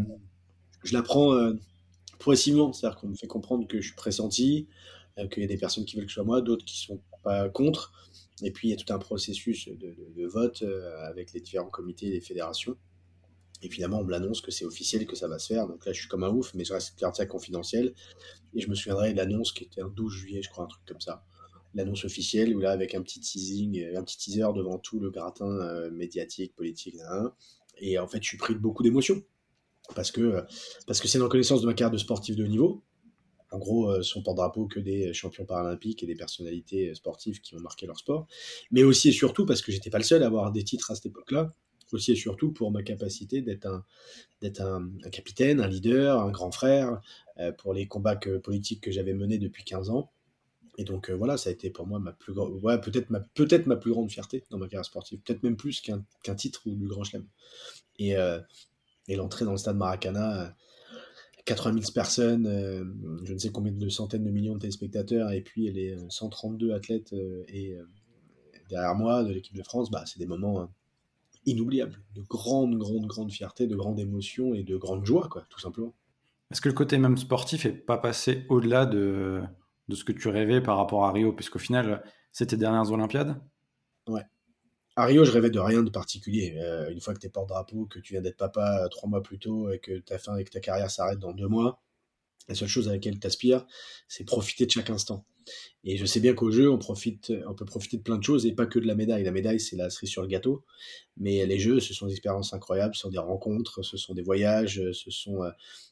je 0.84 0.92
l'apprends 0.92 1.34
euh, 1.34 1.54
progressivement, 2.18 2.72
c'est-à-dire 2.72 2.98
qu'on 2.98 3.08
me 3.08 3.16
fait 3.16 3.26
comprendre 3.26 3.66
que 3.66 3.80
je 3.80 3.88
suis 3.88 3.96
pressenti, 3.96 4.68
euh, 5.18 5.26
qu'il 5.28 5.42
y 5.42 5.46
a 5.46 5.48
des 5.48 5.56
personnes 5.56 5.84
qui 5.84 5.96
veulent 5.96 6.04
que 6.04 6.10
je 6.10 6.14
sois 6.14 6.24
moi, 6.24 6.40
d'autres 6.40 6.64
qui 6.64 6.78
sont 6.78 7.00
pas 7.22 7.48
contre, 7.48 7.92
et 8.42 8.50
puis 8.50 8.68
il 8.68 8.70
y 8.70 8.74
a 8.74 8.76
tout 8.76 8.92
un 8.92 8.98
processus 8.98 9.68
de, 9.68 9.94
de 10.16 10.26
vote 10.26 10.64
avec 11.04 11.32
les 11.32 11.40
différents 11.40 11.70
comités 11.70 12.06
et 12.06 12.10
les 12.10 12.20
fédérations. 12.20 12.76
Et 13.66 13.68
finalement, 13.68 13.98
on 13.98 14.04
me 14.04 14.12
l'annonce 14.12 14.40
que 14.40 14.52
c'est 14.52 14.64
officiel, 14.64 15.08
que 15.08 15.16
ça 15.16 15.26
va 15.26 15.40
se 15.40 15.52
faire. 15.52 15.66
Donc 15.66 15.84
là, 15.84 15.92
je 15.92 15.98
suis 15.98 16.08
comme 16.08 16.22
un 16.22 16.30
ouf, 16.30 16.54
mais 16.54 16.64
je 16.64 16.72
reste 16.72 16.96
quartier 16.96 17.26
confidentiel. 17.26 17.94
Et 18.54 18.60
je 18.60 18.70
me 18.70 18.76
souviendrai 18.76 19.12
de 19.12 19.16
l'annonce 19.16 19.50
qui 19.50 19.64
était 19.64 19.80
un 19.80 19.88
12 19.88 20.12
juillet, 20.12 20.40
je 20.40 20.48
crois, 20.50 20.64
un 20.64 20.68
truc 20.68 20.84
comme 20.86 21.00
ça. 21.00 21.24
L'annonce 21.74 22.04
officielle, 22.04 22.54
où 22.54 22.60
là, 22.60 22.70
avec 22.70 22.94
un 22.94 23.02
petit 23.02 23.18
teasing, 23.18 23.84
un 23.96 24.04
petit 24.04 24.18
teaser 24.18 24.46
devant 24.54 24.78
tout 24.78 25.00
le 25.00 25.10
gratin 25.10 25.50
euh, 25.50 25.90
médiatique, 25.90 26.54
politique, 26.54 26.94
et 27.78 27.98
en 27.98 28.06
fait, 28.06 28.22
je 28.22 28.28
suis 28.28 28.38
pris 28.38 28.54
de 28.54 28.60
beaucoup 28.60 28.84
d'émotions. 28.84 29.20
Parce 29.96 30.12
que 30.12 30.44
parce 30.86 31.00
que 31.00 31.08
c'est 31.08 31.18
une 31.18 31.24
reconnaissance 31.24 31.60
de 31.60 31.66
ma 31.66 31.74
carrière 31.74 31.92
de 31.92 31.98
sportif 31.98 32.36
de 32.36 32.44
haut 32.44 32.48
niveau. 32.48 32.84
En 33.50 33.58
gros, 33.58 33.90
euh, 33.90 34.02
son 34.02 34.22
porte-drapeau 34.22 34.66
que 34.66 34.78
des 34.78 35.12
champions 35.12 35.44
paralympiques 35.44 36.04
et 36.04 36.06
des 36.06 36.14
personnalités 36.14 36.94
sportives 36.94 37.40
qui 37.40 37.56
ont 37.56 37.60
marqué 37.60 37.86
leur 37.86 37.98
sport. 37.98 38.28
Mais 38.70 38.84
aussi 38.84 39.08
et 39.08 39.12
surtout 39.12 39.44
parce 39.44 39.60
que 39.60 39.72
j'étais 39.72 39.90
pas 39.90 39.98
le 39.98 40.04
seul 40.04 40.22
à 40.22 40.26
avoir 40.26 40.52
des 40.52 40.62
titres 40.62 40.92
à 40.92 40.94
cette 40.94 41.06
époque-là 41.06 41.52
aussi 41.92 42.12
et 42.12 42.16
surtout 42.16 42.52
pour 42.52 42.70
ma 42.70 42.82
capacité 42.82 43.42
d'être 43.42 43.66
un, 43.66 43.84
d'être 44.40 44.60
un, 44.60 44.90
capitaine, 45.10 45.60
un 45.60 45.68
leader, 45.68 46.20
un 46.20 46.30
grand 46.30 46.50
frère, 46.50 47.00
euh, 47.38 47.52
pour 47.52 47.74
les 47.74 47.86
combats 47.86 48.16
politiques 48.16 48.82
que 48.82 48.90
j'avais 48.90 49.14
menés 49.14 49.38
depuis 49.38 49.64
15 49.64 49.90
ans. 49.90 50.10
Et 50.78 50.84
donc 50.84 51.08
euh, 51.08 51.14
voilà, 51.14 51.36
ça 51.36 51.48
a 51.48 51.52
été 51.52 51.70
pour 51.70 51.86
moi 51.86 51.98
ma 51.98 52.12
plus 52.12 52.32
ouais, 52.34 52.80
peut-être 52.80 53.10
ma, 53.10 53.20
peut-être 53.20 53.66
ma 53.66 53.76
plus 53.76 53.92
grande 53.92 54.10
fierté 54.10 54.44
dans 54.50 54.58
ma 54.58 54.66
carrière 54.66 54.84
sportive, 54.84 55.20
peut-être 55.20 55.42
même 55.42 55.56
plus 55.56 55.80
qu'un, 55.80 56.04
qu'un 56.22 56.34
titre 56.34 56.62
ou 56.66 56.74
du 56.74 56.86
Grand 56.86 57.04
Chelem. 57.04 57.26
Et, 57.98 58.16
euh, 58.16 58.40
et 59.08 59.16
l'entrée 59.16 59.44
dans 59.44 59.52
le 59.52 59.56
stade 59.56 59.76
Maracana, 59.76 60.54
80 61.46 61.80
000 61.80 61.92
personnes, 61.94 62.44
je 63.22 63.32
ne 63.32 63.38
sais 63.38 63.50
combien 63.50 63.72
de 63.72 63.88
centaines 63.88 64.24
de 64.24 64.30
millions 64.30 64.54
de 64.54 64.58
téléspectateurs, 64.58 65.30
et 65.30 65.42
puis 65.42 65.70
les 65.70 65.96
132 66.08 66.72
athlètes 66.72 67.14
et 67.46 67.76
derrière 68.68 68.96
moi 68.96 69.22
de 69.22 69.32
l'équipe 69.32 69.56
de 69.56 69.62
France, 69.62 69.90
bah, 69.90 70.02
c'est 70.06 70.18
des 70.18 70.26
moments 70.26 70.68
inoubliable, 71.46 72.02
de 72.14 72.22
grande, 72.22 72.76
grande, 72.76 73.06
grande 73.06 73.32
fierté, 73.32 73.66
de 73.66 73.76
grande 73.76 73.98
émotion 73.98 74.54
et 74.54 74.62
de 74.62 74.76
grande 74.76 75.06
joie, 75.06 75.28
quoi, 75.28 75.44
tout 75.48 75.60
simplement. 75.60 75.94
Est-ce 76.50 76.60
que 76.60 76.68
le 76.68 76.74
côté 76.74 76.98
même 76.98 77.16
sportif 77.16 77.64
n'est 77.64 77.72
pas 77.72 77.98
passé 77.98 78.46
au-delà 78.48 78.86
de, 78.86 79.42
de 79.88 79.94
ce 79.94 80.04
que 80.04 80.12
tu 80.12 80.28
rêvais 80.28 80.60
par 80.60 80.76
rapport 80.76 81.04
à 81.04 81.12
Rio, 81.12 81.32
puisqu'au 81.32 81.58
final, 81.58 82.02
c'était 82.32 82.56
dernières 82.56 82.90
Olympiades? 82.92 83.40
Ouais. 84.08 84.22
À 84.96 85.04
Rio, 85.04 85.24
je 85.24 85.32
rêvais 85.32 85.50
de 85.50 85.58
rien 85.58 85.82
de 85.82 85.90
particulier. 85.90 86.56
Euh, 86.58 86.90
une 86.90 87.00
fois 87.00 87.14
que 87.14 87.18
tu 87.18 87.26
es 87.26 87.30
porte-drapeau, 87.30 87.86
que 87.86 87.98
tu 87.98 88.14
viens 88.14 88.22
d'être 88.22 88.36
papa 88.36 88.84
euh, 88.84 88.88
trois 88.88 89.08
mois 89.08 89.22
plus 89.22 89.38
tôt 89.38 89.70
et 89.70 89.78
que 89.78 89.98
ta 89.98 90.18
fin 90.18 90.36
et 90.36 90.44
que 90.44 90.50
ta 90.50 90.60
carrière 90.60 90.90
s'arrête 90.90 91.18
dans 91.18 91.32
deux 91.32 91.48
mois, 91.48 91.82
la 92.48 92.54
seule 92.54 92.68
chose 92.68 92.88
à 92.88 92.92
laquelle 92.92 93.18
tu 93.18 93.26
aspires, 93.26 93.66
c'est 94.08 94.24
profiter 94.24 94.66
de 94.66 94.70
chaque 94.70 94.90
instant. 94.90 95.24
Et 95.84 95.96
je 95.96 96.04
sais 96.04 96.20
bien 96.20 96.34
qu'au 96.34 96.50
jeu, 96.50 96.70
on, 96.70 96.78
profite, 96.78 97.32
on 97.46 97.54
peut 97.54 97.64
profiter 97.64 97.96
de 97.96 98.02
plein 98.02 98.18
de 98.18 98.24
choses 98.24 98.46
et 98.46 98.52
pas 98.52 98.66
que 98.66 98.78
de 98.78 98.86
la 98.86 98.94
médaille. 98.94 99.22
La 99.22 99.30
médaille, 99.30 99.60
c'est 99.60 99.76
la 99.76 99.90
cerise 99.90 100.10
sur 100.10 100.22
le 100.22 100.28
gâteau. 100.28 100.64
Mais 101.16 101.46
les 101.46 101.58
jeux, 101.58 101.78
ce 101.80 101.94
sont 101.94 102.06
des 102.06 102.12
expériences 102.12 102.52
incroyables, 102.52 102.94
ce 102.94 103.02
sont 103.02 103.10
des 103.10 103.18
rencontres, 103.18 103.84
ce 103.84 103.96
sont 103.96 104.12
des 104.12 104.22
voyages, 104.22 104.82
ce 104.92 105.10
sont, 105.10 105.44
euh, 105.44 105.50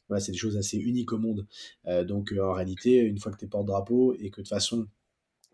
voilà, 0.09 0.21
c'est 0.21 0.33
des 0.33 0.37
choses 0.37 0.57
assez 0.57 0.77
uniques 0.77 1.13
au 1.13 1.17
monde. 1.17 1.47
Euh, 1.87 2.03
donc, 2.03 2.33
euh, 2.33 2.43
en 2.43 2.53
réalité, 2.53 2.97
une 2.97 3.17
fois 3.19 3.31
que 3.31 3.37
tu 3.37 3.45
es 3.45 3.47
porte-drapeau 3.47 4.13
et 4.13 4.29
que 4.29 4.41
de 4.41 4.45
toute 4.45 4.49
façon, 4.49 4.87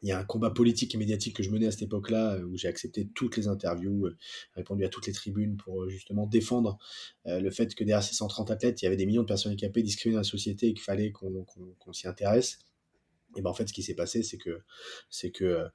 il 0.02 0.10
y 0.10 0.12
a 0.12 0.20
un 0.20 0.24
combat 0.24 0.50
politique 0.50 0.96
et 0.96 0.98
médiatique 0.98 1.36
que 1.36 1.44
je 1.44 1.50
menais 1.50 1.68
à 1.68 1.72
cette 1.72 1.84
époque-là, 1.84 2.40
où 2.40 2.58
j'ai 2.58 2.68
accepté 2.68 3.08
toutes 3.14 3.38
les 3.38 3.48
interviews, 3.48 4.10
répondu 4.56 4.84
à 4.84 4.90
toutes 4.90 5.08
les 5.08 5.14
tribunes 5.14 5.58
pour 5.58 5.90
justement 5.90 6.26
défendre 6.26 6.80
le 7.26 7.50
fait 7.52 7.76
que 7.76 7.84
derrière 7.84 8.04
ces 8.04 8.16
130 8.16 8.50
athlètes, 8.52 8.82
il 8.82 8.86
y 8.86 8.88
avait 8.88 8.98
des 8.98 9.06
millions 9.06 9.22
de 9.22 9.28
personnes 9.28 9.52
handicapées 9.52 9.84
discriminées 9.84 10.16
dans 10.16 10.22
la 10.22 10.24
société 10.24 10.68
et 10.68 10.74
qu'il 10.74 10.84
fallait 10.84 11.12
qu'on 11.12 11.94
s'y 11.94 12.08
intéresse. 12.08 12.60
Et 13.38 13.42
ben 13.42 13.50
en 13.50 13.54
fait, 13.54 13.68
ce 13.68 13.74
qui 13.74 13.84
s'est 13.84 13.96
passé, 13.96 14.24
c'est 14.24 14.38
que, 14.38 14.62
c'est 15.10 15.32
que 15.32 15.70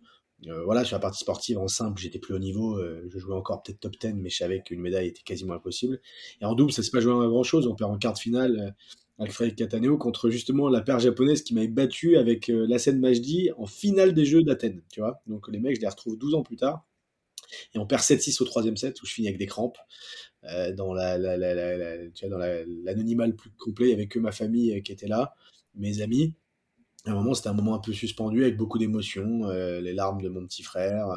euh, 0.47 0.65
voilà, 0.65 0.85
sur 0.85 0.97
la 0.97 1.01
partie 1.01 1.21
sportive, 1.21 1.59
en 1.59 1.69
simple, 1.69 2.01
j'étais 2.01 2.19
plus 2.19 2.35
au 2.35 2.39
niveau. 2.39 2.77
Euh, 2.77 3.09
je 3.09 3.19
jouais 3.19 3.35
encore 3.35 3.63
peut-être 3.63 3.81
top 3.81 3.97
10, 3.99 4.15
mais 4.15 4.29
je 4.29 4.37
savais 4.37 4.63
qu'une 4.63 4.81
médaille 4.81 5.09
était 5.09 5.23
quasiment 5.23 5.55
impossible. 5.55 6.01
Et 6.41 6.45
en 6.45 6.55
double, 6.55 6.73
ça 6.73 6.83
s'est 6.83 6.91
pas 6.91 7.01
joué 7.01 7.13
à 7.13 7.29
grand 7.29 7.43
chose. 7.43 7.67
On 7.67 7.75
perd 7.75 7.91
en 7.91 7.99
quart 7.99 8.13
de 8.13 8.19
finale 8.19 8.75
euh, 9.21 9.27
Frédéric 9.27 9.59
Cataneo 9.59 9.97
contre 9.99 10.31
justement 10.31 10.69
la 10.69 10.81
paire 10.81 10.99
japonaise 10.99 11.43
qui 11.43 11.55
m'avait 11.55 11.69
battu 11.69 12.17
avec 12.17 12.49
la 12.49 12.79
scène 12.79 13.01
Majdi 13.01 13.51
en 13.57 13.67
finale 13.67 14.15
des 14.15 14.25
Jeux 14.25 14.43
d'Athènes. 14.43 14.83
Tu 14.93 15.01
vois 15.01 15.23
Donc 15.27 15.49
les 15.49 15.59
mecs, 15.59 15.77
je 15.77 15.81
les 15.81 15.89
retrouve 15.89 16.19
12 16.19 16.35
ans 16.35 16.43
plus 16.43 16.57
tard. 16.57 16.87
Et 17.75 17.79
on 17.79 17.87
perd 17.87 18.03
7-6 18.03 18.43
au 18.43 18.45
troisième 18.45 18.77
set 18.77 19.01
où 19.03 19.07
je 19.07 19.13
finis 19.13 19.29
avec 19.29 19.39
des 19.39 19.47
crampes. 19.47 19.79
dans 20.77 20.93
la, 20.93 21.17
la, 21.17 21.37
l'anonymat 21.37 23.27
le 23.29 23.37
plus 23.37 23.51
complet, 23.51 23.87
il 23.87 23.89
n'y 23.91 23.95
avait 23.95 24.09
que 24.09 24.19
ma 24.19 24.33
famille 24.33 24.83
qui 24.83 24.93
était 24.93 25.07
là, 25.07 25.35
mes 25.75 26.03
amis 26.03 26.35
à 27.07 27.13
un 27.13 27.15
moment, 27.15 27.35
c'était 27.35 27.49
un 27.49 27.55
moment 27.55 27.75
un 27.75 27.79
peu 27.79 27.93
suspendu 27.93 28.43
avec 28.43 28.57
beaucoup 28.57 28.79
d'émotions, 28.79 29.49
euh, 29.49 29.81
les 29.81 29.93
larmes 29.93 30.21
de 30.21 30.29
mon 30.29 30.45
petit 30.47 30.63
frère, 30.63 31.09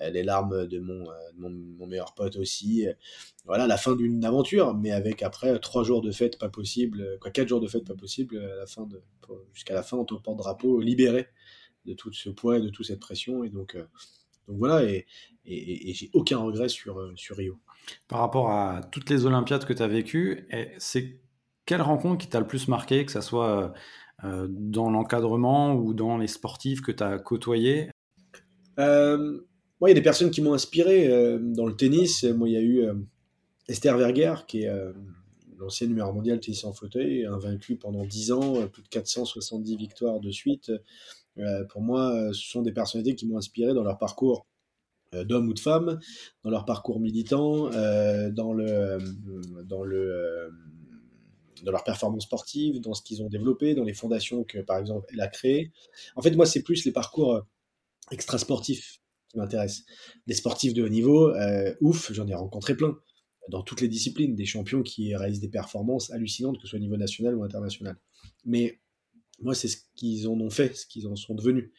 euh, 0.00 0.10
les 0.10 0.22
larmes 0.22 0.66
de 0.66 0.78
mon, 0.80 1.08
euh, 1.08 1.14
mon, 1.36 1.86
meilleur 1.86 2.14
pote 2.14 2.36
aussi. 2.36 2.86
Voilà, 3.44 3.66
la 3.66 3.76
fin 3.76 3.94
d'une 3.94 4.24
aventure, 4.24 4.74
mais 4.74 4.90
avec 4.90 5.22
après 5.22 5.58
trois 5.58 5.84
jours 5.84 6.00
de 6.00 6.10
fête 6.12 6.38
pas 6.38 6.48
possible, 6.48 7.18
quatre 7.32 7.48
jours 7.48 7.60
de 7.60 7.68
fête 7.68 7.86
pas 7.86 7.94
possible, 7.94 8.38
à 8.38 8.56
la 8.56 8.66
fin 8.66 8.88
jusqu'à 9.52 9.74
la 9.74 9.82
fin 9.82 9.98
en 9.98 10.04
tant 10.04 10.16
que 10.16 10.22
porte-drapeau, 10.22 10.80
libéré 10.80 11.28
de 11.84 11.92
tout 11.92 12.12
ce 12.12 12.30
poids 12.30 12.58
et 12.58 12.60
de 12.60 12.70
toute 12.70 12.86
cette 12.86 13.00
pression. 13.00 13.44
Et 13.44 13.50
donc, 13.50 13.76
voilà, 14.46 14.82
et, 14.84 15.06
j'ai 15.44 16.10
aucun 16.14 16.38
regret 16.38 16.68
sur, 16.68 16.96
Rio. 17.30 17.58
Par 18.06 18.20
rapport 18.20 18.50
à 18.50 18.82
toutes 18.92 19.08
les 19.10 19.26
Olympiades 19.26 19.64
que 19.64 19.72
tu 19.72 19.82
as 19.82 19.88
vécues, 19.88 20.48
c'est 20.78 21.20
quelle 21.66 21.82
rencontre 21.82 22.18
qui 22.18 22.28
t'a 22.28 22.40
le 22.40 22.46
plus 22.46 22.68
marqué, 22.68 23.04
que 23.04 23.12
ça 23.12 23.22
soit 23.22 23.74
dans 24.22 24.90
l'encadrement 24.90 25.74
ou 25.74 25.94
dans 25.94 26.18
les 26.18 26.26
sportifs 26.26 26.80
que 26.80 26.92
tu 26.92 27.02
as 27.02 27.18
côtoyés? 27.18 27.90
Euh, 28.78 29.40
il 29.82 29.88
y 29.88 29.90
a 29.92 29.94
des 29.94 30.02
personnes 30.02 30.30
qui 30.30 30.40
m'ont 30.40 30.54
inspiré 30.54 31.08
euh, 31.08 31.38
dans 31.40 31.66
le 31.66 31.76
tennis. 31.76 32.24
Moi, 32.24 32.48
il 32.48 32.52
y 32.52 32.56
a 32.56 32.62
eu 32.62 32.84
Esther 33.68 33.96
Verger, 33.96 34.34
qui 34.46 34.62
est 34.62 34.72
l'ancienne 35.58 35.90
numéro 35.90 36.12
mondial 36.12 36.40
tennis 36.40 36.64
en 36.64 36.72
fauteuil, 36.72 37.26
invaincue 37.26 37.76
pendant 37.76 38.04
10 38.04 38.32
ans, 38.32 38.66
plus 38.68 38.82
de 38.82 38.88
470 38.88 39.76
victoires 39.76 40.20
de 40.20 40.30
suite. 40.30 40.72
pour 41.68 41.80
moi, 41.80 42.32
ce 42.32 42.48
sont 42.48 42.62
des 42.62 42.72
personnalités 42.72 43.14
qui 43.14 43.26
m'ont 43.26 43.38
inspiré 43.38 43.74
dans 43.74 43.84
leur 43.84 43.98
parcours 43.98 44.46
d'homme 45.12 45.48
ou 45.48 45.54
de 45.54 45.60
femme, 45.60 45.98
dans 46.44 46.50
leur 46.50 46.64
parcours 46.64 47.00
militant, 47.00 47.70
dans 47.70 48.52
le, 48.52 48.98
dans 49.64 49.84
le 49.84 50.50
dans 51.64 51.72
leur 51.72 51.84
performance 51.84 52.24
sportive, 52.24 52.80
dans 52.80 52.94
ce 52.94 53.02
qu'ils 53.02 53.22
ont 53.22 53.28
développé, 53.28 53.74
dans 53.74 53.84
les 53.84 53.94
fondations 53.94 54.44
que, 54.44 54.58
par 54.58 54.78
exemple, 54.78 55.06
elle 55.12 55.20
a 55.20 55.28
créées. 55.28 55.72
En 56.16 56.22
fait, 56.22 56.32
moi, 56.32 56.46
c'est 56.46 56.62
plus 56.62 56.84
les 56.84 56.92
parcours 56.92 57.34
euh, 57.34 57.40
extra-sportifs 58.10 59.00
qui 59.28 59.38
m'intéressent. 59.38 59.84
Des 60.26 60.34
sportifs 60.34 60.74
de 60.74 60.82
haut 60.82 60.88
niveau, 60.88 61.28
euh, 61.34 61.74
ouf, 61.80 62.12
j'en 62.12 62.26
ai 62.26 62.34
rencontré 62.34 62.76
plein, 62.76 62.98
dans 63.48 63.62
toutes 63.62 63.80
les 63.80 63.88
disciplines, 63.88 64.34
des 64.34 64.46
champions 64.46 64.82
qui 64.82 65.14
réalisent 65.14 65.40
des 65.40 65.48
performances 65.48 66.10
hallucinantes, 66.10 66.56
que 66.56 66.62
ce 66.62 66.68
soit 66.68 66.78
au 66.78 66.82
niveau 66.82 66.96
national 66.96 67.34
ou 67.34 67.44
international. 67.44 67.96
Mais 68.44 68.80
moi, 69.40 69.54
c'est 69.54 69.68
ce 69.68 69.78
qu'ils 69.94 70.26
en 70.28 70.40
ont 70.40 70.50
fait, 70.50 70.76
ce 70.76 70.86
qu'ils 70.86 71.06
en 71.06 71.16
sont 71.16 71.34
devenus. 71.34 71.70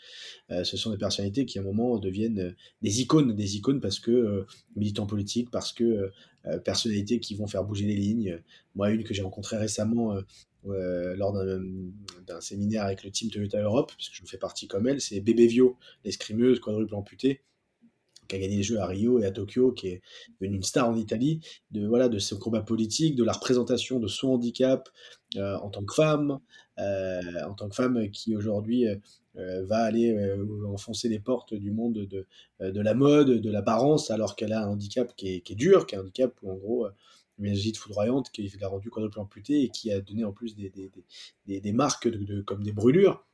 Euh, 0.49 0.63
ce 0.63 0.77
sont 0.77 0.91
des 0.91 0.97
personnalités 0.97 1.45
qui, 1.45 1.59
à 1.59 1.61
un 1.61 1.65
moment, 1.65 1.97
deviennent 1.97 2.55
des 2.81 3.01
icônes, 3.01 3.35
des 3.35 3.57
icônes 3.57 3.81
parce 3.81 3.99
que 3.99 4.45
militants 4.75 5.07
politiques, 5.07 5.51
parce 5.51 5.73
que 5.73 6.11
euh, 6.47 6.57
personnalités 6.57 7.19
qui 7.19 7.35
vont 7.35 7.47
faire 7.47 7.65
bouger 7.65 7.85
les 7.85 7.95
lignes. 7.95 8.41
Moi, 8.75 8.91
une 8.91 9.03
que 9.03 9.13
j'ai 9.13 9.21
rencontrée 9.21 9.57
récemment 9.57 10.15
euh, 10.15 10.21
euh, 10.67 11.15
lors 11.17 11.33
d'un 11.33 12.41
séminaire 12.41 12.85
avec 12.85 13.03
le 13.03 13.11
team 13.11 13.29
Toyota 13.29 13.61
Europe, 13.61 13.91
puisque 13.95 14.13
je 14.13 14.25
fais 14.25 14.37
partie 14.37 14.67
comme 14.67 14.87
elle, 14.87 15.01
c'est 15.01 15.19
Bébé 15.19 15.47
Vio, 15.47 15.77
l'escrimeuse 16.05 16.61
quadruple 16.61 16.95
amputée, 16.95 17.41
qui 18.29 18.35
a 18.37 18.39
gagné 18.39 18.55
les 18.55 18.63
Jeux 18.63 18.79
à 18.79 18.85
Rio 18.85 19.19
et 19.19 19.25
à 19.25 19.31
Tokyo, 19.31 19.73
qui 19.73 19.87
est 19.87 20.01
une 20.39 20.63
star 20.63 20.87
en 20.87 20.95
Italie, 20.95 21.41
de, 21.71 21.85
voilà, 21.85 22.07
de 22.07 22.19
ce 22.19 22.35
combat 22.35 22.61
politique, 22.61 23.15
de 23.15 23.25
la 23.25 23.33
représentation 23.33 23.99
de 23.99 24.07
son 24.07 24.29
handicap 24.29 24.87
en 25.37 25.69
tant 25.69 25.83
que 25.83 25.93
femme, 25.93 26.39
en 26.77 27.53
tant 27.55 27.69
que 27.69 27.75
femme 27.75 28.09
qui 28.11 28.35
aujourd'hui 28.35 28.85
euh, 29.37 29.63
va 29.65 29.83
aller 29.83 30.11
euh, 30.11 30.67
enfoncer 30.67 31.07
les 31.07 31.19
portes 31.19 31.53
du 31.53 31.71
monde 31.71 31.93
de, 31.93 32.25
euh, 32.61 32.71
de 32.71 32.81
la 32.81 32.95
mode, 32.95 33.29
de 33.29 33.51
l'apparence, 33.51 34.09
alors 34.09 34.35
qu'elle 34.35 34.53
a 34.53 34.63
un 34.63 34.69
handicap 34.69 35.15
qui 35.15 35.43
est, 35.45 35.55
dur, 35.55 35.85
qui 35.85 35.95
est 35.95 35.97
un 35.97 36.01
handicap 36.01 36.33
où 36.41 36.51
en 36.51 36.55
gros 36.55 36.87
une 37.37 37.53
visite 37.53 37.77
foudroyante 37.77 38.31
qui 38.31 38.51
l'a 38.59 38.67
rendu 38.67 38.89
quadruple 38.89 39.19
amputé 39.19 39.63
et 39.63 39.69
qui 39.69 39.91
a 39.91 40.01
donné 40.01 40.25
en 40.25 40.33
plus 40.33 40.55
des, 40.55 40.69
des, 40.69 40.91
des, 41.45 41.61
des 41.61 41.71
marques 41.71 42.09
de, 42.09 42.41
comme 42.41 42.63
des 42.63 42.73
brûlures. 42.73 43.25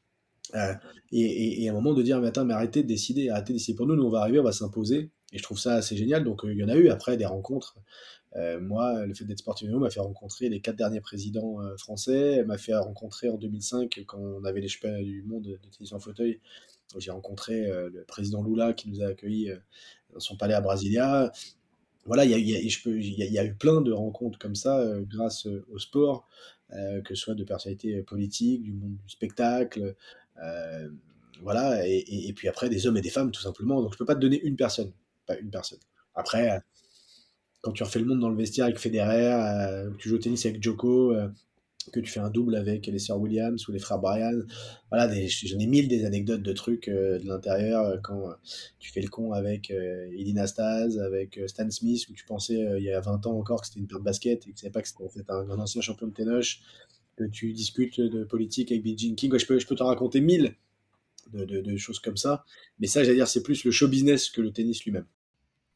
Euh, 0.53 0.73
et, 1.11 1.67
à 1.67 1.71
un 1.71 1.75
moment 1.75 1.93
de 1.93 2.03
dire, 2.03 2.19
mais 2.19 2.27
attends, 2.27 2.45
mais 2.45 2.53
arrêtez 2.53 2.83
de 2.83 2.87
décider, 2.87 3.29
arrêtez 3.29 3.53
de 3.53 3.57
décider 3.57 3.75
pour 3.75 3.87
nous, 3.87 3.95
nous 3.95 4.03
on 4.03 4.09
va 4.09 4.19
arriver, 4.19 4.39
on 4.39 4.43
va 4.43 4.51
s'imposer. 4.51 5.09
Et 5.33 5.37
je 5.37 5.43
trouve 5.43 5.59
ça 5.59 5.75
assez 5.75 5.97
génial. 5.97 6.23
Donc 6.23 6.45
euh, 6.45 6.53
il 6.53 6.59
y 6.59 6.63
en 6.63 6.69
a 6.69 6.75
eu 6.75 6.89
après 6.89 7.17
des 7.17 7.25
rencontres. 7.25 7.75
Euh, 8.35 8.59
moi, 8.59 9.05
le 9.05 9.13
fait 9.13 9.23
d'être 9.23 9.39
sportif 9.39 9.69
m'a 9.69 9.89
fait 9.89 10.01
rencontrer 10.01 10.49
les 10.49 10.59
quatre 10.59 10.75
derniers 10.75 10.99
présidents 10.99 11.57
français, 11.77 12.43
m'a 12.43 12.57
fait 12.57 12.75
rencontrer 12.75 13.29
en 13.29 13.37
2005 13.37 14.03
quand 14.05 14.19
on 14.19 14.43
avait 14.43 14.59
les 14.59 14.67
championnats 14.67 15.01
du 15.01 15.23
monde 15.23 15.43
de 15.43 15.59
tennis 15.71 15.93
en 15.93 15.99
fauteuil. 15.99 16.41
J'ai 16.97 17.11
rencontré 17.11 17.65
le 17.65 18.03
président 18.05 18.43
Lula 18.43 18.73
qui 18.73 18.89
nous 18.89 19.01
a 19.01 19.07
accueillis 19.07 19.51
dans 20.13 20.19
son 20.19 20.35
palais 20.35 20.53
à 20.53 20.59
Brasilia. 20.59 21.31
Voilà, 22.05 22.25
il 22.25 22.31
y 22.31 23.39
a, 23.39 23.45
eu 23.45 23.53
plein 23.55 23.79
de 23.79 23.93
rencontres 23.93 24.37
comme 24.37 24.55
ça 24.55 24.85
grâce 25.09 25.47
au 25.71 25.79
sport, 25.79 26.27
que 26.71 27.15
ce 27.15 27.15
soit 27.15 27.35
de 27.35 27.43
personnalités 27.45 28.03
politiques, 28.03 28.63
du 28.63 28.73
monde 28.73 28.97
du 28.97 29.09
spectacle, 29.09 29.95
euh, 30.43 30.89
voilà, 31.41 31.87
et, 31.87 32.03
et- 32.29 32.33
puis 32.33 32.47
après 32.47 32.69
des 32.69 32.87
hommes 32.87 32.97
et 32.97 33.01
des 33.01 33.09
femmes 33.09 33.31
tout 33.31 33.41
simplement. 33.41 33.81
Donc 33.81 33.93
je 33.93 33.97
peux 33.97 34.05
pas 34.05 34.15
te 34.15 34.19
donner 34.21 34.41
une 34.43 34.55
personne, 34.55 34.91
pas 35.27 35.37
une 35.37 35.49
personne. 35.49 35.79
Après, 36.15 36.51
euh, 36.51 36.59
quand 37.61 37.71
tu 37.71 37.83
refais 37.83 37.99
le 37.99 38.05
monde 38.05 38.19
dans 38.19 38.29
le 38.29 38.35
vestiaire 38.37 38.65
avec 38.65 38.77
Federer, 38.77 39.33
euh, 39.33 39.89
tu 39.97 40.09
joues 40.09 40.15
au 40.15 40.19
tennis 40.19 40.45
avec 40.45 40.61
Djoko, 40.61 41.13
euh, 41.13 41.29
que 41.93 41.99
tu 42.01 42.11
fais 42.11 42.19
un 42.19 42.29
double 42.31 42.55
avec 42.55 42.87
les 42.87 42.99
sœurs 42.99 43.19
Williams 43.19 43.67
ou 43.67 43.71
les 43.71 43.79
frères 43.79 43.99
Bryan. 43.99 44.45
Voilà, 44.91 45.07
j'en 45.13 45.59
ai 45.59 45.67
mille 45.67 45.87
des 45.87 46.05
anecdotes 46.05 46.43
de 46.43 46.53
trucs 46.53 46.89
de 46.89 47.21
l'intérieur 47.25 47.99
quand 48.03 48.29
tu 48.79 48.91
fais 48.91 49.01
le 49.01 49.09
con 49.09 49.33
avec 49.33 49.71
Elina 49.71 50.47
Staz, 50.47 50.99
avec 50.99 51.39
Stan 51.47 51.69
Smith, 51.71 52.07
où 52.09 52.13
tu 52.13 52.25
pensais 52.25 52.55
il 52.77 52.83
y 52.83 52.91
a 52.91 53.01
20 53.01 53.25
ans 53.27 53.37
encore 53.39 53.61
que 53.61 53.67
c'était 53.67 53.79
une 53.81 53.87
paire 53.87 53.99
de 53.99 54.05
basket 54.05 54.47
et 54.47 54.51
que 54.51 54.55
tu 54.55 54.61
savais 54.61 54.71
pas 54.71 54.81
que 54.81 54.89
c'était 54.89 55.03
en 55.03 55.09
fait 55.09 55.25
un, 55.29 55.49
un 55.49 55.59
ancien 55.59 55.81
champion 55.81 56.07
de 56.07 56.13
ténoche, 56.13 56.61
que 57.17 57.23
tu 57.25 57.53
discutes 57.53 57.99
de 58.01 58.23
politique 58.23 58.71
avec 58.71 58.85
Jean 58.97 59.15
King. 59.15 59.31
Ouais, 59.31 59.39
je 59.39 59.45
peux, 59.45 59.59
je 59.59 59.67
peux 59.67 59.75
t'en 59.75 59.87
raconter 59.87 60.21
mille 60.21 60.55
de, 61.33 61.45
de- 61.45 61.61
de 61.61 61.77
choses 61.77 61.99
comme 61.99 62.17
ça, 62.17 62.45
mais 62.79 62.87
ça, 62.87 63.03
j'allais 63.03 63.15
dire, 63.17 63.27
c'est 63.27 63.43
plus 63.43 63.63
le 63.65 63.71
show 63.71 63.87
business 63.87 64.29
que 64.29 64.41
le 64.41 64.51
tennis 64.51 64.83
lui-même. 64.85 65.05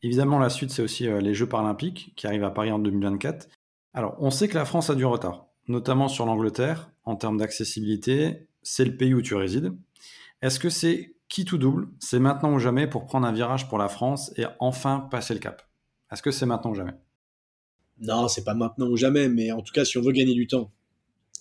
Évidemment, 0.02 0.40
la 0.40 0.50
suite, 0.50 0.72
c'est 0.72 0.82
aussi 0.82 1.08
euh, 1.08 1.20
les 1.20 1.34
Jeux 1.34 1.48
paralympiques 1.48 2.14
qui 2.16 2.28
arrivent 2.28 2.44
à 2.44 2.52
Paris 2.52 2.72
en 2.72 2.80
2024. 2.80 3.50
Alors, 3.94 4.16
on 4.20 4.32
sait 4.32 4.48
que 4.48 4.56
la 4.56 4.66
France 4.66 4.90
a 4.90 4.96
du 4.96 5.06
retard, 5.06 5.48
notamment 5.68 6.08
sur 6.08 6.26
l'Angleterre, 6.26 6.92
en 7.04 7.16
termes 7.16 7.38
d'accessibilité. 7.38 8.48
C'est 8.62 8.86
le 8.86 8.96
pays 8.96 9.14
où 9.14 9.22
tu 9.22 9.36
résides. 9.36 9.74
Est-ce 10.42 10.60
que 10.60 10.70
c'est 10.70 11.16
qui 11.30 11.46
tout 11.46 11.58
double? 11.58 11.90
C'est 12.00 12.20
maintenant 12.20 12.54
ou 12.54 12.60
jamais 12.60 12.88
pour 12.88 13.06
prendre 13.06 13.28
un 13.28 13.32
virage 13.34 13.68
pour 13.70 13.78
la 13.78 13.90
France 13.90 14.32
et 14.38 14.46
enfin 14.60 15.08
passer 15.12 15.34
le 15.34 15.40
cap? 15.40 15.64
Est-ce 16.12 16.22
que 16.22 16.32
c'est 16.32 16.46
maintenant 16.46 16.72
ou 16.72 16.76
jamais? 16.76 16.96
Non, 18.00 18.28
c'est 18.28 18.44
pas 18.44 18.54
maintenant 18.56 18.88
ou 18.90 18.98
jamais, 18.98 19.30
mais 19.30 19.52
en 19.52 19.62
tout 19.62 19.74
cas, 19.74 19.86
si 19.86 19.98
on 19.98 20.02
veut 20.02 20.12
gagner 20.12 20.34
du 20.34 20.48
temps, 20.48 20.72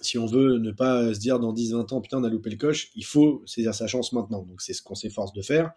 si 0.01 0.19
on 0.19 0.27
veut 0.27 0.59
ne 0.59 0.71
pas 0.71 1.13
se 1.15 1.19
dire 1.19 1.39
dans 1.41 1.53
10-20 1.53 1.95
ans, 1.95 2.01
putain, 2.01 2.19
on 2.19 2.25
a 2.25 2.29
loupé 2.29 2.51
le 2.51 2.57
coche, 2.57 2.91
il 2.95 3.05
faut 3.05 3.43
saisir 3.47 3.75
sa 3.75 3.87
chance 3.87 4.13
maintenant. 4.13 4.43
Donc 4.43 4.61
c'est 4.61 4.73
ce 4.73 4.83
qu'on 4.83 4.95
s'efforce 4.95 5.33
de 5.33 5.43
faire, 5.43 5.73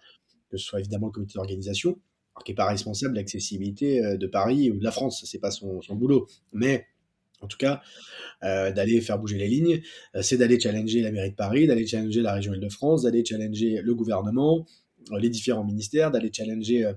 que 0.50 0.58
ce 0.58 0.66
soit 0.66 0.80
évidemment 0.80 1.08
le 1.08 1.12
comité 1.12 1.34
d'organisation, 1.36 1.98
qui 2.44 2.52
n'est 2.52 2.56
pas 2.56 2.68
responsable 2.68 3.14
de 3.14 3.20
l'accessibilité 3.20 4.04
euh, 4.04 4.18
de 4.18 4.28
Paris 4.28 4.72
ou 4.72 4.78
de 4.78 4.84
la 4.84 4.92
France, 4.92 5.24
c'est 5.26 5.40
pas 5.40 5.52
son, 5.52 5.82
boulot. 5.92 6.28
Mais 6.54 6.86
en 7.42 7.48
tout 7.48 7.58
cas, 7.58 7.82
euh, 8.44 8.72
d'aller 8.72 9.02
faire 9.02 9.18
bouger 9.18 9.38
les 9.38 9.48
lignes, 9.48 9.82
euh, 10.16 10.22
c'est 10.22 10.38
d'aller 10.38 10.60
challenger 10.60 11.02
la 11.02 11.12
mairie 11.12 11.32
de 11.32 11.36
Paris, 11.36 11.68
d'aller 11.68 11.88
challenger 11.88 12.22
la 12.22 12.34
région 12.34 12.54
Île-de-France, 12.54 13.04
d'aller 13.04 13.24
challenger 13.26 13.82
le 13.82 13.96
gouvernement, 13.96 14.66
les 15.18 15.30
différents 15.30 15.64
ministères, 15.64 16.12
d'aller 16.12 16.32
challenger 16.32 16.92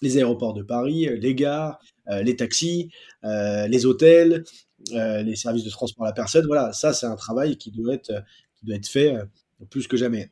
les 0.00 0.16
aéroports 0.16 0.54
de 0.54 0.62
Paris, 0.62 1.06
les 1.20 1.34
gares, 1.34 1.78
les 2.22 2.36
taxis, 2.36 2.90
les 3.22 3.84
hôtels, 3.84 4.44
euh, 4.92 5.22
les 5.22 5.36
services 5.36 5.64
de 5.64 5.70
transport 5.70 6.04
à 6.06 6.08
la 6.08 6.14
personne. 6.14 6.46
Voilà, 6.46 6.72
ça 6.72 6.92
c'est 6.92 7.06
un 7.06 7.16
travail 7.16 7.56
qui 7.56 7.70
doit 7.70 7.94
être, 7.94 8.12
qui 8.56 8.66
doit 8.66 8.76
être 8.76 8.88
fait 8.88 9.14
euh, 9.14 9.24
plus 9.70 9.86
que 9.88 9.96
jamais. 9.96 10.30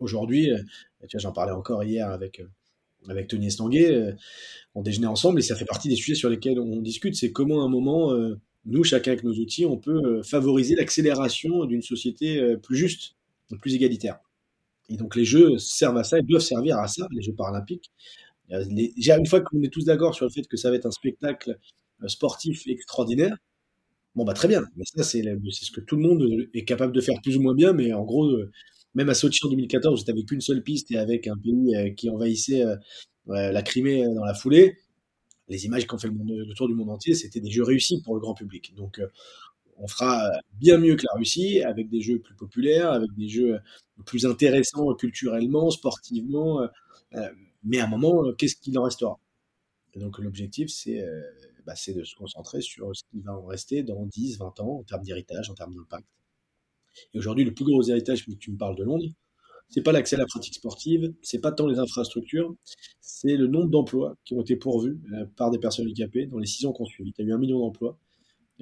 Aujourd'hui, 0.00 0.50
euh, 0.52 0.58
tu 1.08 1.16
vois, 1.16 1.20
j'en 1.20 1.32
parlais 1.32 1.52
encore 1.52 1.82
hier 1.84 2.08
avec, 2.10 2.42
avec 3.08 3.28
Tony 3.28 3.46
Estanguet, 3.46 4.14
on 4.74 4.82
déjeunait 4.82 5.06
ensemble 5.06 5.38
et 5.38 5.42
ça 5.42 5.56
fait 5.56 5.64
partie 5.64 5.88
des 5.88 5.96
sujets 5.96 6.14
sur 6.14 6.30
lesquels 6.30 6.58
on 6.60 6.80
discute, 6.80 7.14
c'est 7.16 7.32
comment 7.32 7.62
à 7.62 7.64
un 7.64 7.68
moment, 7.68 8.12
nous, 8.66 8.84
chacun 8.84 9.12
avec 9.12 9.24
nos 9.24 9.34
outils, 9.34 9.64
on 9.64 9.78
peut 9.78 10.22
favoriser 10.22 10.74
l'accélération 10.74 11.64
d'une 11.64 11.82
société 11.82 12.56
plus 12.62 12.76
juste, 12.76 13.14
plus 13.60 13.74
égalitaire. 13.74 14.18
Et 14.90 14.96
donc 14.96 15.16
les 15.16 15.24
jeux 15.24 15.58
servent 15.58 15.98
à 15.98 16.04
ça, 16.04 16.18
ils 16.18 16.26
doivent 16.26 16.42
servir 16.42 16.78
à 16.78 16.88
ça, 16.88 17.06
les 17.12 17.22
Jeux 17.22 17.34
paralympiques. 17.34 17.90
Les- 18.50 18.92
une 18.96 19.26
fois 19.26 19.40
qu'on 19.40 19.62
est 19.62 19.72
tous 19.72 19.84
d'accord 19.84 20.14
sur 20.14 20.24
le 20.26 20.30
fait 20.30 20.46
que 20.48 20.56
ça 20.56 20.70
va 20.70 20.76
être 20.76 20.86
un 20.86 20.90
spectacle 20.90 21.58
sportif 22.06 22.66
extraordinaire, 22.66 23.36
bon 24.18 24.24
bah 24.24 24.34
très 24.34 24.48
bien. 24.48 24.62
Mais 24.76 24.84
ça, 24.84 25.02
c'est 25.04 25.22
ce 25.22 25.70
que 25.72 25.80
tout 25.80 25.96
le 25.96 26.02
monde 26.02 26.22
euh, 26.22 26.50
est 26.54 26.64
capable 26.64 26.92
de 26.92 27.00
faire 27.00 27.20
plus 27.22 27.36
ou 27.36 27.42
moins 27.42 27.54
bien, 27.54 27.72
mais 27.72 27.92
en 27.92 28.04
gros, 28.04 28.26
euh, 28.30 28.50
même 28.94 29.08
à 29.08 29.14
Sochi 29.14 29.40
en 29.46 29.50
2014, 29.50 30.00
j'étais 30.00 30.12
avec 30.12 30.26
qu'une 30.26 30.40
seule 30.40 30.62
piste 30.62 30.90
et 30.92 30.98
avec 30.98 31.26
un 31.28 31.36
pays 31.36 31.74
euh, 31.76 31.90
qui 31.90 32.10
envahissait 32.10 32.64
la 33.26 33.62
Crimée 33.62 34.04
dans 34.14 34.24
la 34.24 34.34
foulée, 34.34 34.76
les 35.48 35.66
images 35.66 35.86
qui 35.86 35.98
fait 35.98 36.08
le, 36.08 36.14
monde- 36.14 36.30
le 36.48 36.54
tour 36.54 36.68
du 36.68 36.74
monde 36.74 36.90
entier, 36.90 37.14
c'était 37.14 37.40
des 37.40 37.50
jeux 37.50 37.64
réussis 37.64 38.02
pour 38.02 38.14
le 38.14 38.20
grand 38.20 38.34
public. 38.34 38.74
Donc, 38.76 39.00
on 39.78 39.88
fera 39.88 40.30
bien 40.60 40.78
mieux 40.78 40.96
que 40.96 41.04
la 41.12 41.18
Russie, 41.18 41.62
avec 41.62 41.90
des 41.90 42.00
jeux 42.02 42.20
plus 42.20 42.34
populaires, 42.36 42.92
avec 42.92 43.10
des 43.16 43.28
jeux 43.28 43.58
plus 44.06 44.26
intéressants 44.26 44.94
culturellement, 44.94 45.70
sportivement. 45.70 46.60
mais 47.64 47.78
à 47.80 47.84
un 47.84 47.88
moment, 47.88 48.32
qu'est-ce 48.34 48.56
qu'il 48.56 48.78
en 48.78 48.84
restera? 48.84 49.18
Donc, 49.96 50.18
l'objectif, 50.18 50.70
c'est 50.70 51.04
c'est 51.74 51.94
de 51.94 52.04
se 52.04 52.14
concentrer 52.14 52.60
sur 52.60 52.94
ce 52.94 53.02
qui 53.10 53.20
va 53.20 53.32
en 53.32 53.44
rester 53.44 53.82
dans 53.82 54.06
10, 54.06 54.38
20 54.38 54.60
ans, 54.60 54.78
en 54.78 54.82
termes 54.82 55.02
d'héritage, 55.02 55.50
en 55.50 55.54
termes 55.54 55.74
d'impact. 55.74 56.06
Et 57.14 57.18
aujourd'hui, 57.18 57.44
le 57.44 57.54
plus 57.54 57.64
gros 57.64 57.82
héritage, 57.82 58.22
puisque 58.24 58.38
tu 58.38 58.52
me 58.52 58.56
parles 58.56 58.76
de 58.76 58.84
Londres, 58.84 59.08
c'est 59.68 59.82
pas 59.82 59.92
l'accès 59.92 60.16
à 60.16 60.18
la 60.18 60.26
pratique 60.26 60.54
sportive, 60.54 61.12
c'est 61.22 61.40
pas 61.40 61.52
tant 61.52 61.66
les 61.66 61.78
infrastructures, 61.78 62.54
c'est 63.00 63.36
le 63.36 63.46
nombre 63.46 63.68
d'emplois 63.68 64.16
qui 64.24 64.34
ont 64.34 64.40
été 64.40 64.56
pourvus 64.56 64.98
euh, 65.12 65.26
par 65.36 65.50
des 65.50 65.58
personnes 65.58 65.84
handicapées 65.84 66.26
dans 66.26 66.38
les 66.38 66.46
six 66.46 66.64
ans 66.64 66.72
qu'on 66.72 66.86
suivi. 66.86 67.12
Tu 67.12 67.20
as 67.22 67.24
eu 67.24 67.32
un 67.32 67.38
million 67.38 67.58
d'emplois 67.58 67.98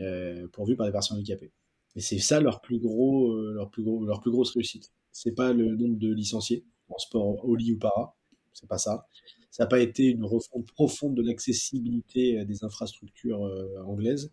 euh, 0.00 0.48
pourvus 0.48 0.76
par 0.76 0.86
des 0.86 0.92
personnes 0.92 1.18
handicapées. 1.18 1.52
Et 1.94 2.00
c'est 2.00 2.18
ça 2.18 2.40
leur 2.40 2.60
plus 2.60 2.78
gros, 2.80 3.32
euh, 3.32 3.52
leur 3.52 3.70
plus 3.70 3.84
gros, 3.84 4.04
leur 4.04 4.20
plus 4.20 4.30
grosse 4.30 4.52
réussite. 4.52 4.92
C'est 5.12 5.34
pas 5.34 5.52
le 5.52 5.76
nombre 5.76 5.96
de 5.96 6.12
licenciés 6.12 6.64
en 6.88 6.98
sport 6.98 7.44
au 7.44 7.54
lit 7.54 7.72
ou 7.72 7.78
para, 7.78 8.16
c'est 8.52 8.68
pas 8.68 8.78
ça. 8.78 9.06
Ça 9.50 9.64
n'a 9.64 9.68
pas 9.68 9.80
été 9.80 10.04
une 10.04 10.24
refonte 10.24 10.66
profonde 10.72 11.14
de 11.14 11.22
l'accessibilité 11.22 12.38
euh, 12.38 12.44
des 12.44 12.64
infrastructures 12.64 13.44
euh, 13.46 13.82
anglaises. 13.86 14.32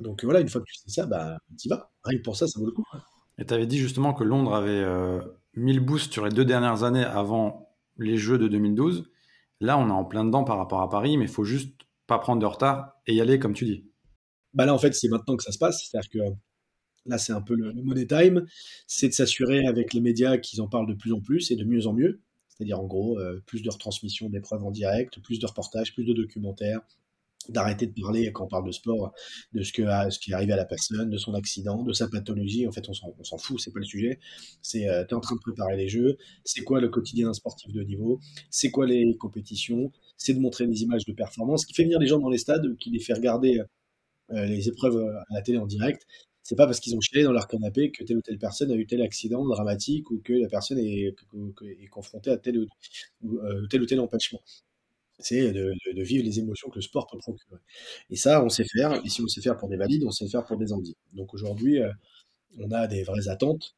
Donc 0.00 0.24
voilà, 0.24 0.40
une 0.40 0.48
fois 0.48 0.60
que 0.60 0.66
tu 0.66 0.74
sais 0.76 0.90
ça, 0.90 1.06
bah 1.06 1.38
t'y 1.56 1.68
vas. 1.68 1.90
Rien 2.04 2.18
que 2.18 2.22
pour 2.22 2.36
ça, 2.36 2.46
ça 2.46 2.58
vaut 2.58 2.66
le 2.66 2.72
coup. 2.72 2.84
Et 3.38 3.44
tu 3.44 3.54
avais 3.54 3.66
dit 3.66 3.78
justement 3.78 4.14
que 4.14 4.24
Londres 4.24 4.54
avait 4.54 4.70
euh, 4.70 5.20
1000 5.54 5.80
boosts 5.80 6.12
sur 6.12 6.24
les 6.24 6.32
deux 6.32 6.44
dernières 6.44 6.84
années 6.84 7.04
avant 7.04 7.74
les 7.98 8.16
Jeux 8.16 8.38
de 8.38 8.48
2012. 8.48 9.10
Là, 9.60 9.78
on 9.78 9.88
est 9.88 9.92
en 9.92 10.04
plein 10.04 10.24
dedans 10.24 10.44
par 10.44 10.58
rapport 10.58 10.80
à 10.80 10.88
Paris, 10.88 11.16
mais 11.16 11.24
il 11.24 11.30
faut 11.30 11.44
juste 11.44 11.82
pas 12.06 12.18
prendre 12.18 12.40
de 12.40 12.46
retard 12.46 12.94
et 13.06 13.14
y 13.14 13.20
aller 13.20 13.38
comme 13.38 13.54
tu 13.54 13.64
dis. 13.64 13.84
Bah 14.54 14.66
là, 14.66 14.74
en 14.74 14.78
fait, 14.78 14.94
c'est 14.94 15.08
maintenant 15.08 15.36
que 15.36 15.44
ça 15.44 15.52
se 15.52 15.58
passe. 15.58 15.84
C'est-à-dire 15.84 16.10
que 16.10 16.18
là, 17.06 17.18
c'est 17.18 17.32
un 17.32 17.42
peu 17.42 17.54
le, 17.54 17.72
le 17.72 17.82
money 17.82 18.06
time. 18.06 18.46
C'est 18.86 19.08
de 19.08 19.12
s'assurer 19.12 19.66
avec 19.66 19.94
les 19.94 20.00
médias 20.00 20.38
qu'ils 20.38 20.60
en 20.60 20.68
parlent 20.68 20.88
de 20.88 20.94
plus 20.94 21.12
en 21.12 21.20
plus 21.20 21.50
et 21.50 21.56
de 21.56 21.64
mieux 21.64 21.86
en 21.86 21.92
mieux. 21.92 22.20
C'est-à-dire, 22.60 22.78
en 22.78 22.86
gros, 22.86 23.18
euh, 23.18 23.42
plus 23.46 23.62
de 23.62 23.70
retransmission 23.70 24.28
d'épreuves 24.28 24.62
en 24.62 24.70
direct, 24.70 25.18
plus 25.20 25.38
de 25.38 25.46
reportages, 25.46 25.94
plus 25.94 26.04
de 26.04 26.12
documentaires, 26.12 26.82
d'arrêter 27.48 27.86
de 27.86 27.98
parler, 27.98 28.30
quand 28.32 28.44
on 28.44 28.48
parle 28.48 28.66
de 28.66 28.70
sport, 28.70 29.14
de 29.54 29.62
ce, 29.62 29.72
qui 29.72 29.80
est 29.80 30.34
arrivé 30.34 30.52
à 30.52 30.56
la 30.56 30.66
personne, 30.66 31.08
de 31.08 31.16
son 31.16 31.32
accident, 31.32 31.82
de 31.82 31.94
sa 31.94 32.06
pathologie. 32.06 32.66
En 32.68 32.72
fait, 32.72 32.86
on 32.90 32.92
s'en, 32.92 33.38
fout, 33.38 33.58
c'est 33.58 33.72
pas 33.72 33.78
le 33.78 33.86
sujet. 33.86 34.20
C'est, 34.60 34.90
euh, 34.90 35.06
tu 35.06 35.10
es 35.10 35.14
en 35.14 35.20
train 35.20 35.36
de 35.36 35.40
préparer 35.40 35.74
les 35.74 35.88
jeux, 35.88 36.18
c'est 36.44 36.62
quoi 36.62 36.82
le 36.82 36.90
quotidien 36.90 37.28
d'un 37.28 37.32
sportif 37.32 37.72
de 37.72 37.82
niveau, 37.82 38.20
c'est 38.50 38.70
quoi 38.70 38.86
les 38.86 39.16
compétitions, 39.16 39.90
c'est 40.18 40.34
de 40.34 40.40
montrer 40.40 40.66
des 40.66 40.82
images 40.82 41.06
de 41.06 41.12
performance, 41.14 41.64
qui 41.64 41.72
fait 41.72 41.84
venir 41.84 41.98
les 41.98 42.08
gens 42.08 42.18
dans 42.18 42.28
les 42.28 42.38
stades 42.38 42.76
qui 42.76 42.90
les 42.90 43.00
fait 43.00 43.14
regarder 43.14 43.62
euh, 44.32 44.44
les 44.44 44.68
épreuves 44.68 44.96
euh, 44.96 45.18
à 45.30 45.34
la 45.34 45.42
télé 45.42 45.56
en 45.56 45.66
direct. 45.66 46.06
C'est 46.42 46.56
pas 46.56 46.66
parce 46.66 46.80
qu'ils 46.80 46.96
ont 46.96 47.00
chialé 47.00 47.24
dans 47.24 47.32
leur 47.32 47.46
canapé 47.46 47.90
que 47.90 48.02
telle 48.02 48.16
ou 48.16 48.22
telle 48.22 48.38
personne 48.38 48.70
a 48.70 48.74
eu 48.74 48.86
tel 48.86 49.02
accident 49.02 49.44
dramatique 49.46 50.10
ou 50.10 50.20
que 50.24 50.32
la 50.32 50.48
personne 50.48 50.78
est, 50.78 51.14
confrontée 51.90 52.30
à 52.30 52.38
tel 52.38 52.58
ou, 52.58 52.66
ou, 53.22 53.38
euh, 53.38 53.66
tel, 53.68 53.82
ou 53.82 53.86
tel 53.86 54.00
empêchement 54.00 54.40
c'est 55.20 55.52
de, 55.52 56.02
vivre 56.02 56.24
les 56.24 56.38
émotions 56.38 56.68
que 56.70 56.76
le 56.76 56.82
sport 56.82 57.06
peut 57.06 57.18
procurer. 57.18 57.60
Et 58.10 58.16
ça, 58.16 58.42
on 58.44 58.48
sait 58.48 58.64
faire, 58.64 59.00
et 59.04 59.08
si 59.08 59.22
on 59.22 59.28
sait 59.28 59.40
faire 59.40 59.56
pour 59.56 59.68
des 59.68 59.76
valides, 59.76 60.04
on 60.04 60.10
sait 60.10 60.28
faire 60.28 60.44
pour 60.44 60.56
des 60.56 60.72
handis. 60.72 60.96
Donc 61.12 61.34
aujourd'hui, 61.34 61.80
euh, 61.80 61.92
on 62.58 62.70
a 62.70 62.86
des 62.86 63.02
vraies 63.02 63.28
attentes 63.28 63.74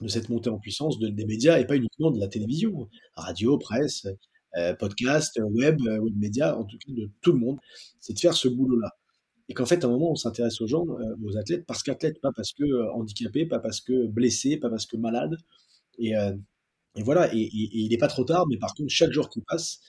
de 0.00 0.08
cette 0.08 0.28
montée 0.28 0.50
en 0.50 0.58
puissance 0.58 0.98
de, 0.98 1.08
des 1.08 1.24
médias, 1.24 1.58
et 1.58 1.66
pas 1.66 1.76
uniquement 1.76 2.10
de 2.10 2.18
la 2.18 2.28
télévision, 2.28 2.88
radio, 3.14 3.58
presse, 3.58 4.06
euh, 4.56 4.74
podcast, 4.74 5.40
web, 5.42 5.80
web 5.80 6.16
média, 6.16 6.58
en 6.58 6.64
tout 6.64 6.78
cas 6.78 6.92
de 6.92 7.10
tout 7.20 7.32
le 7.32 7.38
monde, 7.38 7.58
c'est 8.00 8.12
de 8.12 8.18
faire 8.18 8.34
ce 8.34 8.48
boulot-là. 8.48 8.90
Et 9.48 9.54
qu'en 9.54 9.66
fait, 9.66 9.84
à 9.84 9.88
un 9.88 9.90
moment, 9.90 10.12
on 10.12 10.16
s'intéresse 10.16 10.60
aux 10.60 10.66
gens, 10.66 10.86
euh, 10.88 11.14
aux 11.24 11.36
athlètes, 11.36 11.66
parce 11.66 11.82
qu'athlètes, 11.82 12.20
pas 12.20 12.32
parce 12.32 12.52
que 12.52 12.64
euh, 12.64 12.92
handicapés, 12.92 13.46
pas 13.46 13.58
parce 13.58 13.80
que 13.80 14.06
blessés, 14.06 14.56
pas 14.56 14.70
parce 14.70 14.86
que 14.86 14.96
malades. 14.96 15.36
Et, 15.98 16.16
euh, 16.16 16.34
et 16.96 17.02
voilà, 17.02 17.32
et, 17.34 17.50
il 17.52 17.88
n'est 17.90 17.98
pas 17.98 18.08
trop 18.08 18.24
tard, 18.24 18.46
mais 18.48 18.56
par 18.56 18.74
contre, 18.74 18.90
chaque 18.90 19.12
jour 19.12 19.28
qui 19.28 19.40
passe, 19.42 19.80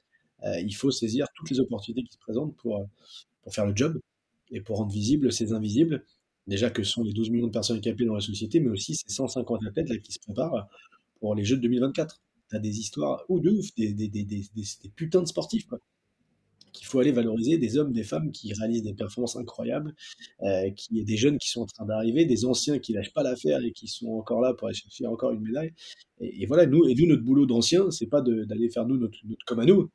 il 0.64 0.76
faut 0.76 0.92
saisir 0.92 1.28
toutes 1.36 1.50
les 1.50 1.60
opportunités 1.60 2.04
qui 2.04 2.14
se 2.14 2.20
présentent 2.20 2.56
pour, 2.58 2.88
pour 3.42 3.54
faire 3.54 3.66
le 3.66 3.76
job 3.76 4.00
et 4.52 4.62
pour 4.62 4.78
rendre 4.78 4.92
visibles 4.92 5.32
ces 5.32 5.54
invisibles 5.54 6.04
déjà 6.46 6.70
que 6.70 6.84
sont 6.84 7.04
les 7.04 7.14
12 7.14 7.32
millions 7.32 7.48
de 7.48 7.52
personnes 7.52 7.78
handicapées 7.78 8.06
dans 8.06 8.14
la 8.14 8.22
société, 8.22 8.60
mais 8.60 8.70
aussi 8.70 8.96
ces 8.96 9.10
150 9.10 9.66
athlètes 9.66 9.90
là, 9.90 9.98
qui 9.98 10.12
se 10.12 10.20
préparent 10.20 10.68
pour 11.20 11.34
les 11.34 11.44
Jeux 11.44 11.58
de 11.58 11.62
2024. 11.62 12.22
Tu 12.50 12.56
as 12.56 12.60
des 12.60 12.80
histoires 12.80 13.24
ou 13.30 13.40
de 13.40 13.50
ouf, 13.50 13.74
des, 13.76 13.94
des, 13.94 14.08
des, 14.08 14.26
des 14.26 14.90
putains 14.96 15.22
de 15.22 15.28
sportifs. 15.28 15.66
Quoi 15.66 15.80
qu'il 16.76 16.88
faut 16.88 17.00
aller 17.00 17.12
valoriser 17.12 17.58
des 17.58 17.78
hommes, 17.78 17.92
des 17.92 18.04
femmes 18.04 18.32
qui 18.32 18.54
réalisent 18.54 18.84
des 18.84 18.94
performances 18.94 19.36
incroyables, 19.36 19.96
euh, 20.44 20.70
qui 20.72 21.04
des 21.04 21.18
jeunes 21.18 21.38
qui 21.38 21.50
sont 21.50 21.62
en 21.62 21.66
train 21.66 21.86
d'arriver, 21.86 22.26
des 22.26 22.46
anciens 22.46 22.80
qui 22.80 22.94
lâchent 22.94 23.14
pas 23.14 23.24
l'affaire 23.24 23.64
et 23.64 23.72
qui 23.72 23.88
sont 23.88 24.10
encore 24.10 24.42
là 24.42 24.54
pour 24.54 24.68
aller 24.68 24.76
chercher 24.76 25.08
encore 25.08 25.32
une 25.32 25.42
médaille. 25.42 25.74
Et, 26.20 26.46
voilà, 26.46 26.66
nous, 26.66 26.86
et 26.88 26.96
nous, 26.96 27.08
notre 27.08 27.24
boulot 27.24 27.46
d'anciens, 27.46 27.92
c'est 27.92 28.08
pas 28.08 28.22
d'aller 28.22 28.70
faire 28.70 28.86
nous 28.86 28.98
notre, 28.98 29.18
notre, 29.26 29.44
comme 29.46 29.60
à 29.60 29.66
nous. 29.66 29.90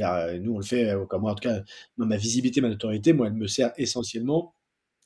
Euh, 0.00 0.38
nous, 0.38 0.54
on 0.54 0.58
le 0.58 0.64
fait, 0.64 0.90
euh, 0.90 1.06
comme 1.06 1.22
moi, 1.22 1.32
en 1.32 1.34
tout 1.34 1.48
cas, 1.48 1.62
ma 1.96 2.16
visibilité, 2.16 2.60
ma 2.60 2.68
notoriété, 2.68 3.12
moi, 3.12 3.26
elle 3.26 3.34
me 3.34 3.48
sert 3.48 3.72
essentiellement 3.76 4.54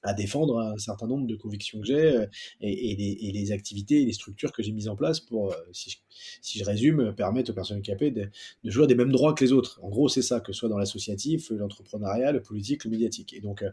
à 0.02 0.14
défendre 0.14 0.58
un 0.58 0.78
certain 0.78 1.06
nombre 1.06 1.26
de 1.26 1.36
convictions 1.36 1.80
que 1.80 1.86
j'ai 1.86 2.16
euh, 2.16 2.26
et, 2.60 3.32
les, 3.32 3.52
activités 3.52 4.02
et 4.02 4.04
les 4.04 4.12
structures 4.12 4.52
que 4.52 4.62
j'ai 4.62 4.72
mises 4.72 4.88
en 4.88 4.96
place 4.96 5.20
pour, 5.20 5.52
euh, 5.52 5.56
si 5.72 5.90
je, 5.90 5.98
si 6.40 6.58
je, 6.58 6.64
résume, 6.64 7.14
permettre 7.14 7.50
aux 7.50 7.54
personnes 7.54 7.78
handicapées 7.78 8.10
de, 8.10 8.28
de, 8.64 8.70
jouer 8.70 8.86
des 8.86 8.94
mêmes 8.94 9.12
droits 9.12 9.34
que 9.34 9.44
les 9.44 9.52
autres. 9.52 9.80
En 9.82 9.88
gros, 9.88 10.08
c'est 10.08 10.22
ça, 10.22 10.40
que 10.40 10.52
ce 10.52 10.58
soit 10.58 10.68
dans 10.68 10.78
l'associatif, 10.78 11.50
l'entrepreneuriat, 11.50 12.32
le 12.32 12.42
politique, 12.42 12.84
le 12.84 12.90
médiatique. 12.90 13.32
Et 13.32 13.40
donc, 13.40 13.62
euh, 13.62 13.70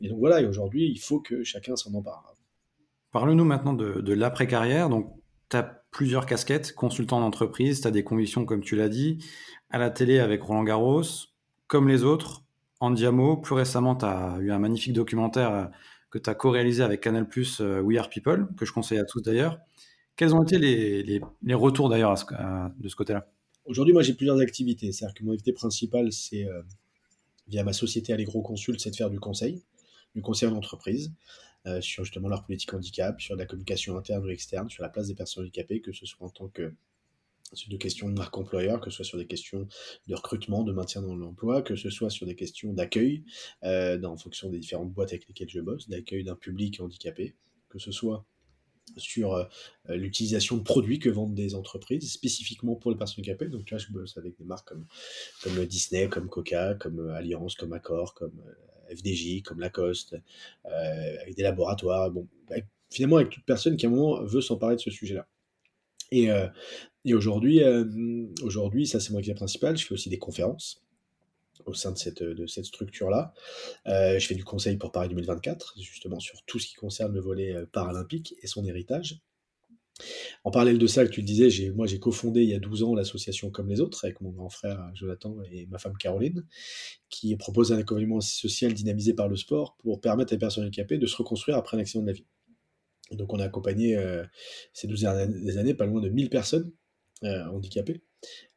et 0.00 0.08
donc 0.08 0.18
voilà, 0.18 0.40
et 0.40 0.46
aujourd'hui, 0.46 0.90
il 0.90 0.98
faut 0.98 1.20
que 1.20 1.44
chacun 1.44 1.76
s'en 1.76 1.94
empare. 1.94 2.36
Parle-nous 3.12 3.44
maintenant 3.44 3.74
de, 3.74 4.00
de 4.00 4.12
l'après-carrière. 4.12 4.88
Donc, 4.88 5.12
tu 5.50 5.56
as 5.56 5.62
plusieurs 5.90 6.26
casquettes, 6.26 6.74
consultant 6.74 7.20
d'entreprise, 7.20 7.80
tu 7.80 7.88
as 7.88 7.90
des 7.90 8.04
convictions, 8.04 8.44
comme 8.44 8.62
tu 8.62 8.76
l'as 8.76 8.88
dit, 8.88 9.18
à 9.68 9.78
la 9.78 9.90
télé 9.90 10.20
avec 10.20 10.42
Roland 10.42 10.64
Garros, 10.64 11.02
comme 11.66 11.88
les 11.88 12.04
autres, 12.04 12.44
en 12.80 12.90
Diamo. 12.90 13.36
Plus 13.36 13.54
récemment, 13.54 13.94
tu 13.94 14.04
as 14.04 14.38
eu 14.40 14.50
un 14.50 14.58
magnifique 14.58 14.92
documentaire 14.92 15.54
euh, 15.54 15.64
que 16.10 16.18
tu 16.18 16.28
as 16.28 16.34
co-réalisé 16.34 16.82
avec 16.82 17.00
Canal 17.00 17.28
Plus 17.28 17.60
euh, 17.60 17.80
We 17.80 17.98
Are 17.98 18.08
People, 18.08 18.48
que 18.56 18.64
je 18.64 18.72
conseille 18.72 18.98
à 18.98 19.04
tous 19.04 19.20
d'ailleurs. 19.20 19.58
Quels 20.16 20.34
ont 20.34 20.42
été 20.42 20.58
les, 20.58 21.02
les, 21.02 21.54
retours 21.54 21.88
d'ailleurs 21.88 22.14
de 22.76 22.88
ce 22.88 22.96
côté-là? 22.96 23.30
Aujourd'hui, 23.64 23.94
moi 23.94 24.02
j'ai 24.02 24.12
plusieurs 24.12 24.38
activités. 24.40 24.92
C'est-à-dire 24.92 25.14
que 25.14 25.24
mon 25.24 25.32
activité 25.32 25.52
principale, 25.52 26.12
c'est 26.12 26.44
euh, 26.44 26.62
via 27.48 27.64
ma 27.64 27.72
société 27.72 28.12
Allegro 28.12 28.42
Consult, 28.42 28.80
c'est 28.80 28.90
de 28.90 28.96
faire 28.96 29.08
du 29.08 29.18
conseil, 29.18 29.62
du 30.14 30.20
conseil 30.20 30.48
en 30.48 30.56
entreprise, 30.56 31.12
sur 31.80 32.04
justement 32.04 32.28
leur 32.28 32.44
politique 32.44 32.72
handicap, 32.72 33.20
sur 33.20 33.36
la 33.36 33.46
communication 33.46 33.96
interne 33.96 34.24
ou 34.24 34.30
externe, 34.30 34.68
sur 34.68 34.82
la 34.82 34.88
place 34.88 35.08
des 35.08 35.14
personnes 35.14 35.44
handicapées, 35.44 35.80
que 35.80 35.92
ce 35.92 36.04
soit 36.04 36.26
en 36.26 36.30
tant 36.30 36.48
que 36.48 36.72
sur 37.52 37.68
des 37.68 37.78
questions 37.78 38.08
de 38.08 38.14
marque 38.14 38.36
employeur, 38.36 38.80
que 38.80 38.90
ce 38.90 38.96
soit 38.96 39.04
sur 39.04 39.18
des 39.18 39.26
questions 39.26 39.66
de 40.06 40.14
recrutement, 40.14 40.62
de 40.62 40.72
maintien 40.72 41.02
dans 41.02 41.16
l'emploi, 41.16 41.62
que 41.62 41.76
ce 41.76 41.90
soit 41.90 42.10
sur 42.10 42.26
des 42.26 42.36
questions 42.36 42.72
d'accueil, 42.72 43.24
euh, 43.64 44.02
en 44.02 44.16
fonction 44.16 44.50
des 44.50 44.58
différentes 44.58 44.92
boîtes 44.92 45.10
avec 45.10 45.26
lesquelles 45.28 45.50
je 45.50 45.60
bosse, 45.60 45.88
d'accueil 45.88 46.24
d'un 46.24 46.36
public 46.36 46.80
handicapé, 46.80 47.34
que 47.68 47.78
ce 47.78 47.92
soit 47.92 48.24
sur 48.96 49.34
euh, 49.34 49.44
l'utilisation 49.88 50.56
de 50.56 50.62
produits 50.62 50.98
que 50.98 51.08
vendent 51.08 51.34
des 51.34 51.54
entreprises 51.54 52.12
spécifiquement 52.12 52.74
pour 52.74 52.90
les 52.90 52.96
personnes 52.96 53.22
handicapées. 53.22 53.48
Donc 53.48 53.64
tu 53.64 53.74
vois, 53.74 53.84
je 53.84 53.92
bosse 53.92 54.16
avec 54.16 54.36
des 54.36 54.44
marques 54.44 54.68
comme, 54.68 54.86
comme 55.42 55.64
Disney, 55.66 56.08
comme 56.08 56.28
Coca, 56.28 56.74
comme 56.74 57.00
euh, 57.00 57.14
Alliance, 57.14 57.54
comme 57.54 57.72
Accor, 57.72 58.14
comme 58.14 58.42
FDJ, 58.90 59.42
comme 59.42 59.60
Lacoste, 59.60 60.16
avec 60.64 61.36
des 61.36 61.44
laboratoires. 61.44 62.10
Bon, 62.10 62.26
finalement 62.90 63.18
avec 63.18 63.30
toute 63.30 63.44
personne 63.44 63.76
qui 63.76 63.86
à 63.86 63.88
un 63.88 63.92
moment 63.92 64.20
veut 64.24 64.40
s'emparer 64.40 64.74
de 64.74 64.80
ce 64.80 64.90
sujet-là. 64.90 65.28
Et, 66.10 66.28
et 67.04 67.14
aujourd'hui, 67.14 67.62
euh, 67.62 67.84
aujourd'hui, 68.42 68.86
ça 68.86 69.00
c'est 69.00 69.10
mon 69.12 69.18
activité 69.18 69.36
principale. 69.36 69.76
Je 69.76 69.86
fais 69.86 69.94
aussi 69.94 70.10
des 70.10 70.18
conférences 70.18 70.82
au 71.66 71.74
sein 71.74 71.92
de 71.92 71.98
cette, 71.98 72.22
de 72.22 72.46
cette 72.46 72.64
structure-là. 72.64 73.32
Euh, 73.86 74.18
je 74.18 74.26
fais 74.26 74.34
du 74.34 74.44
conseil 74.44 74.76
pour 74.76 74.92
Paris 74.92 75.08
2024, 75.08 75.74
justement 75.78 76.20
sur 76.20 76.42
tout 76.44 76.58
ce 76.58 76.66
qui 76.66 76.74
concerne 76.74 77.12
le 77.12 77.20
volet 77.20 77.54
euh, 77.54 77.66
paralympique 77.66 78.34
et 78.42 78.46
son 78.46 78.64
héritage. 78.64 79.20
En 80.44 80.50
parallèle 80.50 80.78
de 80.78 80.86
ça, 80.86 81.04
que 81.04 81.10
tu 81.10 81.20
le 81.20 81.26
disais, 81.26 81.70
moi 81.72 81.86
j'ai 81.86 81.98
cofondé 81.98 82.42
il 82.42 82.48
y 82.48 82.54
a 82.54 82.58
12 82.58 82.84
ans 82.84 82.94
l'association 82.94 83.50
Comme 83.50 83.68
les 83.68 83.82
autres 83.82 84.02
avec 84.06 84.22
mon 84.22 84.30
grand 84.30 84.48
frère 84.48 84.90
Jonathan 84.94 85.36
et 85.50 85.66
ma 85.66 85.78
femme 85.78 85.96
Caroline, 85.98 86.46
qui 87.10 87.36
propose 87.36 87.72
un 87.72 87.78
accompagnement 87.78 88.22
social 88.22 88.72
dynamisé 88.72 89.12
par 89.12 89.28
le 89.28 89.36
sport 89.36 89.76
pour 89.76 90.00
permettre 90.00 90.32
à 90.32 90.36
les 90.36 90.38
personnes 90.38 90.64
handicapées 90.64 90.96
de 90.96 91.06
se 91.06 91.16
reconstruire 91.16 91.58
après 91.58 91.76
un 91.76 91.80
accident 91.80 92.02
de 92.02 92.06
la 92.06 92.14
vie. 92.14 92.24
donc 93.12 93.30
on 93.34 93.40
a 93.40 93.44
accompagné 93.44 94.02
ces 94.72 94.86
12 94.86 95.00
dernières 95.00 95.58
années 95.58 95.74
pas 95.74 95.84
loin 95.84 96.00
de 96.00 96.08
1000 96.08 96.30
personnes 96.30 96.72
euh, 97.24 97.44
handicapés. 97.46 98.00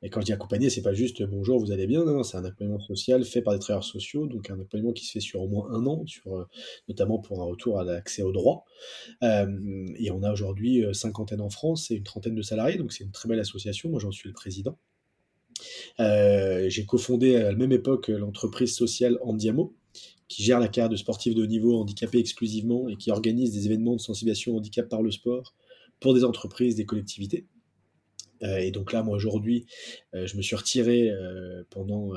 Et 0.02 0.10
quand 0.10 0.20
je 0.22 0.26
dis 0.26 0.34
accompagner, 0.34 0.70
c'est 0.70 0.82
pas 0.82 0.94
juste 0.94 1.24
bonjour, 1.24 1.60
vous 1.60 1.72
allez 1.72 1.88
bien, 1.88 2.24
c'est 2.24 2.38
un 2.38 2.46
accompagnement 2.46 2.80
social 2.80 3.24
fait 3.24 3.42
par 3.42 3.54
des 3.54 3.60
travailleurs 3.60 3.84
sociaux, 3.84 4.28
donc 4.28 4.50
un 4.50 4.56
accompagnement 4.56 4.92
qui 4.92 5.06
se 5.06 5.12
fait 5.14 5.20
sur 5.20 5.42
au 5.42 5.48
moins 5.48 5.70
un 5.72 5.86
an, 5.86 6.04
euh, 6.28 6.44
notamment 6.90 7.20
pour 7.20 7.42
un 7.42 7.46
retour 7.46 7.80
à 7.80 7.84
l'accès 7.84 8.22
aux 8.22 8.32
droits. 8.32 8.66
Euh, 9.24 9.86
et 9.98 10.12
on 10.12 10.24
a 10.24 10.32
aujourd'hui 10.32 10.84
cinquantaine 10.94 11.42
en 11.42 11.50
France 11.50 11.92
et 11.92 11.96
une 11.96 12.04
trentaine 12.04 12.36
de 12.36 12.42
salariés, 12.42 12.78
donc 12.78 12.92
c'est 12.94 13.04
une 13.04 13.12
très 13.12 13.30
belle 13.30 13.40
association, 13.40 13.90
moi 13.90 14.00
j'en 14.00 14.12
suis 14.12 14.30
le 14.30 14.34
président. 14.34 14.78
J'ai 16.00 16.86
cofondé 16.86 17.36
à 17.36 17.52
la 17.52 17.56
même 17.56 17.72
époque 17.72 18.10
l'entreprise 18.10 18.76
sociale 18.76 19.18
Andiamo, 19.22 19.76
qui 20.28 20.44
gère 20.44 20.60
la 20.60 20.68
carrière 20.68 20.90
de 20.90 20.96
sportifs 20.96 21.36
de 21.36 21.44
haut 21.44 21.48
niveau 21.48 21.80
handicapés 21.80 22.20
exclusivement 22.20 22.90
et 22.90 22.96
qui 22.96 23.12
organise 23.12 23.54
des 23.54 23.66
événements 23.66 23.96
de 23.96 24.02
sensibilisation 24.02 24.54
au 24.54 24.58
handicap 24.58 24.90
par 24.90 25.02
le 25.02 25.12
sport 25.12 25.54
pour 26.00 26.14
des 26.14 26.24
entreprises, 26.24 26.76
des 26.76 26.86
collectivités. 26.86 27.46
Euh, 28.44 28.58
et 28.58 28.72
donc 28.72 28.94
là, 28.94 29.04
moi 29.04 29.16
aujourd'hui, 29.16 29.66
euh, 30.14 30.28
je 30.28 30.38
me 30.38 30.42
suis 30.42 30.56
retiré 30.56 31.10
euh, 31.10 31.64
pendant, 31.70 32.12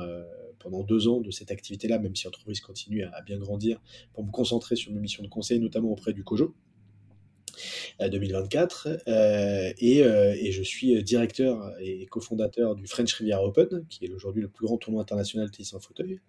pendant 0.59 0.83
deux 0.83 1.07
ans 1.07 1.21
de 1.21 1.31
cette 1.31 1.51
activité-là, 1.51 1.99
même 1.99 2.15
si 2.15 2.25
l'entreprise 2.25 2.61
continue 2.61 3.03
à, 3.03 3.21
bien 3.21 3.37
grandir, 3.37 3.81
pour 4.13 4.25
me 4.25 4.31
concentrer 4.31 4.75
sur 4.75 4.91
mes 4.91 4.99
missions 4.99 5.23
de 5.23 5.29
conseil, 5.29 5.59
notamment 5.59 5.89
auprès 5.89 6.13
du 6.13 6.23
COJO. 6.23 6.55
2024 7.99 8.99
et, 9.79 10.51
je 10.51 10.61
suis 10.61 11.03
directeur 11.03 11.73
et 11.79 12.05
cofondateur 12.05 12.75
du 12.75 12.85
French 12.85 13.11
Riviera 13.15 13.43
Open 13.43 13.83
qui 13.89 14.05
est 14.05 14.13
aujourd'hui 14.13 14.43
le 14.43 14.47
plus 14.47 14.67
grand 14.67 14.77
tournoi 14.77 15.01
international 15.01 15.47
de 15.47 15.51
tennis 15.51 15.73
en 15.73 15.79
fauteuil 15.79 16.19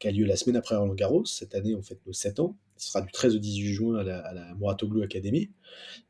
qui 0.00 0.08
a 0.08 0.10
lieu 0.10 0.24
la 0.24 0.34
semaine 0.34 0.56
après 0.56 0.74
Roland 0.74 0.94
Garros 0.94 1.24
cette 1.24 1.54
année 1.54 1.76
on 1.76 1.82
fait 1.82 2.00
nos 2.04 2.12
7 2.12 2.40
ans 2.40 2.56
ce 2.82 2.88
sera 2.88 3.00
du 3.00 3.12
13 3.12 3.36
au 3.36 3.38
18 3.38 3.72
juin 3.72 3.96
à 3.96 4.02
la, 4.02 4.18
à 4.26 5.04
Academy, 5.04 5.50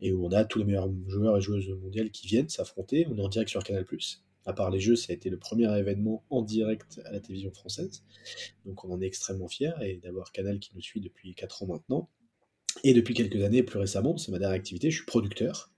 et 0.00 0.12
où 0.12 0.26
on 0.26 0.32
a 0.32 0.44
tous 0.44 0.58
les 0.58 0.64
meilleurs 0.64 0.90
joueurs 1.06 1.36
et 1.36 1.40
joueuses 1.42 1.68
mondiales 1.68 2.10
qui 2.10 2.26
viennent 2.26 2.48
s'affronter. 2.48 3.06
On 3.10 3.18
est 3.18 3.20
en 3.20 3.28
direct 3.28 3.50
sur 3.50 3.62
Canal+. 3.62 3.84
À 4.46 4.54
part 4.54 4.70
les 4.70 4.80
jeux, 4.80 4.96
ça 4.96 5.12
a 5.12 5.14
été 5.14 5.28
le 5.28 5.38
premier 5.38 5.70
événement 5.78 6.24
en 6.30 6.40
direct 6.40 7.00
à 7.04 7.12
la 7.12 7.20
télévision 7.20 7.52
française. 7.52 8.02
Donc 8.64 8.84
on 8.84 8.90
en 8.90 9.00
est 9.02 9.06
extrêmement 9.06 9.48
fiers, 9.48 9.74
et 9.82 9.96
d'avoir 9.96 10.32
Canal 10.32 10.60
qui 10.60 10.70
nous 10.74 10.80
suit 10.80 11.00
depuis 11.00 11.34
4 11.34 11.64
ans 11.64 11.66
maintenant. 11.66 12.08
Et 12.84 12.94
depuis 12.94 13.12
quelques 13.12 13.42
années, 13.42 13.62
plus 13.62 13.78
récemment, 13.78 14.16
c'est 14.16 14.32
ma 14.32 14.38
dernière 14.38 14.56
activité, 14.56 14.90
je 14.90 14.96
suis 14.96 15.06
producteur. 15.06 15.71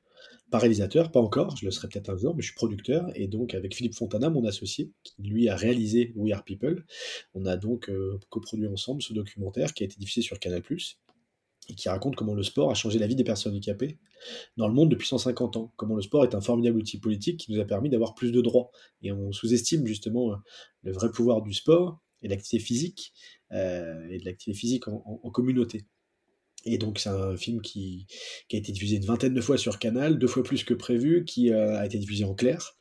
Pas 0.51 0.59
réalisateur, 0.59 1.11
pas 1.11 1.21
encore, 1.21 1.57
je 1.57 1.65
le 1.65 1.71
serai 1.71 1.89
peut-être 1.89 2.11
un 2.11 2.17
jour, 2.17 2.35
mais 2.35 2.43
je 2.43 2.49
suis 2.49 2.55
producteur, 2.55 3.11
et 3.15 3.27
donc 3.27 3.55
avec 3.55 3.75
Philippe 3.75 3.95
Fontana, 3.95 4.31
mon 4.31 4.45
associé, 4.45 4.93
qui 5.03 5.23
lui 5.23 5.49
a 5.49 5.57
réalisé 5.57 6.13
We 6.17 6.33
Are 6.33 6.45
People, 6.45 6.85
on 7.35 7.47
a 7.47 7.57
donc 7.57 7.89
euh, 7.89 8.19
coproduit 8.29 8.67
ensemble 8.67 9.03
ce 9.03 9.13
documentaire 9.13 9.75
qui 9.75 9.83
a 9.83 9.87
été 9.87 9.97
diffusé 9.99 10.23
sur 10.23 10.39
Canal+, 10.39 10.63
et 11.69 11.75
qui 11.75 11.89
raconte 11.89 12.15
comment 12.15 12.35
le 12.35 12.43
sport 12.43 12.71
a 12.71 12.75
changé 12.75 12.99
la 12.99 13.07
vie 13.07 13.17
des 13.17 13.25
personnes 13.25 13.53
handicapées 13.53 13.99
dans 14.57 14.69
le 14.69 14.75
monde 14.75 14.91
depuis 14.91 15.09
150 15.09 15.57
ans, 15.57 15.73
comment 15.77 15.97
le 15.97 16.03
sport 16.03 16.25
est 16.25 16.35
un 16.35 16.41
formidable 16.41 16.79
outil 16.79 16.99
politique 16.99 17.41
qui 17.41 17.53
nous 17.53 17.61
a 17.61 17.65
permis 17.65 17.89
d'avoir 17.89 18.15
plus 18.15 18.33
de 18.33 18.41
droits. 18.41 18.71
Et 19.03 19.13
on 19.13 19.33
sous-estime 19.33 19.87
justement 19.87 20.37
le 20.83 20.93
vrai 20.93 21.11
pouvoir 21.11 21.43
du 21.43 21.53
sport 21.53 22.01
et 22.23 22.29
de 22.29 22.33
l'activité 22.33 22.65
physique, 22.65 23.13
euh, 23.53 24.09
et 24.11 24.19
de 24.19 24.25
l'activité 24.25 24.59
physique 24.59 24.89
en 24.89 25.31
communauté. 25.31 25.85
Et 26.67 26.79
donc 26.79 26.99
c'est 26.99 27.11
un 27.11 27.37
film 27.37 27.61
qui, 27.61 28.07
a 28.53 28.57
été 28.57 28.73
diffusé 28.73 28.97
une 28.97 29.05
vingtaine 29.05 29.35
de 29.35 29.41
fois 29.41 29.59
sur 29.59 29.79
Canal, 29.79 30.19
deux 30.19 30.27
fois 30.27 30.43
plus 30.43 30.65
que 30.65 30.75
prévu, 30.75 31.25
qui 31.25 31.53
euh, 31.53 31.79
a 31.79 31.85
été 31.85 31.99
diffusé 31.99 32.25
en 32.25 32.35
clair 32.35 32.77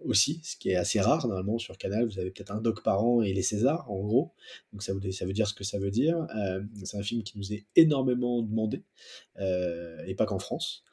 aussi, 0.00 0.40
ce 0.44 0.56
qui 0.56 0.70
est 0.70 0.76
assez 0.76 1.00
rare 1.00 1.26
normalement 1.26 1.58
sur 1.58 1.76
Canal. 1.76 2.06
Vous 2.06 2.18
avez 2.18 2.30
peut-être 2.30 2.52
un 2.52 2.60
doc 2.60 2.82
par 2.82 3.02
an 3.04 3.22
et 3.22 3.32
les 3.32 3.42
Césars 3.42 3.90
en 3.90 4.00
gros, 4.00 4.34
donc 4.72 4.82
ça, 4.82 4.92
veut 4.94 5.32
dire 5.32 5.48
ce 5.48 5.54
que 5.54 5.64
ça 5.64 5.78
veut 5.78 5.90
dire. 5.90 6.26
Euh, 6.36 6.62
c'est 6.84 6.96
un 6.96 7.02
film 7.02 7.22
qui 7.22 7.38
nous 7.38 7.52
est 7.52 7.66
énormément 7.76 8.42
demandé, 8.42 8.84
euh, 9.38 10.04
et 10.06 10.14
pas 10.14 10.26
qu'en 10.26 10.38
France. 10.38 10.84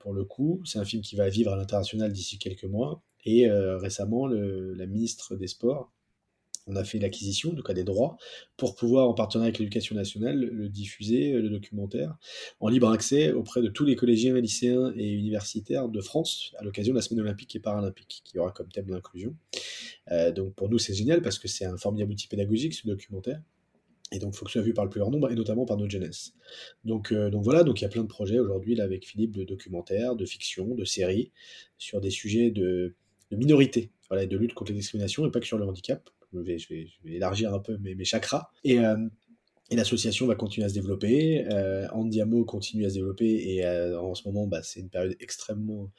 pour 0.00 0.12
le 0.12 0.24
coup, 0.24 0.62
c'est 0.64 0.78
un 0.78 0.84
film 0.84 1.02
qui 1.02 1.16
va 1.16 1.28
vivre 1.28 1.52
à 1.52 1.56
l'international 1.56 2.12
d'ici 2.12 2.38
quelques 2.38 2.64
mois. 2.64 3.02
Et 3.24 3.50
récemment, 3.50 4.26
la 4.26 4.86
ministre 4.86 5.36
des 5.36 5.48
Sports 5.48 5.92
on 6.68 6.76
a 6.76 6.84
fait 6.84 6.98
l'acquisition, 6.98 7.52
donc 7.52 7.68
à 7.68 7.74
des 7.74 7.84
droits, 7.84 8.16
pour 8.56 8.76
pouvoir, 8.76 9.08
en 9.08 9.14
partenariat 9.14 9.48
avec 9.48 9.58
l'éducation 9.58 9.96
nationale, 9.96 10.38
le 10.38 10.68
diffuser, 10.68 11.32
euh, 11.32 11.40
le 11.40 11.48
documentaire, 11.48 12.16
en 12.60 12.68
libre 12.68 12.90
accès 12.90 13.32
auprès 13.32 13.62
de 13.62 13.68
tous 13.68 13.84
les 13.84 13.96
collégiens, 13.96 14.34
lycéens 14.34 14.92
et 14.96 15.10
universitaires 15.10 15.88
de 15.88 16.00
France, 16.00 16.54
à 16.58 16.64
l'occasion 16.64 16.92
de 16.92 16.98
la 16.98 17.02
semaine 17.02 17.20
olympique 17.20 17.56
et 17.56 17.60
paralympique, 17.60 18.22
qui 18.24 18.38
aura 18.38 18.52
comme 18.52 18.68
thème 18.68 18.88
l'inclusion. 18.88 19.34
Euh, 20.10 20.30
donc 20.30 20.54
pour 20.54 20.68
nous, 20.68 20.78
c'est 20.78 20.94
génial 20.94 21.22
parce 21.22 21.38
que 21.38 21.48
c'est 21.48 21.64
un 21.64 21.76
formidable 21.76 22.12
outil 22.12 22.28
pédagogique, 22.28 22.74
ce 22.74 22.86
documentaire. 22.86 23.42
Et 24.10 24.18
donc, 24.18 24.34
il 24.34 24.38
faut 24.38 24.46
que 24.46 24.50
ce 24.50 24.58
soit 24.58 24.64
vu 24.64 24.72
par 24.72 24.84
le 24.84 24.90
plus 24.90 25.00
grand 25.00 25.10
nombre, 25.10 25.30
et 25.30 25.34
notamment 25.34 25.66
par 25.66 25.76
notre 25.76 25.90
jeunesse. 25.90 26.32
Donc, 26.84 27.12
euh, 27.12 27.30
voilà, 27.34 27.62
donc 27.62 27.80
il 27.80 27.84
y 27.84 27.86
a 27.86 27.90
plein 27.90 28.02
de 28.02 28.08
projets 28.08 28.38
aujourd'hui, 28.38 28.80
avec 28.80 29.06
Philippe, 29.06 29.32
de 29.32 29.44
documentaires, 29.44 30.16
de 30.16 30.24
fiction, 30.24 30.74
de 30.74 30.84
séries, 30.84 31.30
sur 31.76 32.00
des 32.00 32.10
sujets 32.10 32.50
de, 32.50 32.94
minorité, 33.30 33.90
de 34.10 34.36
lutte 34.36 34.54
contre 34.54 34.72
les 34.72 34.78
discriminations, 34.78 35.26
et 35.26 35.30
pas 35.30 35.40
que 35.40 35.46
sur 35.46 35.58
le 35.58 35.66
handicap 35.66 36.08
je 36.32 36.68
vais, 36.68 36.88
élargir 37.04 37.54
un 37.54 37.58
peu 37.58 37.76
mes, 37.78 38.04
chakras. 38.04 38.50
Et, 38.64 38.78
euh, 38.78 38.96
et 39.70 39.76
l'association 39.76 40.26
va 40.26 40.34
continuer 40.34 40.64
à 40.64 40.68
se 40.68 40.74
développer. 40.74 41.46
Euh, 41.52 41.88
Andiamo 41.90 42.44
continue 42.44 42.86
à 42.86 42.90
se 42.90 42.94
développer 42.94 43.54
et 43.54 43.66
euh, 43.66 44.00
en 44.00 44.14
ce 44.14 44.26
moment, 44.26 44.46
bah, 44.46 44.62
c'est 44.62 44.80
une 44.80 44.88
période 44.88 45.16
extrêmement 45.20 45.90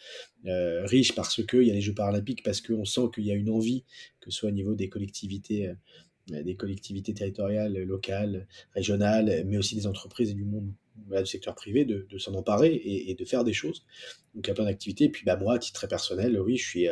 riche 0.44 1.14
parce 1.14 1.46
qu'il 1.46 1.64
y 1.64 1.72
a 1.72 1.74
les 1.74 1.82
Jeux 1.82 1.94
paralympiques, 1.94 2.44
parce 2.44 2.62
qu'on 2.62 2.86
sent 2.86 3.10
qu'il 3.14 3.26
y 3.26 3.32
a 3.32 3.36
une 3.36 3.50
envie, 3.50 3.86
que 4.22 4.32
ce 4.32 4.40
soit 4.40 4.50
au 4.50 4.54
niveau 4.54 4.74
des 4.74 4.90
collectivités, 4.90 5.72
des 6.28 6.56
collectivités 6.56 7.14
territoriales, 7.14 7.78
locales, 7.84 8.48
régionales, 8.74 9.44
mais 9.46 9.58
aussi 9.58 9.76
des 9.76 9.86
entreprises 9.86 10.32
et 10.32 10.36
du 10.36 10.46
monde 10.46 10.72
du 10.96 11.26
secteur 11.26 11.56
privé, 11.56 11.86
de, 11.86 12.06
s'en 12.18 12.34
emparer 12.34 12.74
et, 12.74 13.10
et, 13.12 13.16
de 13.16 13.26
faire 13.26 13.44
des 13.44 13.54
choses. 13.54 13.86
Donc 14.36 14.46
il 14.46 14.50
y 14.50 14.52
a 14.52 14.54
plein 14.54 14.66
d'activités. 14.66 15.06
Et 15.06 15.10
puis 15.10 15.24
bah, 15.26 15.38
moi, 15.38 15.56
à 15.56 15.60
titre 15.60 15.80
très 15.80 15.88
personnel, 15.88 16.40
oui, 16.40 16.58
je 16.58 16.68
suis 16.68 16.88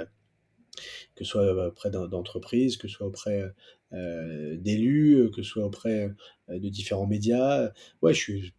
que 1.15 1.23
ce 1.23 1.32
soit 1.32 1.67
auprès 1.67 1.89
d'entreprises, 1.89 2.78
que 2.78 2.88
ce 2.88 2.95
soit 2.95 3.07
auprès 3.07 3.51
euh, 3.93 4.57
d'élus, 4.57 5.32
que 5.34 5.41
ce 5.43 5.49
soit 5.49 5.65
auprès 5.65 6.13
euh, 6.49 6.59
de 6.59 6.69
différents 6.69 7.07
médias. 7.07 7.71
Ouais, 8.01 8.13
je 8.13 8.19
suis 8.19 8.53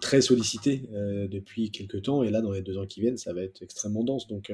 très 0.00 0.20
sollicité 0.20 0.88
euh, 0.92 1.26
depuis 1.26 1.70
quelques 1.70 2.02
temps. 2.02 2.22
Et 2.22 2.30
là 2.30 2.40
dans 2.40 2.52
les 2.52 2.62
deux 2.62 2.78
ans 2.78 2.86
qui 2.86 3.00
viennent 3.00 3.16
ça 3.16 3.32
va 3.32 3.42
être 3.42 3.62
extrêmement 3.62 4.04
dense. 4.04 4.28
Donc 4.28 4.52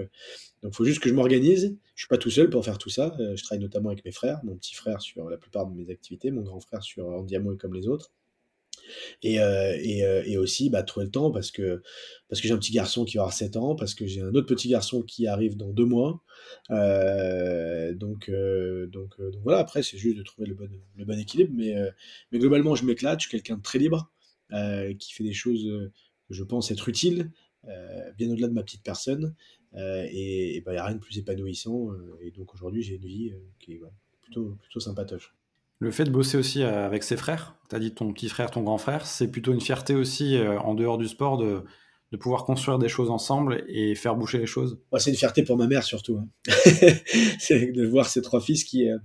il 0.63 0.73
faut 0.73 0.85
juste 0.85 1.01
que 1.01 1.09
je 1.09 1.15
m'organise. 1.15 1.77
Je 1.95 2.01
suis 2.01 2.09
pas 2.09 2.19
tout 2.19 2.31
seul 2.31 2.49
pour 2.49 2.65
faire 2.65 2.79
tout 2.79 2.91
ça. 2.91 3.15
Je 3.19 3.43
travaille 3.43 3.63
notamment 3.63 3.91
avec 3.91 4.05
mes 4.05 4.13
frères 4.13 4.41
mon 4.45 4.57
petit 4.57 4.75
frère 4.75 5.03
sur 5.03 5.29
la 5.29 5.37
plupart 5.37 5.67
de 5.67 5.75
mes 5.75 5.91
activités 5.91 6.31
mon 6.31 6.43
grand 6.43 6.61
frère 6.61 6.83
sur 6.83 7.07
Andiamo 7.09 7.55
et 7.55 7.57
comme 7.59 7.75
les 7.75 7.87
autres 7.87 8.13
et, 9.23 9.41
euh, 9.41 9.77
et, 9.81 10.05
euh, 10.05 10.23
et, 10.27 10.37
aussi 10.37 10.71
bah, 10.71 10.83
trouver 10.83 11.07
le 11.07 11.13
temps 11.13 11.31
parce 11.31 11.51
que, 11.51 11.83
parce 12.29 12.41
que 12.41 12.49
j'ai 12.49 12.55
un 12.55 12.59
petit 12.59 12.73
garçon 12.73 13.05
qui 13.05 13.17
va 13.17 13.23
avoir 13.23 13.35
7 13.35 13.57
ans, 13.57 13.75
parce 13.75 13.95
que 13.95 14.07
j'ai 14.07 14.21
un 14.21 14.35
autre 14.35 14.47
petit 14.47 14.69
garçon 14.69 15.03
qui 15.03 15.27
arrive 15.27 15.57
dans 15.57 15.71
deux 15.71 15.85
mois. 15.85 16.23
Euh, 16.71 17.95
donc, 17.95 18.31
donc, 18.31 19.21
donc, 19.21 19.43
voilà, 19.43 19.59
après 19.59 19.83
c'est 19.83 19.99
juste 19.99 20.17
de 20.17 20.23
trouver 20.23 20.49
le 20.49 20.55
bon, 20.55 20.69
le 20.97 21.05
bon 21.05 21.19
équilibre. 21.19 21.53
Mais, 21.55 21.75
mais 22.33 22.39
globalement, 22.39 22.75
je 22.75 22.85
m'éclate, 22.85 23.21
je 23.21 23.29
suis 23.29 23.31
quelqu'un 23.31 23.57
de 23.57 23.63
très 23.63 23.79
libre, 23.79 24.11
qui 24.99 25.13
fait 25.13 25.25
des 25.25 25.33
choses 25.33 25.65
que 26.29 26.35
je 26.35 26.45
pense 26.45 26.71
être 26.71 26.89
utiles, 26.89 27.31
bien 28.17 28.31
au-delà 28.31 28.49
de 28.49 28.55
ma 28.55 28.63
petite 28.63 28.83
personne. 28.83 29.35
et 29.77 30.57
il 30.57 30.63
bah, 30.63 30.73
n'y 30.73 30.79
a 30.79 30.85
rien 30.85 30.97
de 30.97 31.01
plus 31.01 31.19
épanouissant. 31.19 31.91
et 32.21 32.31
donc 32.31 32.55
aujourd'hui, 32.55 32.83
j'ai 32.83 32.97
une 32.97 33.07
vie 33.07 33.33
qui 33.59 33.75
est 33.75 33.81
plutôt, 34.23 34.57
plutôt 34.63 34.81
sympatoche. 34.81 35.35
Le 35.81 35.91
fait 35.91 36.05
de 36.05 36.11
bosser 36.11 36.37
aussi 36.37 36.63
euh, 36.63 36.85
avec 36.85 37.03
ses 37.03 37.17
frères, 37.17 37.57
tu 37.71 37.75
as 37.75 37.79
dit 37.79 37.95
ton 37.95 38.13
petit 38.13 38.29
frère, 38.29 38.51
ton 38.51 38.63
grand 38.63 38.77
frère, 38.77 39.07
c'est 39.07 39.29
plutôt 39.29 39.55
une 39.55 39.63
fierté 39.63 39.95
aussi 39.95 40.37
euh, 40.37 40.61
en 40.61 40.75
dehors 40.75 40.99
du 40.99 41.09
sport 41.09 41.39
de, 41.39 41.65
pouvoir 42.19 42.45
construire 42.45 42.79
des 42.79 42.89
choses 42.89 43.09
ensemble 43.09 43.65
et 43.67 43.95
faire 43.95 44.15
boucher 44.15 44.39
les 44.39 44.47
choses 44.47 44.79
C'est 44.99 45.11
une 45.11 45.17
fierté 45.17 45.43
pour 45.43 45.57
ma 45.57 45.67
mère 45.67 45.83
surtout. 45.83 46.19
Hein. 46.19 46.29
c'est 47.39 47.73
de 47.73 47.87
voir 47.87 48.09
ces 48.09 48.21
trois 48.21 48.43
fils 48.43 48.65
qui, 48.65 48.91
euh, 48.91 48.99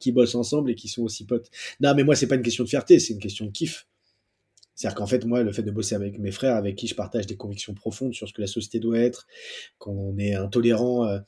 qui 0.00 0.12
bossent 0.12 0.34
ensemble 0.34 0.70
et 0.70 0.74
qui 0.74 0.88
sont 0.88 1.02
aussi 1.02 1.26
potes. 1.26 1.50
Non, 1.80 1.94
mais 1.94 2.04
moi, 2.04 2.14
c'est 2.14 2.26
pas 2.26 2.36
une 2.36 2.42
question 2.42 2.64
de 2.64 2.70
fierté, 2.70 3.00
c'est 3.00 3.12
une 3.12 3.20
question 3.20 3.44
de 3.44 3.50
kiff. 3.50 3.86
C'est-à-dire 4.74 4.96
qu'en 4.96 5.06
fait, 5.06 5.26
moi, 5.26 5.42
le 5.42 5.52
fait 5.52 5.64
de 5.64 5.72
bosser 5.72 5.94
avec 5.94 6.18
mes 6.18 6.30
frères, 6.30 6.54
avec 6.54 6.76
qui 6.76 6.86
je 6.86 6.94
partage 6.94 7.26
des 7.26 7.36
convictions 7.36 7.74
profondes 7.74 8.14
sur 8.14 8.28
ce 8.28 8.32
que 8.32 8.40
la 8.40 8.46
société 8.46 8.78
doit 8.78 9.00
être, 9.00 9.26
qu'on 9.78 10.16
est 10.16 10.34
intolérant 10.34 11.20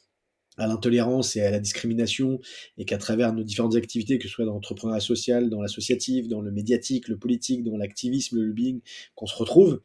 à 0.57 0.67
l'intolérance 0.67 1.37
et 1.37 1.43
à 1.43 1.51
la 1.51 1.61
discrimination, 1.61 2.41
et 2.77 2.85
qu'à 2.85 2.99
travers 2.99 3.33
nos 3.33 3.43
différentes 3.43 3.77
activités, 3.77 4.19
que 4.19 4.29
ce 4.29 4.35
soit 4.35 4.45
dans 4.45 4.55
l'entrepreneuriat 4.55 5.01
social, 5.01 5.49
dans 5.49 5.63
l'associatif, 5.63 6.29
dans 6.29 6.41
le 6.41 6.51
médiatique, 6.51 7.09
le 7.09 7.17
politique, 7.17 7.65
dans 7.65 7.77
l'activisme, 7.77 8.37
le 8.37 8.47
lobbying, 8.47 8.81
qu'on 9.15 9.27
se 9.27 9.37
retrouve. 9.37 9.81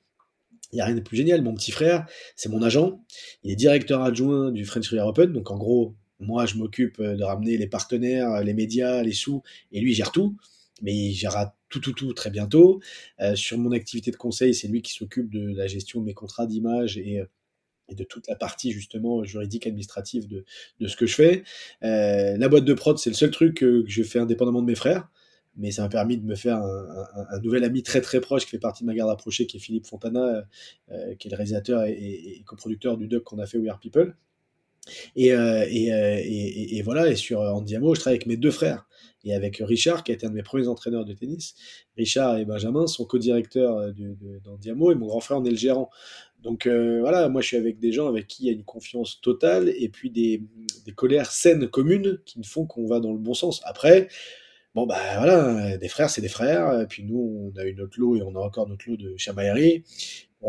Il 0.72 0.78
n'y 0.78 0.82
a 0.82 0.86
rien 0.86 0.96
de 0.96 1.02
plus 1.02 1.16
génial. 1.16 1.42
Mon 1.42 1.54
petit 1.54 1.72
frère, 1.72 2.06
c'est 2.36 2.50
mon 2.50 2.62
agent. 2.62 3.00
Il 3.44 3.52
est 3.52 3.56
directeur 3.56 4.02
adjoint 4.02 4.52
du 4.52 4.66
French 4.66 4.90
River 4.90 5.04
Open. 5.04 5.32
Donc, 5.32 5.52
en 5.52 5.58
gros, 5.58 5.96
moi, 6.20 6.46
je 6.46 6.56
m'occupe 6.56 7.02
de 7.02 7.24
ramener 7.24 7.58
les 7.58 7.68
partenaires, 7.68 8.44
les 8.44 8.54
médias, 8.54 9.04
les 9.04 9.14
sous, 9.14 9.44
et 9.72 9.80
lui, 9.80 9.92
il 9.92 9.96
gère 9.96 10.12
tout. 10.12 10.36
Mais 10.82 10.94
il 10.94 11.14
gérera 11.14 11.56
tout, 11.70 11.80
tout, 11.80 11.94
tout 11.94 12.14
très 12.14 12.30
bientôt. 12.30 12.82
Euh, 13.22 13.36
sur 13.36 13.58
mon 13.58 13.72
activité 13.72 14.12
de 14.12 14.16
conseil, 14.18 14.54
c'est 14.54 14.68
lui 14.68 14.82
qui 14.82 14.92
s'occupe 14.92 15.30
de 15.30 15.56
la 15.56 15.68
gestion 15.68 16.02
de 16.02 16.06
mes 16.06 16.14
contrats 16.14 16.46
d'image 16.46 16.98
et 16.98 17.20
euh, 17.20 17.26
et 17.90 17.96
de 17.96 18.04
toute 18.04 18.28
la 18.28 18.36
partie 18.36 18.72
justement 18.72 19.24
juridique 19.24 19.68
administrative 19.68 20.28
de, 20.28 20.88
ce 20.88 20.96
que 20.96 21.06
je 21.06 21.16
fais. 21.16 21.44
Euh, 21.84 22.38
la 22.38 22.48
boîte 22.48 22.66
de 22.66 22.74
prod, 22.74 22.98
c'est 22.98 23.10
le 23.10 23.16
seul 23.16 23.32
truc 23.32 23.58
que, 23.58 23.84
je 23.88 24.04
fais 24.04 24.20
indépendamment 24.20 24.62
de 24.62 24.68
mes 24.68 24.76
frères, 24.76 25.08
mais 25.58 25.72
ça 25.72 25.84
m'a 25.84 25.90
permis 25.90 26.18
de 26.18 26.26
me 26.26 26.36
faire 26.36 26.58
un, 26.58 27.40
nouvel 27.40 27.64
ami 27.64 27.84
très 27.84 28.02
très 28.02 28.20
proche 28.20 28.44
qui 28.46 28.52
fait 28.52 28.60
partie 28.60 28.84
de 28.84 28.88
ma 28.88 28.94
garde 28.94 29.10
rapprochée, 29.10 29.48
qui 29.48 29.58
est 29.58 29.60
Philippe 29.60 29.86
Fontana, 29.86 30.46
euh, 30.92 31.16
qui 31.16 31.28
est 31.28 31.32
le 31.32 31.38
réalisateur 31.38 31.84
et, 31.84 31.92
et, 31.92 32.38
et 32.38 32.44
coproducteur 32.44 32.98
du 32.98 33.08
doc 33.08 33.24
qu'on 33.24 33.40
a 33.40 33.46
fait 33.46 33.58
We 33.58 33.70
Are 33.70 33.80
People. 33.80 34.16
Et, 35.16 35.34
euh, 35.34 35.66
et, 35.70 35.94
euh, 35.94 36.20
et, 36.24 36.78
et, 36.78 36.82
voilà, 36.82 37.10
et 37.10 37.16
sur 37.16 37.40
Andiamo, 37.40 37.96
je 37.96 38.00
travaille 38.00 38.18
avec 38.18 38.28
mes 38.28 38.38
deux 38.38 38.52
frères 38.52 38.88
et 39.24 39.34
avec 39.34 39.58
Richard, 39.58 40.04
qui 40.04 40.12
a 40.12 40.16
été 40.16 40.28
un 40.28 40.30
de 40.30 40.36
mes 40.36 40.44
premiers 40.44 40.68
entraîneurs 40.68 41.04
de 41.04 41.14
tennis. 41.14 41.56
Richard 41.98 42.38
et 42.38 42.46
Benjamin 42.46 42.86
sont 42.86 43.06
co-directeurs 43.06 43.92
d'Andiamo 44.44 44.92
et 44.92 44.96
mon 44.96 45.08
grand 45.08 45.20
frère 45.20 45.38
en 45.38 45.46
est 45.46 45.50
le 45.50 45.58
gérant. 45.58 45.90
Donc 46.46 46.68
euh, 46.68 47.00
voilà, 47.00 47.28
moi 47.28 47.42
je 47.42 47.48
suis 47.48 47.58
avec 47.58 47.80
des 47.80 47.92
gens 47.92 48.08
avec 48.08 48.28
qui 48.28 48.44
il 48.44 48.46
y 48.46 48.50
a 48.50 48.54
une 48.54 48.64
confiance 48.64 49.20
totale 49.20 49.74
et 49.76 49.90
puis 49.90 50.12
des, 50.12 50.44
colères 50.96 51.32
saines 51.32 51.68
communes 51.68 52.20
qui 52.24 52.38
me 52.38 52.44
font 52.44 52.68
qu'on 52.68 52.86
va 52.86 53.00
dans 53.00 53.12
le 53.12 53.18
bon 53.18 53.34
sens. 53.34 53.62
Après, 53.66 54.10
bon 54.76 54.86
bah 54.86 55.00
voilà, 55.18 55.76
des 55.78 55.88
frères 55.88 56.12
c'est 56.12 56.22
des 56.22 56.28
frères, 56.28 56.82
et 56.82 56.86
puis 56.86 57.04
nous 57.04 57.52
on 57.52 57.60
a 57.60 57.66
eu 57.66 57.74
notre 57.74 58.00
lot 58.00 58.16
et 58.16 58.22
on 58.22 58.36
a 58.36 58.40
encore 58.40 58.70
notre 58.70 58.88
lot 58.88 58.96
de 58.96 59.18
chamaillerie, 59.18 59.84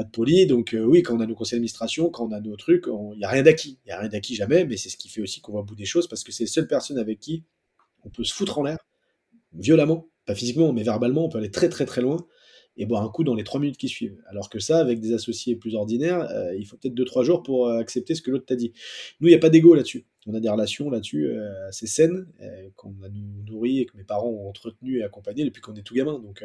de 0.05 0.11
poli, 0.11 0.47
donc 0.47 0.74
euh, 0.74 0.84
oui, 0.84 1.03
quand 1.03 1.16
on 1.16 1.20
a 1.20 1.26
nos 1.26 1.34
conseils 1.34 1.59
d'administration, 1.59 2.11
quand 2.11 2.26
on 2.28 2.32
a 2.32 2.40
nos 2.40 2.57
trucs, 2.57 2.86
il 2.86 3.18
n'y 3.18 3.24
a 3.24 3.28
rien 3.28 3.42
d'acquis, 3.42 3.78
il 3.84 3.88
n'y 3.88 3.92
a 3.92 4.01
rien 4.01 4.09
d'acquis 4.09 4.34
jamais, 4.34 4.64
mais 4.64 4.76
c'est 4.76 4.88
ce 4.88 4.97
qui 4.97 5.09
fait 5.09 5.22
aussi 5.22 5.40
qu'on 5.40 5.53
va 5.53 5.61
au 5.61 5.64
bout 5.64 5.74
des 5.74 5.84
choses 5.84 6.09
parce 6.09 6.24
que 6.24 6.32
c'est 6.32 6.44
les 6.44 6.49
seules 6.49 6.68
personnes 6.68 6.99
avec 6.99 7.20
qui 7.20 7.44
on 8.05 8.11
peut 8.11 8.24
se 8.24 8.34
foutre 8.34 8.59
en 8.59 8.62
l'air, 8.62 8.78
violemment, 9.53 10.09
pas 10.26 10.34
physiquement, 10.34 10.72
mais 10.72 10.82
verbalement, 10.82 11.26
on 11.26 11.28
peut 11.28 11.38
aller 11.38 11.51
très 11.51 11.68
très 11.68 11.86
très 11.86 12.03
loin 12.03 12.26
et 12.76 12.86
boire 12.86 13.03
un 13.03 13.09
coup 13.09 13.24
dans 13.24 13.34
les 13.34 13.44
trois 13.44 13.61
minutes 13.61 13.78
qui 13.78 13.88
suivent. 13.88 14.22
Alors 14.26 14.51
que 14.51 14.59
ça, 14.59 14.78
avec 14.78 15.01
des 15.01 15.12
associés 15.12 15.57
plus 15.57 15.74
ordinaires, 15.74 16.28
euh, 16.30 16.55
il 16.57 16.66
faut 16.66 16.76
peut-être 16.76 16.94
deux 16.94 17.05
trois 17.05 17.24
jours 17.24 17.42
pour 17.42 17.68
euh, 17.68 17.78
accepter 17.78 18.14
ce 18.14 18.22
que 18.22 18.30
l'autre 18.30 18.47
t'a 18.47 18.57
dit. 18.57 18.72
Nous, 19.20 19.28
il 19.28 19.30
n'y 19.30 19.36
a 19.36 19.40
pas 19.40 19.51
d'ego 19.51 19.74
là-dessus. 19.74 20.07
On 20.26 20.34
a 20.34 20.40
des 20.40 20.49
relations 20.49 20.90
là-dessus 20.90 21.26
euh, 21.26 21.68
assez 21.68 21.86
saines, 21.86 22.26
qu'on 22.74 22.94
a 23.03 23.09
nous 23.09 23.42
nourri 23.44 23.80
et 23.80 23.86
que 23.86 23.97
mes 23.97 24.05
parents 24.05 24.28
ont 24.28 24.49
entretenu 24.49 24.99
et 24.99 25.05
accompagné 25.05 25.44
depuis 25.44 25.62
qu'on 25.62 25.74
est 25.74 25.82
tout 25.82 25.94
gamin. 25.94 26.18
Donc, 26.18 26.44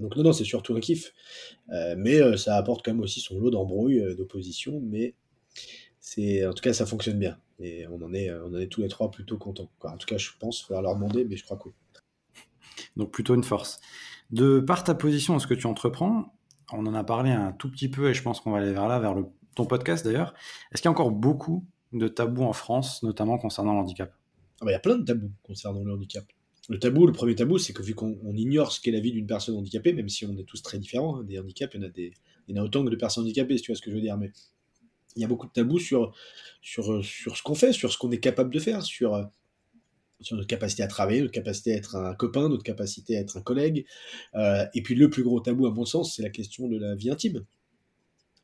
donc 0.00 0.16
non, 0.16 0.24
non, 0.24 0.32
c'est 0.32 0.44
surtout 0.44 0.74
un 0.74 0.80
kiff. 0.80 1.12
mais 1.96 2.36
ça 2.36 2.56
apporte 2.56 2.84
quand 2.84 2.92
même 2.92 3.02
aussi 3.02 3.20
son 3.20 3.38
lot 3.38 3.50
d'embrouilles, 3.50 4.14
d'opposition, 4.16 4.80
mais 4.82 5.14
c'est 6.00 6.46
en 6.46 6.52
tout 6.52 6.62
cas 6.62 6.72
ça 6.72 6.86
fonctionne 6.86 7.18
bien. 7.18 7.38
Et 7.60 7.86
on 7.88 8.02
en 8.02 8.14
est, 8.14 8.32
on 8.32 8.54
en 8.54 8.58
est 8.58 8.68
tous 8.68 8.80
les 8.80 8.88
trois 8.88 9.10
plutôt 9.10 9.36
contents. 9.36 9.70
En 9.82 9.98
tout 9.98 10.06
cas, 10.06 10.16
je 10.16 10.30
pense, 10.40 10.60
il 10.60 10.64
faudra 10.64 10.82
leur 10.82 10.94
demander, 10.94 11.24
mais 11.24 11.36
je 11.36 11.44
crois 11.44 11.58
que 11.58 11.68
oui. 11.68 11.74
Donc 12.96 13.12
plutôt 13.12 13.34
une 13.34 13.44
force. 13.44 13.80
De 14.30 14.60
par 14.60 14.84
ta 14.84 14.94
position 14.94 15.38
ce 15.38 15.46
que 15.46 15.54
tu 15.54 15.66
entreprends, 15.66 16.32
on 16.72 16.86
en 16.86 16.94
a 16.94 17.04
parlé 17.04 17.30
un 17.30 17.52
tout 17.52 17.70
petit 17.70 17.88
peu 17.88 18.10
et 18.10 18.14
je 18.14 18.22
pense 18.22 18.40
qu'on 18.40 18.52
va 18.52 18.58
aller 18.58 18.72
vers 18.72 18.88
là, 18.88 18.98
vers 18.98 19.14
le, 19.14 19.26
ton 19.54 19.66
podcast 19.66 20.04
d'ailleurs. 20.04 20.34
Est-ce 20.72 20.82
qu'il 20.82 20.88
y 20.88 20.90
a 20.90 20.92
encore 20.92 21.10
beaucoup 21.10 21.66
de 21.92 22.08
tabous 22.08 22.44
en 22.44 22.52
France, 22.52 23.02
notamment 23.02 23.38
concernant 23.38 23.74
le 23.74 23.80
handicap 23.80 24.14
ah 24.60 24.64
bah, 24.64 24.70
Il 24.70 24.74
y 24.74 24.76
a 24.76 24.80
plein 24.80 24.96
de 24.96 25.04
tabous 25.04 25.32
concernant 25.42 25.82
le 25.82 25.92
handicap. 25.92 26.24
Le 26.70 26.78
tabou, 26.78 27.04
le 27.04 27.12
premier 27.12 27.34
tabou, 27.34 27.58
c'est 27.58 27.72
que 27.72 27.82
vu 27.82 27.96
qu'on 27.96 28.16
ignore 28.36 28.70
ce 28.70 28.80
qu'est 28.80 28.92
la 28.92 29.00
vie 29.00 29.10
d'une 29.10 29.26
personne 29.26 29.56
handicapée, 29.56 29.92
même 29.92 30.08
si 30.08 30.24
on 30.24 30.38
est 30.38 30.44
tous 30.44 30.62
très 30.62 30.78
différents, 30.78 31.16
hein, 31.16 31.24
des 31.24 31.36
handicaps, 31.40 31.74
il 31.74 32.12
y, 32.46 32.52
en 32.56 32.62
a 32.62 32.64
autant 32.64 32.84
que 32.84 32.90
de 32.90 32.96
personnes 32.96 33.24
handicapées, 33.24 33.56
si 33.56 33.64
tu 33.64 33.72
vois 33.72 33.76
ce 33.76 33.82
que 33.82 33.90
je 33.90 33.96
veux 33.96 34.00
dire, 34.00 34.16
mais 34.16 34.30
il 35.16 35.22
y 35.22 35.24
a 35.24 35.28
beaucoup 35.28 35.48
de 35.48 35.52
tabous 35.52 35.80
sur, 35.80 36.14
ce 36.62 37.42
qu'on 37.42 37.56
fait, 37.56 37.72
sur 37.72 37.92
ce 37.92 37.98
qu'on 37.98 38.12
est 38.12 38.20
capable 38.20 38.54
de 38.54 38.60
faire, 38.60 38.84
sur 38.84 39.28
sur 40.20 40.36
notre 40.36 40.46
capacité 40.46 40.84
à 40.84 40.86
travailler, 40.86 41.22
notre 41.22 41.32
capacité 41.32 41.72
à 41.72 41.76
être 41.76 41.96
un 41.96 42.14
copain, 42.14 42.48
notre 42.48 42.62
capacité 42.62 43.16
à 43.16 43.20
être 43.20 43.36
un 43.36 43.42
collègue. 43.42 43.86
Euh, 44.34 44.64
et 44.74 44.82
puis 44.82 44.94
le 44.94 45.10
plus 45.10 45.22
gros 45.22 45.40
tabou, 45.40 45.66
à 45.66 45.72
mon 45.72 45.84
sens, 45.84 46.14
c'est 46.14 46.22
la 46.22 46.30
question 46.30 46.68
de 46.68 46.78
la 46.78 46.94
vie 46.94 47.10
intime. 47.10 47.44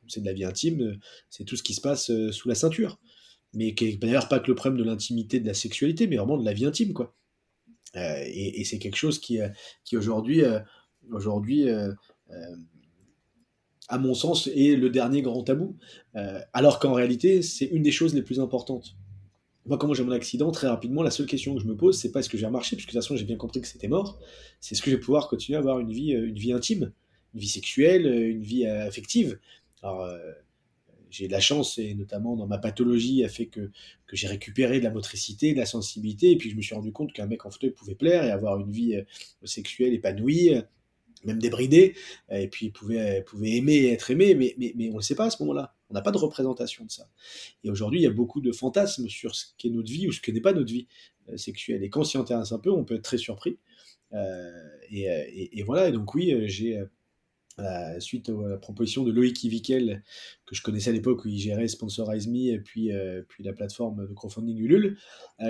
C'est 0.07 0.21
de 0.21 0.25
la 0.25 0.33
vie 0.33 0.43
intime, 0.43 0.99
c'est 1.29 1.43
tout 1.43 1.55
ce 1.55 1.63
qui 1.63 1.73
se 1.73 1.81
passe 1.81 2.09
euh, 2.09 2.31
sous 2.31 2.49
la 2.49 2.55
ceinture. 2.55 2.99
Mais 3.53 3.73
qui 3.75 3.85
n'est 3.85 3.95
d'ailleurs 3.95 4.27
pas 4.27 4.39
que 4.39 4.47
le 4.47 4.55
problème 4.55 4.83
de 4.83 4.89
l'intimité, 4.89 5.39
de 5.39 5.47
la 5.47 5.53
sexualité, 5.53 6.07
mais 6.07 6.17
vraiment 6.17 6.37
de 6.37 6.45
la 6.45 6.53
vie 6.53 6.65
intime, 6.65 6.93
quoi. 6.93 7.15
Euh, 7.95 8.23
et, 8.25 8.63
c'est 8.65 8.79
quelque 8.79 8.97
chose 8.97 9.19
qui, 9.19 9.39
qui 9.83 9.97
aujourd'hui, 9.97 10.41
aujourd'hui 11.11 11.67
à 13.89 13.97
mon 13.97 14.13
sens, 14.13 14.47
est 14.47 14.75
le 14.75 14.89
dernier 14.89 15.21
grand 15.21 15.43
tabou. 15.43 15.77
alors 16.53 16.79
qu'en 16.79 16.93
réalité, 16.93 17.41
c'est 17.41 17.65
une 17.65 17.83
des 17.83 17.91
choses 17.91 18.13
les 18.13 18.21
plus 18.21 18.39
importantes 18.39 18.95
moi, 19.67 19.77
quand 19.77 19.93
j'ai 19.93 20.03
mon 20.03 20.11
accident, 20.11 20.49
très 20.51 20.67
rapidement, 20.67 21.03
la 21.03 21.11
seule 21.11 21.25
question 21.25 21.53
que 21.53 21.61
je 21.61 21.67
me 21.67 21.75
pose, 21.75 21.99
c'est 21.99 22.11
pas 22.11 22.21
est-ce 22.21 22.29
que 22.29 22.37
je 22.37 22.45
vais 22.45 22.51
marcher, 22.51 22.75
puisque 22.75 22.89
de 22.89 22.93
toute 22.93 23.03
façon, 23.03 23.15
j'ai 23.15 23.25
bien 23.25 23.35
compris 23.35 23.61
que 23.61 23.67
c'était 23.67 23.89
mort. 23.89 24.19
C'est 24.61 24.73
est-ce 24.73 24.81
que 24.81 24.89
je 24.89 24.95
vais 24.95 25.01
pouvoir 25.01 25.27
continuer 25.27 25.57
à 25.57 25.59
avoir 25.59 25.79
une 25.79 25.91
vie, 25.91 26.15
euh, 26.15 26.27
une 26.27 26.37
vie 26.37 26.53
intime, 26.53 26.93
une 27.33 27.39
vie 27.39 27.49
sexuelle, 27.49 28.07
euh, 28.07 28.31
une 28.31 28.41
vie 28.41 28.65
euh, 28.65 28.87
affective. 28.87 29.39
Alors, 29.83 30.09
j'ai 31.09 31.27
de 31.27 31.31
la 31.31 31.39
chance, 31.39 31.77
et 31.77 31.93
notamment 31.93 32.35
dans 32.35 32.47
ma 32.47 32.57
pathologie, 32.57 33.23
a 33.23 33.29
fait 33.29 33.47
que, 33.47 33.71
que 34.05 34.15
j'ai 34.15 34.27
récupéré 34.27 34.79
de 34.79 34.83
la 34.83 34.91
motricité, 34.91 35.53
de 35.53 35.59
la 35.59 35.65
sensibilité, 35.65 36.31
et 36.31 36.37
puis 36.37 36.49
je 36.49 36.55
me 36.55 36.61
suis 36.61 36.75
rendu 36.75 36.91
compte 36.91 37.13
qu'un 37.13 37.27
mec 37.27 37.45
en 37.45 37.49
fauteuil 37.49 37.71
pouvait 37.71 37.95
plaire 37.95 38.23
et 38.23 38.31
avoir 38.31 38.59
une 38.59 38.71
vie 38.71 38.95
sexuelle 39.43 39.93
épanouie, 39.93 40.51
même 41.25 41.39
débridée, 41.39 41.95
et 42.31 42.47
puis 42.47 42.69
pouvait, 42.69 43.23
pouvait 43.23 43.55
aimer 43.55 43.75
et 43.75 43.91
être 43.93 44.11
aimé, 44.11 44.35
mais, 44.35 44.55
mais, 44.57 44.73
on 44.89 44.93
ne 44.93 44.97
le 44.97 45.01
sait 45.01 45.15
pas 45.15 45.25
à 45.25 45.29
ce 45.29 45.41
moment-là. 45.43 45.75
On 45.89 45.93
n'a 45.93 46.01
pas 46.01 46.11
de 46.11 46.17
représentation 46.17 46.85
de 46.85 46.91
ça. 46.91 47.09
Et 47.63 47.69
aujourd'hui, 47.69 47.99
il 47.99 48.03
y 48.03 48.07
a 48.07 48.11
beaucoup 48.11 48.41
de 48.41 48.51
fantasmes 48.51 49.07
sur 49.07 49.35
ce 49.35 49.45
qu'est 49.57 49.69
notre 49.69 49.91
vie 49.91 50.07
ou 50.07 50.11
ce 50.11 50.19
que 50.19 50.31
n'est 50.31 50.41
pas 50.41 50.53
notre 50.53 50.71
vie 50.71 50.87
euh, 51.29 51.37
sexuelle. 51.37 51.83
Et 51.83 51.89
quand 51.89 52.01
on 52.01 52.03
s'y 52.03 52.17
intéresse 52.17 52.51
un 52.51 52.59
peu, 52.59 52.71
on 52.71 52.83
peut 52.83 52.95
être 52.95 53.03
très 53.03 53.17
surpris. 53.17 53.57
Et, 54.89 55.63
voilà, 55.65 55.89
et 55.89 55.91
donc 55.91 56.13
oui, 56.13 56.33
j'ai 56.47 56.81
suite 57.99 58.29
à 58.29 58.49
la 58.49 58.57
proposition 58.57 59.03
de 59.03 59.11
Loïc 59.11 59.43
Ivikel, 59.43 60.03
que 60.45 60.55
je 60.55 60.61
connaissais 60.61 60.89
à 60.89 60.93
l'époque 60.93 61.25
où 61.25 61.27
il 61.27 61.39
gérait 61.39 61.67
Sponsorize 61.67 62.27
Me 62.27 62.53
et 62.53 62.59
puis, 62.59 62.91
puis 63.27 63.43
la 63.43 63.53
plateforme 63.53 64.07
de 64.07 64.13
crowdfunding 64.13 64.57
Ulule, 64.57 64.97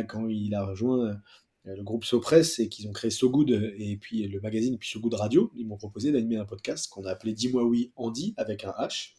quand 0.07 0.27
il 0.27 0.53
a 0.55 0.65
rejoint 0.65 1.19
le 1.65 1.83
groupe 1.83 2.05
SoPress 2.05 2.59
et 2.59 2.69
qu'ils 2.69 2.87
ont 2.87 2.93
créé 2.93 3.11
So 3.11 3.29
Good 3.29 3.51
et 3.77 3.97
puis 3.97 4.27
le 4.27 4.39
magazine 4.39 4.77
puis 4.77 4.89
So 4.89 4.99
Good 4.99 5.15
Radio, 5.15 5.51
ils 5.55 5.67
m'ont 5.67 5.77
proposé 5.77 6.11
d'animer 6.11 6.37
un 6.37 6.45
podcast 6.45 6.89
qu'on 6.89 7.03
a 7.03 7.11
appelé 7.11 7.33
Dis-moi 7.33 7.65
oui 7.65 7.91
Andy 7.97 8.33
avec 8.37 8.63
un 8.63 8.71
H 8.79 9.15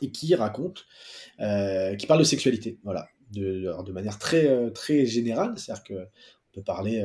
et 0.00 0.12
qui 0.12 0.34
raconte, 0.34 0.86
qui 1.38 2.06
parle 2.06 2.20
de 2.20 2.24
sexualité, 2.24 2.78
voilà, 2.84 3.08
de, 3.32 3.74
de 3.84 3.92
manière 3.92 4.18
très, 4.18 4.70
très 4.72 5.06
générale, 5.06 5.58
c'est-à-dire 5.58 5.84
qu'on 5.84 6.06
peut 6.52 6.62
parler 6.62 7.04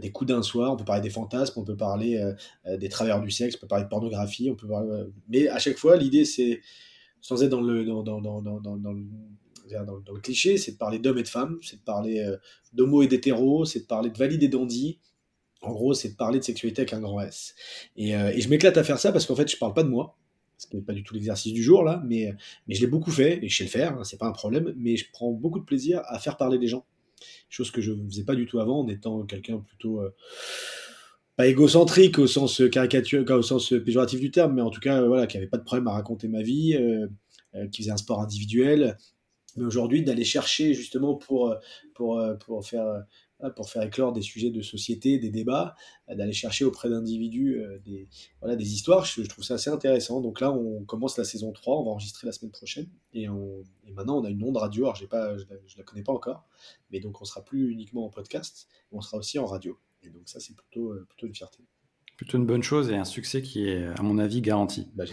des 0.00 0.10
coups 0.10 0.28
d'un 0.28 0.42
soir, 0.42 0.72
on 0.72 0.76
peut 0.76 0.84
parler 0.84 1.02
des 1.02 1.10
fantasmes, 1.10 1.60
on 1.60 1.64
peut 1.64 1.76
parler 1.76 2.16
euh, 2.16 2.32
euh, 2.66 2.76
des 2.76 2.88
travers 2.88 3.20
du 3.20 3.30
sexe, 3.30 3.56
on 3.56 3.60
peut 3.60 3.66
parler 3.66 3.84
de 3.84 3.88
pornographie, 3.88 4.50
on 4.50 4.56
peut 4.56 4.66
parler, 4.66 4.90
euh, 4.90 5.06
mais 5.28 5.48
à 5.48 5.58
chaque 5.58 5.78
fois, 5.78 5.96
l'idée, 5.96 6.24
c'est, 6.24 6.60
sans 7.20 7.42
être 7.42 7.50
dans 7.50 7.60
le, 7.60 7.84
dans, 7.84 8.00
cliché, 10.22 10.56
c'est 10.56 10.72
de 10.72 10.76
parler 10.76 10.98
d'hommes 10.98 11.18
et 11.18 11.22
de 11.22 11.28
femmes, 11.28 11.58
c'est 11.62 11.76
de 11.76 11.82
parler 11.82 12.26
d'homo 12.72 13.02
et 13.02 13.06
d'hétéro, 13.06 13.64
c'est 13.64 13.80
de 13.80 13.86
parler 13.86 14.10
de 14.10 14.18
valide 14.18 14.42
et 14.42 14.48
dandy. 14.48 14.98
En 15.62 15.72
gros, 15.72 15.94
c'est 15.94 16.10
de 16.10 16.16
parler 16.16 16.38
de 16.38 16.44
sexualité 16.44 16.82
avec 16.82 16.92
un 16.92 17.00
grand 17.00 17.20
S. 17.22 17.54
Et, 17.96 18.10
je 18.12 18.48
m'éclate 18.48 18.76
à 18.76 18.84
faire 18.84 18.98
ça 18.98 19.10
parce 19.12 19.24
qu'en 19.24 19.34
fait, 19.34 19.50
je 19.50 19.56
parle 19.56 19.72
pas 19.72 19.82
de 19.82 19.88
moi, 19.88 20.18
ce 20.58 20.66
qui 20.66 20.76
n'est 20.76 20.82
pas 20.82 20.92
du 20.92 21.02
tout 21.02 21.14
l'exercice 21.14 21.52
du 21.54 21.62
jour 21.62 21.82
là, 21.82 22.02
mais, 22.06 22.34
je 22.68 22.80
l'ai 22.80 22.86
beaucoup 22.86 23.10
fait 23.10 23.42
et 23.42 23.48
je 23.48 23.56
sais 23.56 23.64
le 23.64 23.70
faire, 23.70 23.94
hein, 23.94 24.04
c'est 24.04 24.18
pas 24.18 24.26
un 24.26 24.32
problème, 24.32 24.74
mais 24.76 24.96
je 24.96 25.10
prends 25.10 25.30
beaucoup 25.30 25.60
de 25.60 25.64
plaisir 25.64 26.02
à 26.06 26.18
faire 26.18 26.36
parler 26.36 26.58
des 26.58 26.68
gens 26.68 26.84
chose 27.48 27.70
que 27.70 27.80
je 27.80 27.92
ne 27.92 28.08
faisais 28.08 28.24
pas 28.24 28.34
du 28.34 28.46
tout 28.46 28.60
avant 28.60 28.80
en 28.80 28.88
étant 28.88 29.24
quelqu'un 29.24 29.58
plutôt 29.58 30.00
euh, 30.00 30.14
pas 31.36 31.46
égocentrique 31.46 32.18
au 32.18 32.26
sens 32.26 32.62
caricature, 32.70 33.24
au 33.28 33.42
sens 33.42 33.72
péjoratif 33.84 34.20
du 34.20 34.30
terme, 34.30 34.54
mais 34.54 34.62
en 34.62 34.70
tout 34.70 34.80
cas 34.80 35.02
voilà, 35.02 35.26
qui 35.26 35.36
avait 35.36 35.46
pas 35.46 35.58
de 35.58 35.64
problème 35.64 35.88
à 35.88 35.92
raconter 35.92 36.28
ma 36.28 36.42
vie, 36.42 36.74
euh, 36.74 37.06
euh, 37.54 37.68
qui 37.68 37.82
faisait 37.82 37.92
un 37.92 37.96
sport 37.96 38.20
individuel. 38.20 38.96
Mais 39.56 39.64
aujourd'hui, 39.64 40.02
d'aller 40.02 40.24
chercher 40.24 40.74
justement 40.74 41.14
pour, 41.14 41.54
pour, 41.94 42.20
pour 42.44 42.66
faire 42.66 43.04
pour 43.50 43.68
faire 43.70 43.82
éclore 43.82 44.12
des 44.12 44.22
sujets 44.22 44.50
de 44.50 44.62
société, 44.62 45.18
des 45.18 45.30
débats, 45.30 45.74
euh, 46.08 46.14
d'aller 46.14 46.32
chercher 46.32 46.64
auprès 46.64 46.88
d'individus 46.88 47.60
euh, 47.60 47.78
des, 47.84 48.08
voilà, 48.40 48.56
des 48.56 48.72
histoires. 48.72 49.04
Je, 49.04 49.22
trouve 49.22 49.44
ça 49.44 49.54
assez 49.54 49.70
intéressant. 49.70 50.20
Donc 50.20 50.40
là, 50.40 50.52
on 50.52 50.84
commence 50.84 51.16
la 51.18 51.24
saison 51.24 51.52
3, 51.52 51.80
on 51.80 51.84
va 51.84 51.90
enregistrer 51.90 52.26
la 52.26 52.32
semaine 52.32 52.52
prochaine. 52.52 52.88
Et, 53.12 53.26
maintenant, 53.92 54.18
on 54.18 54.24
a 54.24 54.30
une 54.30 54.42
onde 54.42 54.56
radio. 54.56 54.84
Alors, 54.84 54.98
pas, 55.08 55.36
je 55.36 55.44
ne 55.44 55.78
la, 55.78 55.84
connais 55.84 56.02
pas 56.02 56.12
encore. 56.12 56.46
Mais 56.90 57.00
donc, 57.00 57.20
on 57.20 57.24
sera 57.24 57.44
plus 57.44 57.70
uniquement 57.70 58.04
en 58.04 58.10
podcast, 58.10 58.68
on 58.92 59.00
sera 59.00 59.18
aussi 59.18 59.38
en 59.38 59.46
radio. 59.46 59.78
Et 60.02 60.10
donc, 60.10 60.22
ça, 60.28 60.40
c'est 60.40 60.54
plutôt, 60.54 60.92
euh, 60.92 61.06
plutôt 61.08 61.26
une 61.26 61.34
fierté. 61.34 61.64
Plutôt 62.16 62.38
une 62.38 62.46
bonne 62.46 62.62
chose 62.62 62.90
et 62.90 62.96
un 62.96 63.04
succès 63.04 63.42
qui 63.42 63.68
est, 63.68 63.86
à 63.86 64.02
mon 64.02 64.18
avis, 64.18 64.40
garanti. 64.40 64.88
Bah, 64.94 65.04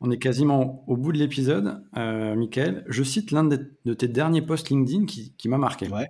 on 0.00 0.10
est 0.10 0.18
quasiment 0.18 0.84
au 0.86 0.96
bout 0.96 1.12
de 1.12 1.18
l'épisode. 1.18 1.82
Euh, 1.96 2.34
Michael, 2.34 2.84
je 2.88 3.02
cite 3.02 3.30
l'un 3.30 3.44
de, 3.44 3.94
tes 3.94 4.08
derniers 4.08 4.42
posts 4.42 4.68
LinkedIn 4.68 5.06
qui, 5.06 5.32
qui 5.36 5.48
m'a 5.48 5.56
marqué. 5.58 5.88
Ouais. 5.88 6.08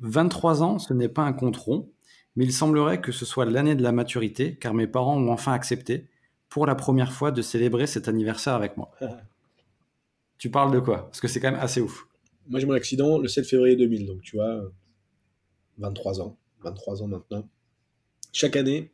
23 0.00 0.62
ans, 0.62 0.78
ce 0.78 0.92
n'est 0.94 1.08
pas 1.08 1.22
un 1.22 1.32
compte 1.32 1.56
rond, 1.56 1.90
mais 2.36 2.44
il 2.44 2.52
semblerait 2.52 3.00
que 3.00 3.12
ce 3.12 3.24
soit 3.24 3.44
l'année 3.44 3.74
de 3.74 3.82
la 3.82 3.92
maturité, 3.92 4.56
car 4.56 4.74
mes 4.74 4.86
parents 4.86 5.16
ont 5.16 5.30
enfin 5.30 5.52
accepté, 5.52 6.08
pour 6.48 6.66
la 6.66 6.74
première 6.74 7.12
fois, 7.12 7.30
de 7.30 7.42
célébrer 7.42 7.86
cet 7.86 8.08
anniversaire 8.08 8.54
avec 8.54 8.76
moi. 8.76 8.90
tu 10.38 10.50
parles 10.50 10.72
de 10.72 10.80
quoi? 10.80 11.06
Parce 11.06 11.20
que 11.20 11.28
c'est 11.28 11.40
quand 11.40 11.50
même 11.50 11.60
assez 11.60 11.80
ouf. 11.80 12.06
Moi, 12.48 12.60
j'ai 12.60 12.66
mon 12.66 12.74
accident 12.74 13.18
le 13.18 13.28
7 13.28 13.46
février 13.46 13.76
2000, 13.76 14.06
donc 14.06 14.22
tu 14.22 14.36
vois, 14.36 14.62
23 15.78 16.20
ans, 16.20 16.36
23 16.62 17.02
ans 17.02 17.06
maintenant. 17.06 17.48
Chaque 18.32 18.56
année, 18.56 18.92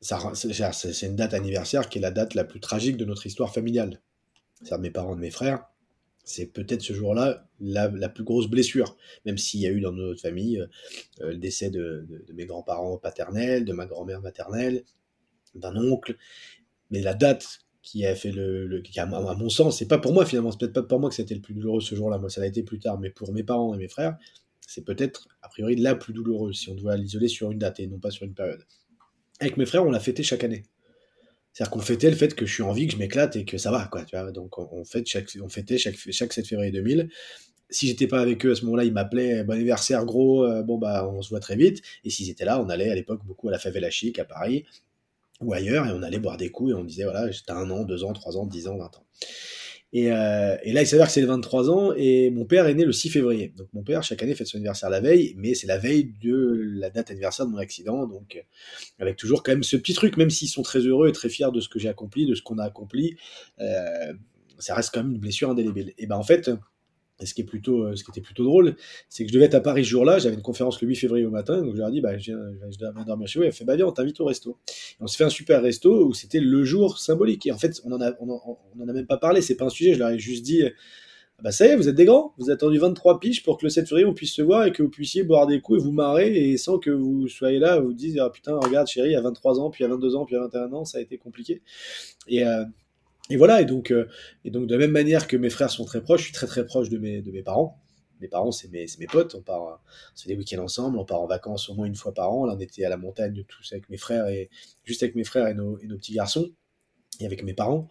c'est 0.00 1.06
une 1.06 1.16
date 1.16 1.34
anniversaire 1.34 1.88
qui 1.88 1.98
est 1.98 2.00
la 2.00 2.10
date 2.10 2.34
la 2.34 2.44
plus 2.44 2.60
tragique 2.60 2.96
de 2.96 3.04
notre 3.04 3.26
histoire 3.26 3.52
familiale. 3.52 4.00
C'est 4.62 4.76
mes 4.78 4.90
parents 4.90 5.12
et 5.12 5.16
de 5.16 5.20
mes 5.20 5.30
frères 5.30 5.64
c'est 6.28 6.46
peut-être 6.46 6.82
ce 6.82 6.92
jour-là 6.92 7.48
la, 7.60 8.08
plus 8.08 8.24
grosse 8.24 8.48
blessure, 8.48 8.96
même 9.24 9.38
s'il 9.38 9.60
y 9.60 9.66
a 9.66 9.70
eu 9.70 9.80
dans 9.80 9.92
notre 9.92 10.20
famille 10.20 10.60
euh, 10.60 10.66
euh, 11.22 11.30
le 11.30 11.38
décès 11.38 11.70
de, 11.70 12.06
mes 12.34 12.44
grands-parents 12.44 12.98
paternels, 12.98 13.64
de 13.64 13.72
ma 13.72 13.86
grand-mère 13.86 14.20
maternelle, 14.20 14.84
d'un 15.54 15.74
oncle. 15.76 16.16
Mais 16.90 17.00
la 17.00 17.14
date 17.14 17.60
qui 17.82 18.04
a 18.04 18.14
fait 18.14 18.30
le, 18.30 18.82
qui 18.82 19.00
a, 19.00 19.04
à 19.04 19.34
mon 19.34 19.48
sens, 19.48 19.78
c'est 19.78 19.88
pas 19.88 19.98
pour 19.98 20.12
moi 20.12 20.26
finalement, 20.26 20.50
c'est 20.50 20.58
peut-être 20.58 20.74
pas 20.74 20.82
pour 20.82 21.00
moi 21.00 21.08
que 21.08 21.16
c'était 21.16 21.34
le 21.34 21.40
plus 21.40 21.54
douloureux 21.54 21.80
ce 21.80 21.94
jour-là, 21.94 22.18
moi 22.18 22.28
ça 22.28 22.42
a 22.42 22.46
été 22.46 22.62
plus 22.62 22.78
tard, 22.78 22.98
mais 22.98 23.08
pour 23.08 23.32
mes 23.32 23.42
parents 23.42 23.74
et 23.74 23.78
mes 23.78 23.88
frères, 23.88 24.18
c'est 24.66 24.84
peut-être 24.84 25.28
a 25.40 25.48
priori 25.48 25.76
la 25.76 25.94
plus 25.94 26.12
douloureuse 26.12 26.58
si 26.58 26.68
on 26.68 26.74
doit 26.74 26.96
l'isoler 26.96 27.28
sur 27.28 27.50
une 27.50 27.58
date 27.58 27.80
et 27.80 27.86
non 27.86 27.98
pas 27.98 28.10
sur 28.10 28.26
une 28.26 28.34
période. 28.34 28.66
Avec 29.40 29.56
mes 29.56 29.64
frères, 29.64 29.86
on 29.86 29.90
l'a 29.90 30.00
fêté 30.00 30.22
chaque 30.22 30.44
année. 30.44 30.64
C'est-à-dire 31.58 31.72
qu'on 31.72 31.80
fêtait 31.80 32.08
le 32.08 32.14
fait 32.14 32.36
que 32.36 32.46
je 32.46 32.54
suis 32.54 32.62
en 32.62 32.70
vie, 32.70 32.86
que 32.86 32.92
je 32.92 32.98
m'éclate 32.98 33.34
et 33.34 33.44
que 33.44 33.58
ça 33.58 33.72
va, 33.72 33.88
quoi. 33.90 34.04
Donc 34.30 34.60
on, 34.60 34.84
fête 34.84 35.08
chaque, 35.08 35.28
on 35.42 35.48
fêtait 35.48 35.76
chaque, 35.76 35.96
chaque 35.96 36.32
7 36.32 36.46
février 36.46 36.70
2000. 36.70 37.10
Si 37.68 37.88
j'étais 37.88 38.06
pas 38.06 38.20
avec 38.20 38.46
eux 38.46 38.52
à 38.52 38.54
ce 38.54 38.64
moment-là, 38.66 38.84
ils 38.84 38.92
m'appelaient 38.92 39.42
bon 39.42 39.54
anniversaire 39.54 40.04
gros, 40.04 40.44
euh, 40.44 40.62
bon 40.62 40.78
bah 40.78 41.10
on 41.12 41.20
se 41.20 41.30
voit 41.30 41.40
très 41.40 41.56
vite. 41.56 41.82
Et 42.04 42.10
s'ils 42.10 42.30
étaient 42.30 42.44
là, 42.44 42.62
on 42.62 42.68
allait 42.68 42.90
à 42.90 42.94
l'époque 42.94 43.24
beaucoup 43.26 43.48
à 43.48 43.50
la 43.50 43.58
Favela 43.58 43.90
Chic 43.90 44.20
à 44.20 44.24
Paris 44.24 44.66
ou 45.40 45.52
ailleurs 45.52 45.84
et 45.88 45.90
on 45.90 46.02
allait 46.04 46.20
boire 46.20 46.36
des 46.36 46.50
coups 46.50 46.70
et 46.70 46.74
on 46.74 46.84
disait 46.84 47.02
voilà, 47.02 47.28
j'étais 47.28 47.50
un 47.50 47.68
an, 47.72 47.82
deux 47.82 48.04
ans, 48.04 48.12
trois 48.12 48.36
ans, 48.36 48.46
dix 48.46 48.68
ans, 48.68 48.76
vingt 48.76 48.96
ans. 48.96 49.04
Euh, 49.94 50.56
et, 50.62 50.72
là, 50.72 50.82
il 50.82 50.86
s'avère 50.86 51.06
que 51.06 51.12
c'est 51.12 51.20
les 51.20 51.26
23 51.26 51.70
ans 51.70 51.92
et 51.96 52.30
mon 52.30 52.44
père 52.44 52.66
est 52.66 52.74
né 52.74 52.84
le 52.84 52.92
6 52.92 53.10
février. 53.10 53.52
Donc 53.56 53.68
mon 53.72 53.82
père, 53.82 54.02
chaque 54.02 54.22
année, 54.22 54.34
fête 54.34 54.46
son 54.46 54.58
anniversaire 54.58 54.90
la 54.90 55.00
veille, 55.00 55.34
mais 55.36 55.54
c'est 55.54 55.66
la 55.66 55.78
veille 55.78 56.12
de 56.22 56.60
la 56.78 56.90
date 56.90 57.10
anniversaire 57.10 57.46
de 57.46 57.52
mon 57.52 57.58
accident. 57.58 58.06
Donc 58.06 58.36
euh, 58.36 58.40
avec 58.98 59.16
toujours 59.16 59.42
quand 59.42 59.52
même 59.52 59.62
ce 59.62 59.76
petit 59.76 59.94
truc, 59.94 60.16
même 60.16 60.30
s'ils 60.30 60.48
sont 60.48 60.62
très 60.62 60.80
heureux 60.80 61.08
et 61.08 61.12
très 61.12 61.28
fiers 61.28 61.50
de 61.52 61.60
ce 61.60 61.68
que 61.68 61.78
j'ai 61.78 61.88
accompli, 61.88 62.26
de 62.26 62.34
ce 62.34 62.42
qu'on 62.42 62.58
a 62.58 62.64
accompli, 62.64 63.16
euh, 63.60 64.12
ça 64.58 64.74
reste 64.74 64.92
quand 64.92 65.02
même 65.02 65.12
une 65.12 65.20
blessure 65.20 65.50
indélébile. 65.50 65.94
Et 65.98 66.06
ben 66.06 66.16
en 66.16 66.22
fait, 66.22 66.50
et 67.20 67.24
euh, 67.24 67.26
ce 67.96 68.04
qui 68.04 68.10
était 68.10 68.20
plutôt 68.20 68.44
drôle, 68.44 68.76
c'est 69.08 69.24
que 69.24 69.30
je 69.30 69.34
devais 69.34 69.46
être 69.46 69.54
à 69.54 69.60
Paris 69.60 69.84
ce 69.84 69.90
jour-là, 69.90 70.18
j'avais 70.18 70.36
une 70.36 70.42
conférence 70.42 70.80
le 70.80 70.88
8 70.88 70.96
février 70.96 71.26
au 71.26 71.30
matin, 71.30 71.60
donc 71.60 71.74
je 71.74 71.78
leur 71.78 71.88
ai 71.88 71.92
dit, 71.92 72.00
bah, 72.00 72.16
je, 72.16 72.32
viens, 72.78 73.04
dormir 73.04 73.26
chez 73.26 73.38
vous, 73.38 73.44
elle 73.44 73.52
fait, 73.52 73.64
bah 73.64 73.76
viens, 73.76 73.86
on 73.86 73.92
t'invite 73.92 74.20
au 74.20 74.24
resto. 74.24 74.56
on 75.00 75.06
s'est 75.06 75.16
fait 75.16 75.24
un 75.24 75.30
super 75.30 75.62
resto 75.62 76.06
où 76.06 76.14
c'était 76.14 76.40
le 76.40 76.64
jour 76.64 76.98
symbolique. 76.98 77.46
Et 77.46 77.52
en 77.52 77.58
fait, 77.58 77.80
on 77.84 77.92
en 77.92 78.00
a, 78.00 78.10
a 78.10 78.92
même 78.92 79.06
pas 79.06 79.16
parlé, 79.16 79.42
c'est 79.42 79.56
pas 79.56 79.66
un 79.66 79.70
sujet, 79.70 79.94
je 79.94 79.98
leur 79.98 80.10
ai 80.10 80.18
juste 80.18 80.44
dit, 80.44 80.62
ah 81.38 81.42
bah 81.42 81.52
ça 81.52 81.66
y 81.66 81.70
est, 81.70 81.76
vous 81.76 81.88
êtes 81.88 81.94
des 81.94 82.04
grands, 82.04 82.34
vous 82.38 82.50
avez 82.50 82.54
attendu 82.54 82.78
23 82.78 83.20
piges 83.20 83.44
pour 83.44 83.58
que 83.58 83.66
le 83.66 83.70
7 83.70 83.88
février 83.88 84.06
on 84.06 84.14
puisse 84.14 84.34
se 84.34 84.42
voir 84.42 84.64
et 84.64 84.72
que 84.72 84.82
vous 84.82 84.88
puissiez 84.88 85.22
boire 85.22 85.46
des 85.46 85.60
coups 85.60 85.80
et 85.80 85.82
vous 85.82 85.92
marrer 85.92 86.50
et 86.50 86.56
sans 86.56 86.78
que 86.78 86.90
vous 86.90 87.28
soyez 87.28 87.60
là, 87.60 87.78
vous 87.78 87.92
dites, 87.92 88.18
ah 88.20 88.30
putain, 88.30 88.56
regarde 88.58 88.88
chérie, 88.88 89.14
à 89.14 89.20
23 89.20 89.60
ans, 89.60 89.70
puis 89.70 89.84
à 89.84 89.88
22 89.88 90.16
ans, 90.16 90.24
puis 90.24 90.34
à 90.36 90.40
21 90.40 90.72
ans, 90.72 90.84
ça 90.84 90.98
a 90.98 91.00
été 91.00 91.16
compliqué. 91.16 91.62
Et, 92.26 92.44
euh, 92.44 92.64
et 93.30 93.36
voilà, 93.36 93.60
et 93.60 93.64
donc, 93.64 93.90
euh, 93.90 94.08
et 94.44 94.50
donc 94.50 94.66
de 94.66 94.74
la 94.74 94.78
même 94.78 94.90
manière 94.90 95.26
que 95.26 95.36
mes 95.36 95.50
frères 95.50 95.70
sont 95.70 95.84
très 95.84 96.02
proches, 96.02 96.20
je 96.20 96.24
suis 96.26 96.34
très 96.34 96.46
très 96.46 96.66
proche 96.66 96.88
de 96.88 96.98
mes, 96.98 97.22
de 97.22 97.30
mes 97.30 97.42
parents 97.42 97.80
mes 98.20 98.28
parents, 98.28 98.52
c'est 98.52 98.68
mes, 98.68 98.86
mes, 98.98 99.06
potes. 99.06 99.34
On 99.34 99.42
part, 99.42 99.62
on 99.62 100.20
fait 100.20 100.28
des 100.28 100.36
week-ends 100.36 100.62
ensemble, 100.62 100.98
on 100.98 101.04
part 101.04 101.20
en 101.20 101.26
vacances 101.26 101.68
au 101.68 101.74
moins 101.74 101.86
une 101.86 101.94
fois 101.94 102.12
par 102.12 102.32
an. 102.32 102.46
Là, 102.46 102.54
on 102.56 102.60
était 102.60 102.84
à 102.84 102.88
la 102.88 102.96
montagne 102.96 103.44
tous 103.46 103.72
avec 103.72 103.88
mes 103.90 103.96
frères 103.96 104.26
et 104.26 104.50
juste 104.84 105.02
avec 105.02 105.14
mes 105.14 105.24
frères 105.24 105.46
et 105.48 105.54
nos, 105.54 105.78
et 105.78 105.86
nos 105.86 105.96
petits 105.96 106.14
garçons 106.14 106.50
et 107.20 107.26
avec 107.26 107.42
mes 107.42 107.54
parents. 107.54 107.88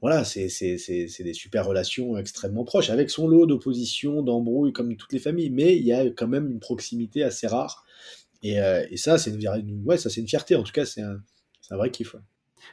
Voilà, 0.00 0.24
c'est 0.24 0.46
des 0.46 1.34
super 1.34 1.66
relations 1.66 2.16
extrêmement 2.16 2.64
proches, 2.64 2.88
avec 2.88 3.10
son 3.10 3.28
lot 3.28 3.44
d'opposition, 3.44 4.22
d'embrouilles, 4.22 4.72
comme 4.72 4.96
toutes 4.96 5.12
les 5.12 5.18
familles, 5.18 5.50
mais 5.50 5.76
il 5.76 5.84
y 5.84 5.92
a 5.92 6.06
quand 6.06 6.28
même 6.28 6.50
une 6.50 6.58
proximité 6.58 7.22
assez 7.22 7.46
rare. 7.46 7.84
Et, 8.42 8.60
euh, 8.62 8.86
et 8.90 8.96
ça, 8.96 9.18
c'est 9.18 9.30
une, 9.30 9.82
ouais, 9.84 9.98
ça, 9.98 10.08
une 10.16 10.26
fierté, 10.26 10.56
en 10.56 10.62
tout 10.62 10.72
cas, 10.72 10.86
c'est 10.86 11.02
un, 11.02 11.20
un, 11.70 11.76
vrai 11.76 11.90
kiff. 11.90 12.16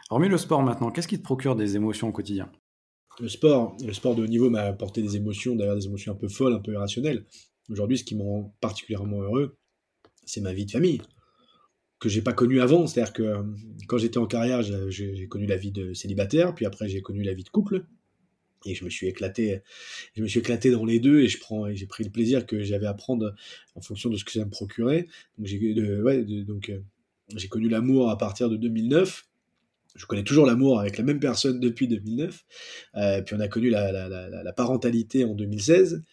Hormis 0.10 0.30
le 0.30 0.38
sport 0.38 0.64
maintenant, 0.64 0.92
qu'est-ce 0.92 1.08
qui 1.08 1.18
te 1.18 1.24
procure 1.24 1.56
des 1.56 1.76
émotions 1.76 2.10
au 2.10 2.12
quotidien? 2.12 2.52
Le 3.20 3.30
sport, 3.30 3.76
le 3.84 3.94
sport 3.94 4.16
de 4.16 4.24
haut 4.24 4.28
niveau 4.28 4.50
m'a 4.50 4.62
apporté 4.62 5.02
des 5.02 5.16
émotions, 5.16 5.56
d'ailleurs 5.56 5.76
des 5.76 5.86
émotions 5.86 6.12
un 6.12 6.16
peu 6.16 6.28
folles, 6.28 6.54
un 6.54 6.60
peu 6.60 6.74
irrationnelles. 6.74 7.26
Aujourd'hui, 7.70 7.98
ce 7.98 8.04
qui 8.04 8.16
me 8.16 8.22
rend 8.22 8.56
particulièrement 8.62 9.22
heureux, 9.22 9.58
c'est 10.26 10.42
ma 10.42 10.54
vie 10.54 10.66
de 10.66 10.72
famille, 10.72 11.02
que 12.00 12.10
j'ai 12.10 12.22
pas 12.22 12.34
connue 12.34 12.62
avant. 12.62 12.86
C'est-à-dire 12.86 13.14
que 13.14 13.24
euh, 13.24 13.44
quand 13.88 13.98
j'étais 13.98 14.20
en 14.20 14.28
carrière, 14.28 14.62
j'ai 14.62 15.28
connu 15.28 15.48
la 15.48 15.58
vie 15.58 15.72
de 15.72 15.94
célibataire, 15.94 16.54
puis 16.54 16.66
après 16.66 16.90
j'ai 16.90 17.02
connu 17.02 17.24
la 17.24 17.34
vie 17.34 17.44
de 17.44 17.50
couple, 17.50 17.86
et 18.66 18.76
je 18.76 18.86
me 18.86 18.90
suis 18.90 19.08
éclaté, 19.08 19.62
je 20.16 20.22
me 20.22 20.28
suis 20.28 20.40
éclaté 20.40 20.72
dans 20.72 20.86
les 20.86 21.00
deux, 21.00 21.22
et 21.22 21.28
je 21.28 21.40
prends, 21.40 21.74
j'ai 21.74 21.88
pris 21.88 22.04
le 22.04 22.12
plaisir 22.12 22.46
que 22.46 22.62
j'avais 22.62 22.88
à 22.88 22.94
prendre 22.94 23.34
en 23.76 23.82
fonction 23.82 24.10
de 24.10 24.18
ce 24.18 24.26
que 24.26 24.32
ça 24.32 24.46
me 24.46 24.50
procurait. 24.50 25.08
Donc 25.38 25.48
j'ai, 25.48 25.60
euh, 25.78 26.82
j'ai 27.36 27.48
connu 27.48 27.68
l'amour 27.68 28.10
à 28.10 28.18
partir 28.18 28.50
de 28.50 28.58
2009 28.58 29.27
je 29.98 30.06
connais 30.06 30.24
toujours 30.24 30.46
l'amour 30.46 30.80
avec 30.80 30.98
la 30.98 31.04
même 31.04 31.20
personne 31.20 31.60
depuis 31.60 31.88
2009. 31.88 32.46
Euh, 32.96 33.22
puis 33.22 33.36
on 33.36 33.40
a 33.40 33.48
connu 33.48 33.70
la, 33.70 34.54
parentalité 34.56 35.26
en 35.26 35.34
2016. 35.34 36.04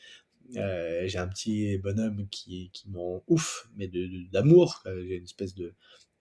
Euh, 0.56 1.02
j'ai 1.06 1.18
un 1.18 1.28
petit 1.28 1.78
bonhomme 1.78 2.26
qui, 2.30 2.72
m'en 2.88 3.22
ouf, 3.28 3.68
mais 3.76 3.90
d'amour. 4.32 4.82
J'ai 4.86 5.16
une 5.16 5.24
espèce 5.24 5.54
de, 5.54 5.74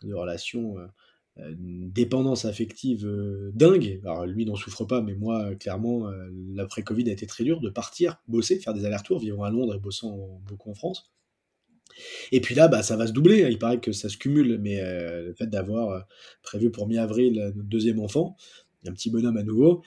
relation, 0.04 0.78
euh, 0.78 1.52
une 1.52 1.90
dépendance 1.90 2.46
affective 2.46 3.10
dingue. 3.54 4.02
Alors 4.04 4.26
lui 4.26 4.46
n'en 4.46 4.56
souffre 4.56 4.84
pas, 4.84 5.02
mais 5.02 5.16
moi, 5.16 5.56
clairement, 5.56 6.12
l'après-Covid 6.54 7.10
a 7.10 7.14
été 7.14 7.26
très 7.26 7.46
dur 7.46 7.62
de 7.62 7.70
partir, 7.70 8.22
bosser, 8.28 8.60
faire 8.60 8.74
des 8.74 8.86
allers-retours, 8.86 9.20
vivant 9.20 9.44
à 9.44 9.50
Londres 9.50 9.76
et 9.76 9.80
bossant 9.80 10.42
beaucoup 10.46 10.70
en 10.70 10.76
France. 10.76 11.14
Et 12.32 12.42
puis 12.42 12.56
là, 12.56 12.68
bah, 12.68 12.84
ça 12.84 12.96
va 12.96 13.08
se 13.08 13.12
doubler. 13.12 13.48
Il 13.50 13.60
paraît 13.60 13.80
que 13.80 13.92
ça 13.92 14.10
se 14.10 14.18
cumule, 14.18 14.60
mais 14.62 14.82
euh, 14.82 15.24
le 15.24 15.34
fait 15.34 15.48
d'avoir 15.48 15.90
euh, 15.90 16.00
prévu 16.42 16.72
pour 16.72 16.88
mi-avril 16.88 17.52
notre 17.56 17.70
deuxième 17.70 18.00
enfant, 18.00 18.36
un 18.88 18.92
petit 18.92 19.10
bonhomme 19.10 19.38
à 19.38 19.44
nouveau, 19.44 19.84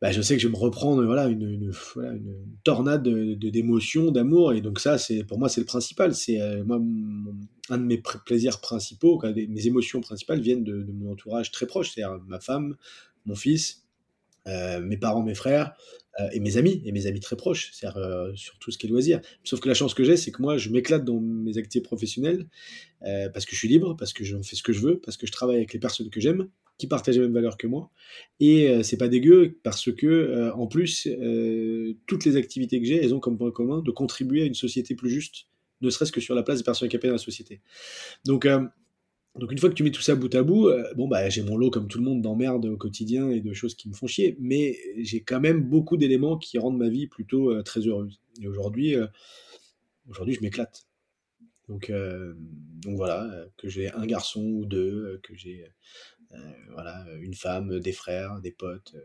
bah, 0.00 0.12
je 0.12 0.22
sais 0.22 0.36
que 0.36 0.42
je 0.42 0.46
vais 0.46 0.52
me 0.52 0.58
reprendre 0.58 1.04
voilà, 1.04 1.26
une, 1.26 1.42
une, 1.42 1.72
tornade 2.62 3.02
d'émotions, 3.02 4.06
de, 4.06 4.10
d'amour. 4.10 4.52
Et 4.52 4.60
donc 4.60 4.78
ça, 4.78 4.96
c'est 4.96 5.24
pour 5.24 5.38
moi, 5.38 5.48
c'est 5.48 5.60
le 5.60 5.66
principal. 5.66 6.14
C'est 6.14 6.40
euh, 6.40 6.62
moi, 6.64 6.80
un 7.70 7.78
de 7.78 7.82
mes 7.82 8.00
plaisirs 8.24 8.60
principaux, 8.60 9.20
mes 9.24 9.66
émotions 9.66 10.00
principales 10.00 10.40
viennent 10.40 10.62
de, 10.62 10.86
mon 10.92 11.12
entourage 11.12 11.50
très 11.50 11.66
proche, 11.66 11.92
c'est-à-dire 11.92 12.20
ma 12.26 12.38
femme, 12.38 12.76
mon 13.26 13.34
fils, 13.34 13.82
euh, 14.46 14.80
mes 14.80 14.96
parents, 14.96 15.22
mes 15.22 15.34
frères 15.34 15.74
euh, 16.20 16.28
et 16.32 16.40
mes 16.40 16.56
amis, 16.56 16.82
et 16.84 16.92
mes 16.92 17.06
amis 17.06 17.20
très 17.20 17.36
proches, 17.36 17.70
c'est-à-dire 17.72 17.98
euh, 17.98 18.32
sur 18.34 18.58
tout 18.58 18.70
ce 18.70 18.78
qui 18.78 18.86
est 18.86 18.90
loisir. 18.90 19.20
Sauf 19.44 19.60
que 19.60 19.68
la 19.68 19.74
chance 19.74 19.94
que 19.94 20.04
j'ai, 20.04 20.16
c'est 20.16 20.32
que 20.32 20.42
moi, 20.42 20.56
je 20.56 20.70
m'éclate 20.70 21.04
dans 21.04 21.20
mes 21.20 21.56
activités 21.58 21.80
professionnelles 21.80 22.46
parce 23.00 23.46
que 23.46 23.52
je 23.52 23.58
suis 23.58 23.68
libre, 23.68 23.94
parce 23.96 24.12
que 24.12 24.24
je 24.24 24.36
fais 24.42 24.56
ce 24.56 24.62
que 24.62 24.72
je 24.72 24.80
veux, 24.80 24.98
parce 24.98 25.16
que 25.16 25.24
je 25.24 25.30
travaille 25.30 25.56
avec 25.56 25.72
les 25.72 25.78
personnes 25.78 26.10
que 26.10 26.18
j'aime, 26.20 26.48
qui 26.78 26.88
partagent 26.88 27.14
les 27.14 27.22
mêmes 27.22 27.32
valeurs 27.32 27.56
que 27.56 27.68
moi. 27.68 27.92
Et 28.40 28.82
c'est 28.82 28.96
pas 28.96 29.06
dégueu 29.06 29.60
parce 29.62 29.92
que, 29.92 30.50
en 30.52 30.66
plus, 30.66 31.08
toutes 32.06 32.24
les 32.24 32.36
activités 32.36 32.80
que 32.80 32.86
j'ai, 32.86 32.96
elles 32.96 33.14
ont 33.14 33.20
comme 33.20 33.38
point 33.38 33.52
commun 33.52 33.82
de 33.82 33.90
contribuer 33.92 34.42
à 34.42 34.46
une 34.46 34.54
société 34.54 34.96
plus 34.96 35.10
juste, 35.10 35.46
ne 35.80 35.90
serait-ce 35.90 36.10
que 36.10 36.20
sur 36.20 36.34
la 36.34 36.42
place 36.42 36.58
des 36.58 36.64
personnes 36.64 36.86
handicapées 36.86 37.06
dans 37.06 37.14
la 37.14 37.18
société. 37.18 37.60
Donc, 38.24 38.48
donc 39.38 39.52
une 39.52 39.58
fois 39.58 39.68
que 39.68 39.74
tu 39.74 39.82
mets 39.84 39.90
tout 39.90 40.02
ça 40.02 40.14
bout 40.14 40.34
à 40.34 40.42
bout, 40.42 40.68
euh, 40.68 40.92
bon 40.94 41.08
bah 41.08 41.28
j'ai 41.28 41.42
mon 41.42 41.56
lot 41.56 41.70
comme 41.70 41.88
tout 41.88 41.98
le 41.98 42.04
monde 42.04 42.22
d'emmerdes 42.22 42.66
au 42.66 42.76
quotidien 42.76 43.30
et 43.30 43.40
de 43.40 43.52
choses 43.52 43.74
qui 43.74 43.88
me 43.88 43.94
font 43.94 44.06
chier, 44.06 44.36
mais 44.40 44.76
j'ai 44.98 45.22
quand 45.22 45.40
même 45.40 45.62
beaucoup 45.62 45.96
d'éléments 45.96 46.36
qui 46.36 46.58
rendent 46.58 46.78
ma 46.78 46.88
vie 46.88 47.06
plutôt 47.06 47.50
euh, 47.50 47.62
très 47.62 47.80
heureuse. 47.80 48.20
Et 48.42 48.48
aujourd'hui, 48.48 48.96
euh, 48.96 49.06
aujourd'hui 50.08 50.34
je 50.34 50.40
m'éclate. 50.40 50.86
Donc, 51.68 51.92
voilà, 52.86 53.30
que 53.58 53.68
j'ai 53.68 53.92
un 53.92 54.06
garçon 54.06 54.42
ou 54.42 54.64
deux, 54.64 55.20
que 55.22 55.34
j'ai 55.34 55.66
voilà 56.70 57.04
une 57.20 57.34
femme, 57.34 57.78
des 57.78 57.92
frères, 57.92 58.40
des 58.40 58.52
potes. 58.52 58.96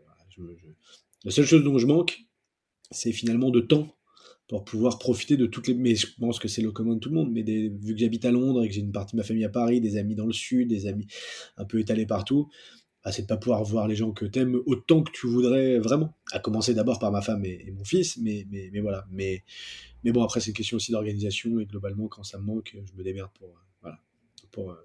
La 1.24 1.30
seule 1.30 1.44
chose 1.44 1.62
dont 1.62 1.76
je 1.76 1.86
manque, 1.86 2.20
c'est 2.90 3.12
finalement 3.12 3.50
de 3.50 3.60
temps 3.60 3.94
pour 4.48 4.64
pouvoir 4.64 4.98
profiter 4.98 5.36
de 5.36 5.46
toutes 5.46 5.68
les. 5.68 5.74
Mais 5.74 5.94
je 5.94 6.06
pense 6.18 6.38
que 6.38 6.48
c'est 6.48 6.62
le 6.62 6.70
commun 6.70 6.94
de 6.94 7.00
tout 7.00 7.08
le 7.08 7.14
monde. 7.14 7.32
Mais 7.32 7.42
des... 7.42 7.68
vu 7.68 7.94
que 7.94 8.00
j'habite 8.00 8.24
à 8.24 8.30
Londres 8.30 8.64
et 8.64 8.68
que 8.68 8.74
j'ai 8.74 8.80
une 8.80 8.92
partie 8.92 9.16
de 9.16 9.20
ma 9.20 9.24
famille 9.24 9.44
à 9.44 9.48
Paris, 9.48 9.80
des 9.80 9.96
amis 9.96 10.14
dans 10.14 10.26
le 10.26 10.32
sud, 10.32 10.68
des 10.68 10.86
amis 10.86 11.06
un 11.56 11.64
peu 11.64 11.78
étalés 11.78 12.06
partout, 12.06 12.48
bah, 13.04 13.12
c'est 13.12 13.22
de 13.22 13.26
pas 13.26 13.36
pouvoir 13.36 13.62
voir 13.64 13.86
les 13.86 13.96
gens 13.96 14.12
que 14.12 14.24
t'aimes 14.24 14.60
autant 14.64 15.02
que 15.02 15.12
tu 15.12 15.26
voudrais 15.26 15.78
vraiment. 15.78 16.14
À 16.32 16.38
commencer 16.38 16.74
d'abord 16.74 16.98
par 16.98 17.12
ma 17.12 17.20
femme 17.20 17.44
et, 17.44 17.70
mon 17.70 17.84
fils, 17.84 18.16
mais, 18.18 18.46
mais, 18.50 18.70
mais, 18.72 18.80
voilà. 18.80 19.06
Mais, 19.10 19.44
mais 20.04 20.12
bon, 20.12 20.22
après, 20.22 20.40
c'est 20.40 20.50
une 20.50 20.56
question 20.56 20.76
aussi 20.76 20.92
d'organisation 20.92 21.58
et 21.60 21.66
globalement, 21.66 22.08
quand 22.08 22.22
ça 22.22 22.38
me 22.38 22.44
manque, 22.44 22.74
je 22.74 22.96
me 22.96 23.02
démerde 23.02 23.30
pour, 23.38 23.48
euh, 23.48 23.60
voilà, 23.82 23.98
pour, 24.50 24.70
euh, 24.70 24.76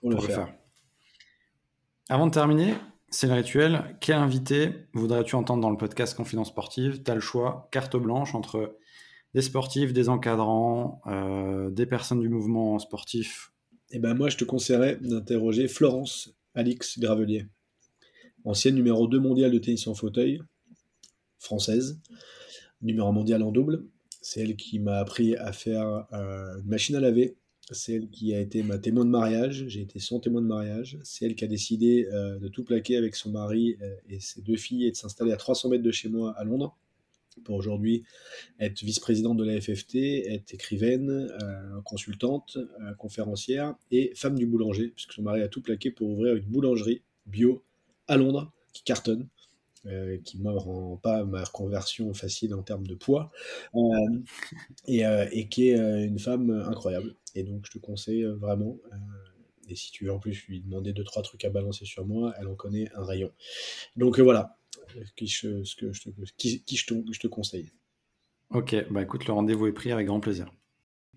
pour, 0.00 0.10
le, 0.10 0.18
faire. 0.20 0.54
Avant 2.08 2.26
de 2.26 2.32
terminer, 2.32 2.74
c'est 3.10 3.26
le 3.26 3.34
rituel. 3.34 3.96
Quel 4.00 4.16
invité 4.16 4.70
voudrais-tu 4.94 5.34
entendre 5.34 5.60
dans 5.60 5.70
le 5.70 5.76
podcast 5.76 6.16
Confidence 6.16 6.48
Sportive? 6.48 7.02
Tu 7.02 7.10
as 7.10 7.14
le 7.14 7.20
choix, 7.20 7.68
carte 7.72 7.96
blanche, 7.96 8.34
entre 8.34 8.78
des 9.34 9.42
sportifs, 9.42 9.92
des 9.92 10.08
encadrants, 10.08 11.00
euh, 11.06 11.70
des 11.70 11.86
personnes 11.86 12.20
du 12.20 12.28
mouvement 12.28 12.78
sportif 12.78 13.52
Eh 13.90 13.98
ben 13.98 14.14
moi, 14.14 14.28
je 14.28 14.36
te 14.36 14.44
conseillerais 14.44 14.96
d'interroger 14.96 15.68
Florence 15.68 16.34
Alix 16.54 16.98
Gravelier, 16.98 17.46
ancienne 18.44 18.74
numéro 18.74 19.06
2 19.06 19.20
mondiale 19.20 19.52
de 19.52 19.58
tennis 19.58 19.86
en 19.86 19.94
fauteuil, 19.94 20.40
française, 21.38 22.00
numéro 22.82 23.12
mondial 23.12 23.42
en 23.42 23.52
double. 23.52 23.84
C'est 24.20 24.40
elle 24.40 24.56
qui 24.56 24.78
m'a 24.80 24.98
appris 24.98 25.36
à 25.36 25.52
faire 25.52 26.06
euh, 26.12 26.60
une 26.60 26.68
machine 26.68 26.96
à 26.96 27.00
laver. 27.00 27.36
C'est 27.70 27.92
elle 27.92 28.10
qui 28.10 28.34
a 28.34 28.40
été 28.40 28.64
ma 28.64 28.78
témoin 28.78 29.04
de 29.04 29.10
mariage. 29.10 29.64
J'ai 29.68 29.82
été 29.82 30.00
son 30.00 30.18
témoin 30.18 30.42
de 30.42 30.46
mariage. 30.46 30.98
C'est 31.04 31.24
elle 31.24 31.36
qui 31.36 31.44
a 31.44 31.46
décidé 31.46 32.08
euh, 32.12 32.36
de 32.38 32.48
tout 32.48 32.64
plaquer 32.64 32.96
avec 32.96 33.14
son 33.14 33.30
mari 33.30 33.76
et 34.08 34.18
ses 34.18 34.42
deux 34.42 34.56
filles 34.56 34.86
et 34.86 34.90
de 34.90 34.96
s'installer 34.96 35.32
à 35.32 35.36
300 35.36 35.68
mètres 35.68 35.84
de 35.84 35.92
chez 35.92 36.08
moi 36.08 36.34
à 36.36 36.42
Londres 36.42 36.76
pour 37.44 37.56
aujourd'hui 37.56 38.04
être 38.58 38.82
vice-présidente 38.82 39.36
de 39.36 39.44
la 39.44 39.60
FFT, 39.60 39.96
être 40.28 40.52
écrivaine, 40.52 41.10
euh, 41.42 41.80
consultante, 41.84 42.56
euh, 42.56 42.94
conférencière 42.94 43.74
et 43.90 44.12
femme 44.14 44.38
du 44.38 44.46
boulanger, 44.46 44.88
puisque 44.88 45.12
son 45.12 45.22
mari 45.22 45.42
a 45.42 45.48
tout 45.48 45.62
plaqué 45.62 45.90
pour 45.90 46.08
ouvrir 46.08 46.36
une 46.36 46.44
boulangerie 46.44 47.02
bio 47.26 47.64
à 48.08 48.16
Londres 48.16 48.52
qui 48.72 48.82
cartonne. 48.82 49.28
Euh, 49.86 50.18
qui 50.22 50.38
ne 50.38 50.50
rend 50.50 50.98
pas 50.98 51.24
ma 51.24 51.42
reconversion 51.42 52.12
facile 52.12 52.52
en 52.52 52.62
termes 52.62 52.86
de 52.86 52.94
poids, 52.94 53.32
et, 54.86 55.48
qui 55.48 55.70
est 55.70 56.04
une 56.04 56.18
femme 56.18 56.50
incroyable. 56.50 57.14
Et 57.34 57.44
donc 57.44 57.64
je 57.64 57.70
te 57.70 57.78
conseille 57.78 58.24
vraiment, 58.24 58.76
et 59.70 59.76
si 59.76 59.90
tu 59.90 60.04
veux 60.04 60.12
en 60.12 60.18
plus 60.18 60.46
lui 60.48 60.60
demander 60.60 60.92
deux, 60.92 61.02
trois 61.02 61.22
trucs 61.22 61.46
à 61.46 61.48
balancer 61.48 61.86
sur 61.86 62.04
moi, 62.04 62.34
elle 62.38 62.48
en 62.48 62.56
connaît 62.56 62.90
un 62.94 63.04
rayon. 63.04 63.32
Donc 63.96 64.20
voilà, 64.20 64.58
qui, 65.16 65.26
je, 65.26 65.64
ce 65.64 65.76
que 65.76 65.92
je 65.92 66.02
te, 66.02 66.10
qui, 66.36 66.76
je, 66.76 66.86
te, 66.86 66.94
je 67.12 67.20
te 67.20 67.26
conseille. 67.26 67.70
Ok, 68.50 68.74
bah 68.90 69.02
écoute, 69.02 69.26
le 69.26 69.32
rendez-vous 69.32 69.66
est 69.66 69.72
pris 69.72 69.92
avec 69.92 70.06
grand 70.06 70.20
plaisir. 70.20 70.52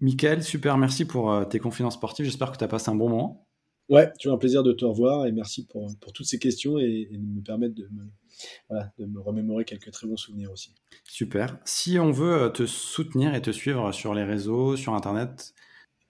Michael, 0.01 0.43
super, 0.43 0.77
merci 0.77 1.05
pour 1.05 1.31
euh, 1.31 1.45
tes 1.45 1.59
confidences 1.59 1.95
sportives. 1.95 2.25
J'espère 2.25 2.51
que 2.51 2.57
tu 2.57 2.63
as 2.63 2.67
passé 2.67 2.89
un 2.89 2.95
bon 2.95 3.09
moment. 3.09 3.47
Ouais, 3.89 4.11
tu 4.17 4.29
as 4.29 4.33
un 4.33 4.37
plaisir 4.37 4.63
de 4.63 4.71
te 4.71 4.85
revoir 4.85 5.25
et 5.25 5.31
merci 5.31 5.65
pour, 5.65 5.91
pour 5.99 6.13
toutes 6.13 6.25
ces 6.25 6.39
questions 6.39 6.77
et, 6.79 7.09
de 7.11 7.17
me 7.17 7.41
permettre 7.41 7.75
de 7.75 7.87
me, 7.91 8.11
voilà, 8.69 8.91
de 8.97 9.05
me 9.05 9.19
remémorer 9.19 9.65
quelques 9.65 9.91
très 9.91 10.07
bons 10.07 10.17
souvenirs 10.17 10.51
aussi. 10.51 10.73
Super. 11.03 11.57
Si 11.65 11.99
on 11.99 12.11
veut 12.11 12.43
euh, 12.43 12.49
te 12.49 12.65
soutenir 12.65 13.35
et 13.35 13.41
te 13.41 13.51
suivre 13.51 13.91
sur 13.91 14.13
les 14.13 14.23
réseaux, 14.23 14.77
sur 14.77 14.93
Internet, 14.93 15.53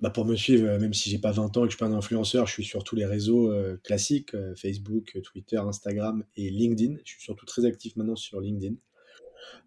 bah 0.04 0.10
pour 0.10 0.26
me 0.26 0.36
suivre, 0.36 0.68
euh, 0.68 0.80
même 0.80 0.94
si 0.94 1.10
j'ai 1.10 1.18
pas 1.18 1.32
20 1.32 1.56
ans 1.56 1.64
et 1.64 1.68
que 1.68 1.72
je 1.72 1.78
suis 1.78 1.80
pas 1.80 1.90
un 1.90 1.98
influenceur, 1.98 2.46
je 2.46 2.52
suis 2.52 2.66
sur 2.66 2.84
tous 2.84 2.98
les 2.98 3.06
réseaux 3.06 3.50
euh, 3.50 3.80
classiques, 3.86 4.36
euh, 4.36 4.54
Facebook, 4.54 5.18
Twitter, 5.24 5.56
Instagram 5.56 6.26
et 6.36 6.50
LinkedIn. 6.50 6.98
Je 7.06 7.12
suis 7.14 7.22
surtout 7.22 7.46
très 7.46 7.64
actif 7.64 7.96
maintenant 7.96 8.18
sur 8.18 8.42
LinkedIn. 8.42 8.76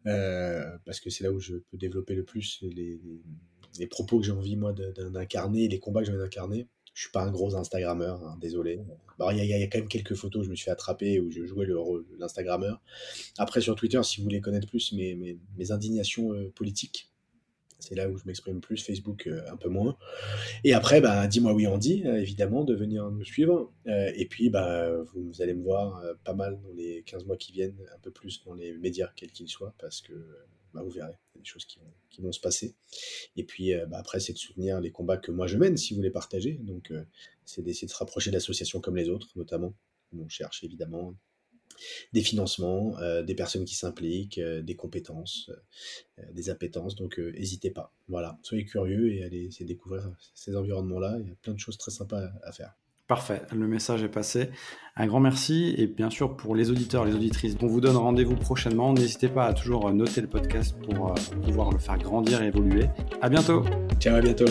parce 0.05 1.01
que 1.01 1.09
c'est 1.09 1.25
là 1.25 1.33
où 1.33 1.41
je 1.41 1.55
peux 1.57 1.79
développer 1.79 2.15
le 2.15 2.23
plus 2.23 2.63
les, 2.63 3.01
propos 3.89 4.21
que 4.21 4.27
j'ai 4.27 4.33
envie 4.33 4.57
moi 4.57 4.75
d'incarner, 4.75 5.69
les 5.69 5.81
combats 5.81 6.01
que 6.01 6.07
j'ai 6.07 6.13
envie 6.13 6.21
d'incarner. 6.21 6.69
Je 6.93 7.03
suis 7.05 7.13
pas 7.13 7.23
un 7.23 7.31
gros 7.31 7.57
Instagrammeur, 7.57 8.23
hein, 8.23 8.37
désolé. 8.39 8.81
Il 9.33 9.45
y, 9.45 9.55
a 9.55 9.67
quand 9.69 9.79
même 9.79 9.89
quelques 9.89 10.15
photos 10.15 10.43
où 10.43 10.45
je 10.45 10.51
me 10.51 10.55
suis 10.55 10.67
fait 10.67 10.71
attraper 10.71 11.19
où 11.19 11.31
je 11.31 11.47
jouais 11.47 11.65
le 11.65 11.79
rôle 11.79 12.05
l'Instagrammeur. 12.19 12.83
Après 13.39 13.63
sur 13.63 13.75
Twitter, 13.75 14.03
si 14.03 14.19
vous 14.19 14.25
voulez 14.25 14.43
connaître 14.43 14.69
plus 14.69 14.93
mes 14.93 15.39
indignations 15.71 16.35
politiques, 16.55 17.11
c'est 17.79 17.95
là 17.95 18.09
où 18.09 18.17
je 18.17 18.25
m'exprime 18.25 18.61
plus, 18.61 18.83
Facebook 18.83 19.27
euh, 19.27 19.43
un 19.51 19.57
peu 19.57 19.69
moins. 19.69 19.97
Et 20.65 20.73
après, 20.73 21.01
bah, 21.01 21.27
dis-moi 21.27 21.53
oui 21.53 21.67
Andy, 21.67 22.03
euh, 22.07 22.21
évidemment, 22.21 22.65
de 22.65 22.75
venir 22.75 23.11
nous 23.11 23.25
suivre. 23.25 23.73
Euh, 23.87 24.11
et 24.15 24.27
puis, 24.27 24.51
bah, 24.51 24.91
vous, 25.15 25.43
allez 25.43 25.55
me 25.55 25.63
voir 25.63 26.03
pas 26.25 26.35
mal 26.35 26.61
dans 26.61 26.73
les 26.73 27.03
15 27.05 27.27
mois 27.27 27.37
qui 27.37 27.53
viennent, 27.53 27.77
un 27.95 27.99
peu 28.01 28.11
plus 28.11 28.43
dans 28.45 28.55
les 28.55 28.73
médias, 28.79 29.11
quels 29.15 29.31
qu'ils 29.31 29.49
soient, 29.49 29.75
parce 29.79 30.01
que 30.01 30.13
bah, 30.73 30.83
vous 30.83 30.91
verrez, 30.91 31.13
il 31.35 31.39
y 31.39 31.39
a 31.39 31.43
des 31.43 31.45
choses 31.45 31.65
qui 31.65 31.79
vont, 31.79 31.93
qui 32.11 32.21
vont 32.23 32.33
se 32.33 32.41
passer. 32.41 32.75
Et 33.37 33.45
puis 33.45 33.73
bah, 33.89 33.99
après, 33.99 34.21
c'est 34.21 34.33
de 34.33 34.39
soutenir 34.39 34.81
les 34.81 34.91
combats 34.91 35.19
que 35.19 35.31
moi 35.31 35.47
je 35.47 35.59
mène, 35.59 35.77
si 35.77 35.95
vous 35.95 36.03
les 36.03 36.11
partagez. 36.11 36.55
Donc, 36.63 36.93
c'est 37.45 37.63
d'essayer 37.63 37.87
de 37.87 37.93
se 37.93 37.99
rapprocher 37.99 38.31
d'associations 38.31 38.81
comme 38.81 38.97
les 38.97 39.09
autres, 39.09 39.29
notamment. 39.37 39.75
On 40.17 40.29
cherche 40.29 40.65
évidemment 40.65 41.15
des 42.13 42.23
financements, 42.23 42.99
euh, 42.99 43.23
des 43.23 43.35
personnes 43.35 43.65
qui 43.65 43.75
s'impliquent, 43.75 44.39
euh, 44.39 44.63
des 44.63 44.77
compétences, 44.77 45.51
euh, 46.19 46.23
des 46.33 46.51
appétences. 46.51 46.97
Donc 46.97 47.19
n'hésitez 47.19 47.71
pas. 47.71 47.93
Voilà, 48.09 48.39
soyez 48.43 48.65
curieux 48.65 49.13
et 49.13 49.25
allez 49.25 49.47
essayer 49.47 49.65
de 49.65 49.71
découvrir 49.71 50.11
ces 50.35 50.57
environnements-là. 50.57 51.17
Il 51.21 51.29
y 51.29 51.31
a 51.31 51.35
plein 51.43 51.55
de 51.55 51.59
choses 51.59 51.79
très 51.79 51.91
sympas 51.91 52.31
à, 52.43 52.53
faire. 52.53 52.75
Parfait, 53.07 53.43
le 53.53 53.69
message 53.69 54.03
est 54.03 54.09
passé. 54.09 54.49
Un 54.97 55.07
grand 55.07 55.21
merci 55.21 55.75
et 55.79 55.87
bien 55.87 56.11
sûr 56.11 56.37
pour 56.37 56.57
les 56.57 56.71
auditeurs, 56.71 57.05
les 57.05 57.15
auditrices, 57.15 57.55
on 57.61 57.69
vous 57.69 57.81
donne 57.81 57.97
rendez-vous 57.97 58.35
prochainement. 58.35 58.93
N'hésitez 58.93 59.29
pas 59.29 59.47
à 59.47 59.55
toujours 59.55 59.93
noter 59.93 60.23
le 60.23 60.27
podcast 60.27 60.77
pour 60.81 61.15
pouvoir 61.43 61.71
le 61.71 61.79
faire 61.79 61.99
grandir 61.99 62.43
et 62.43 62.49
évoluer. 62.49 62.87
À 63.21 63.29
bientôt. 63.29 63.65
Ciao, 64.01 64.17
à 64.17 64.21
bientôt. 64.21 64.47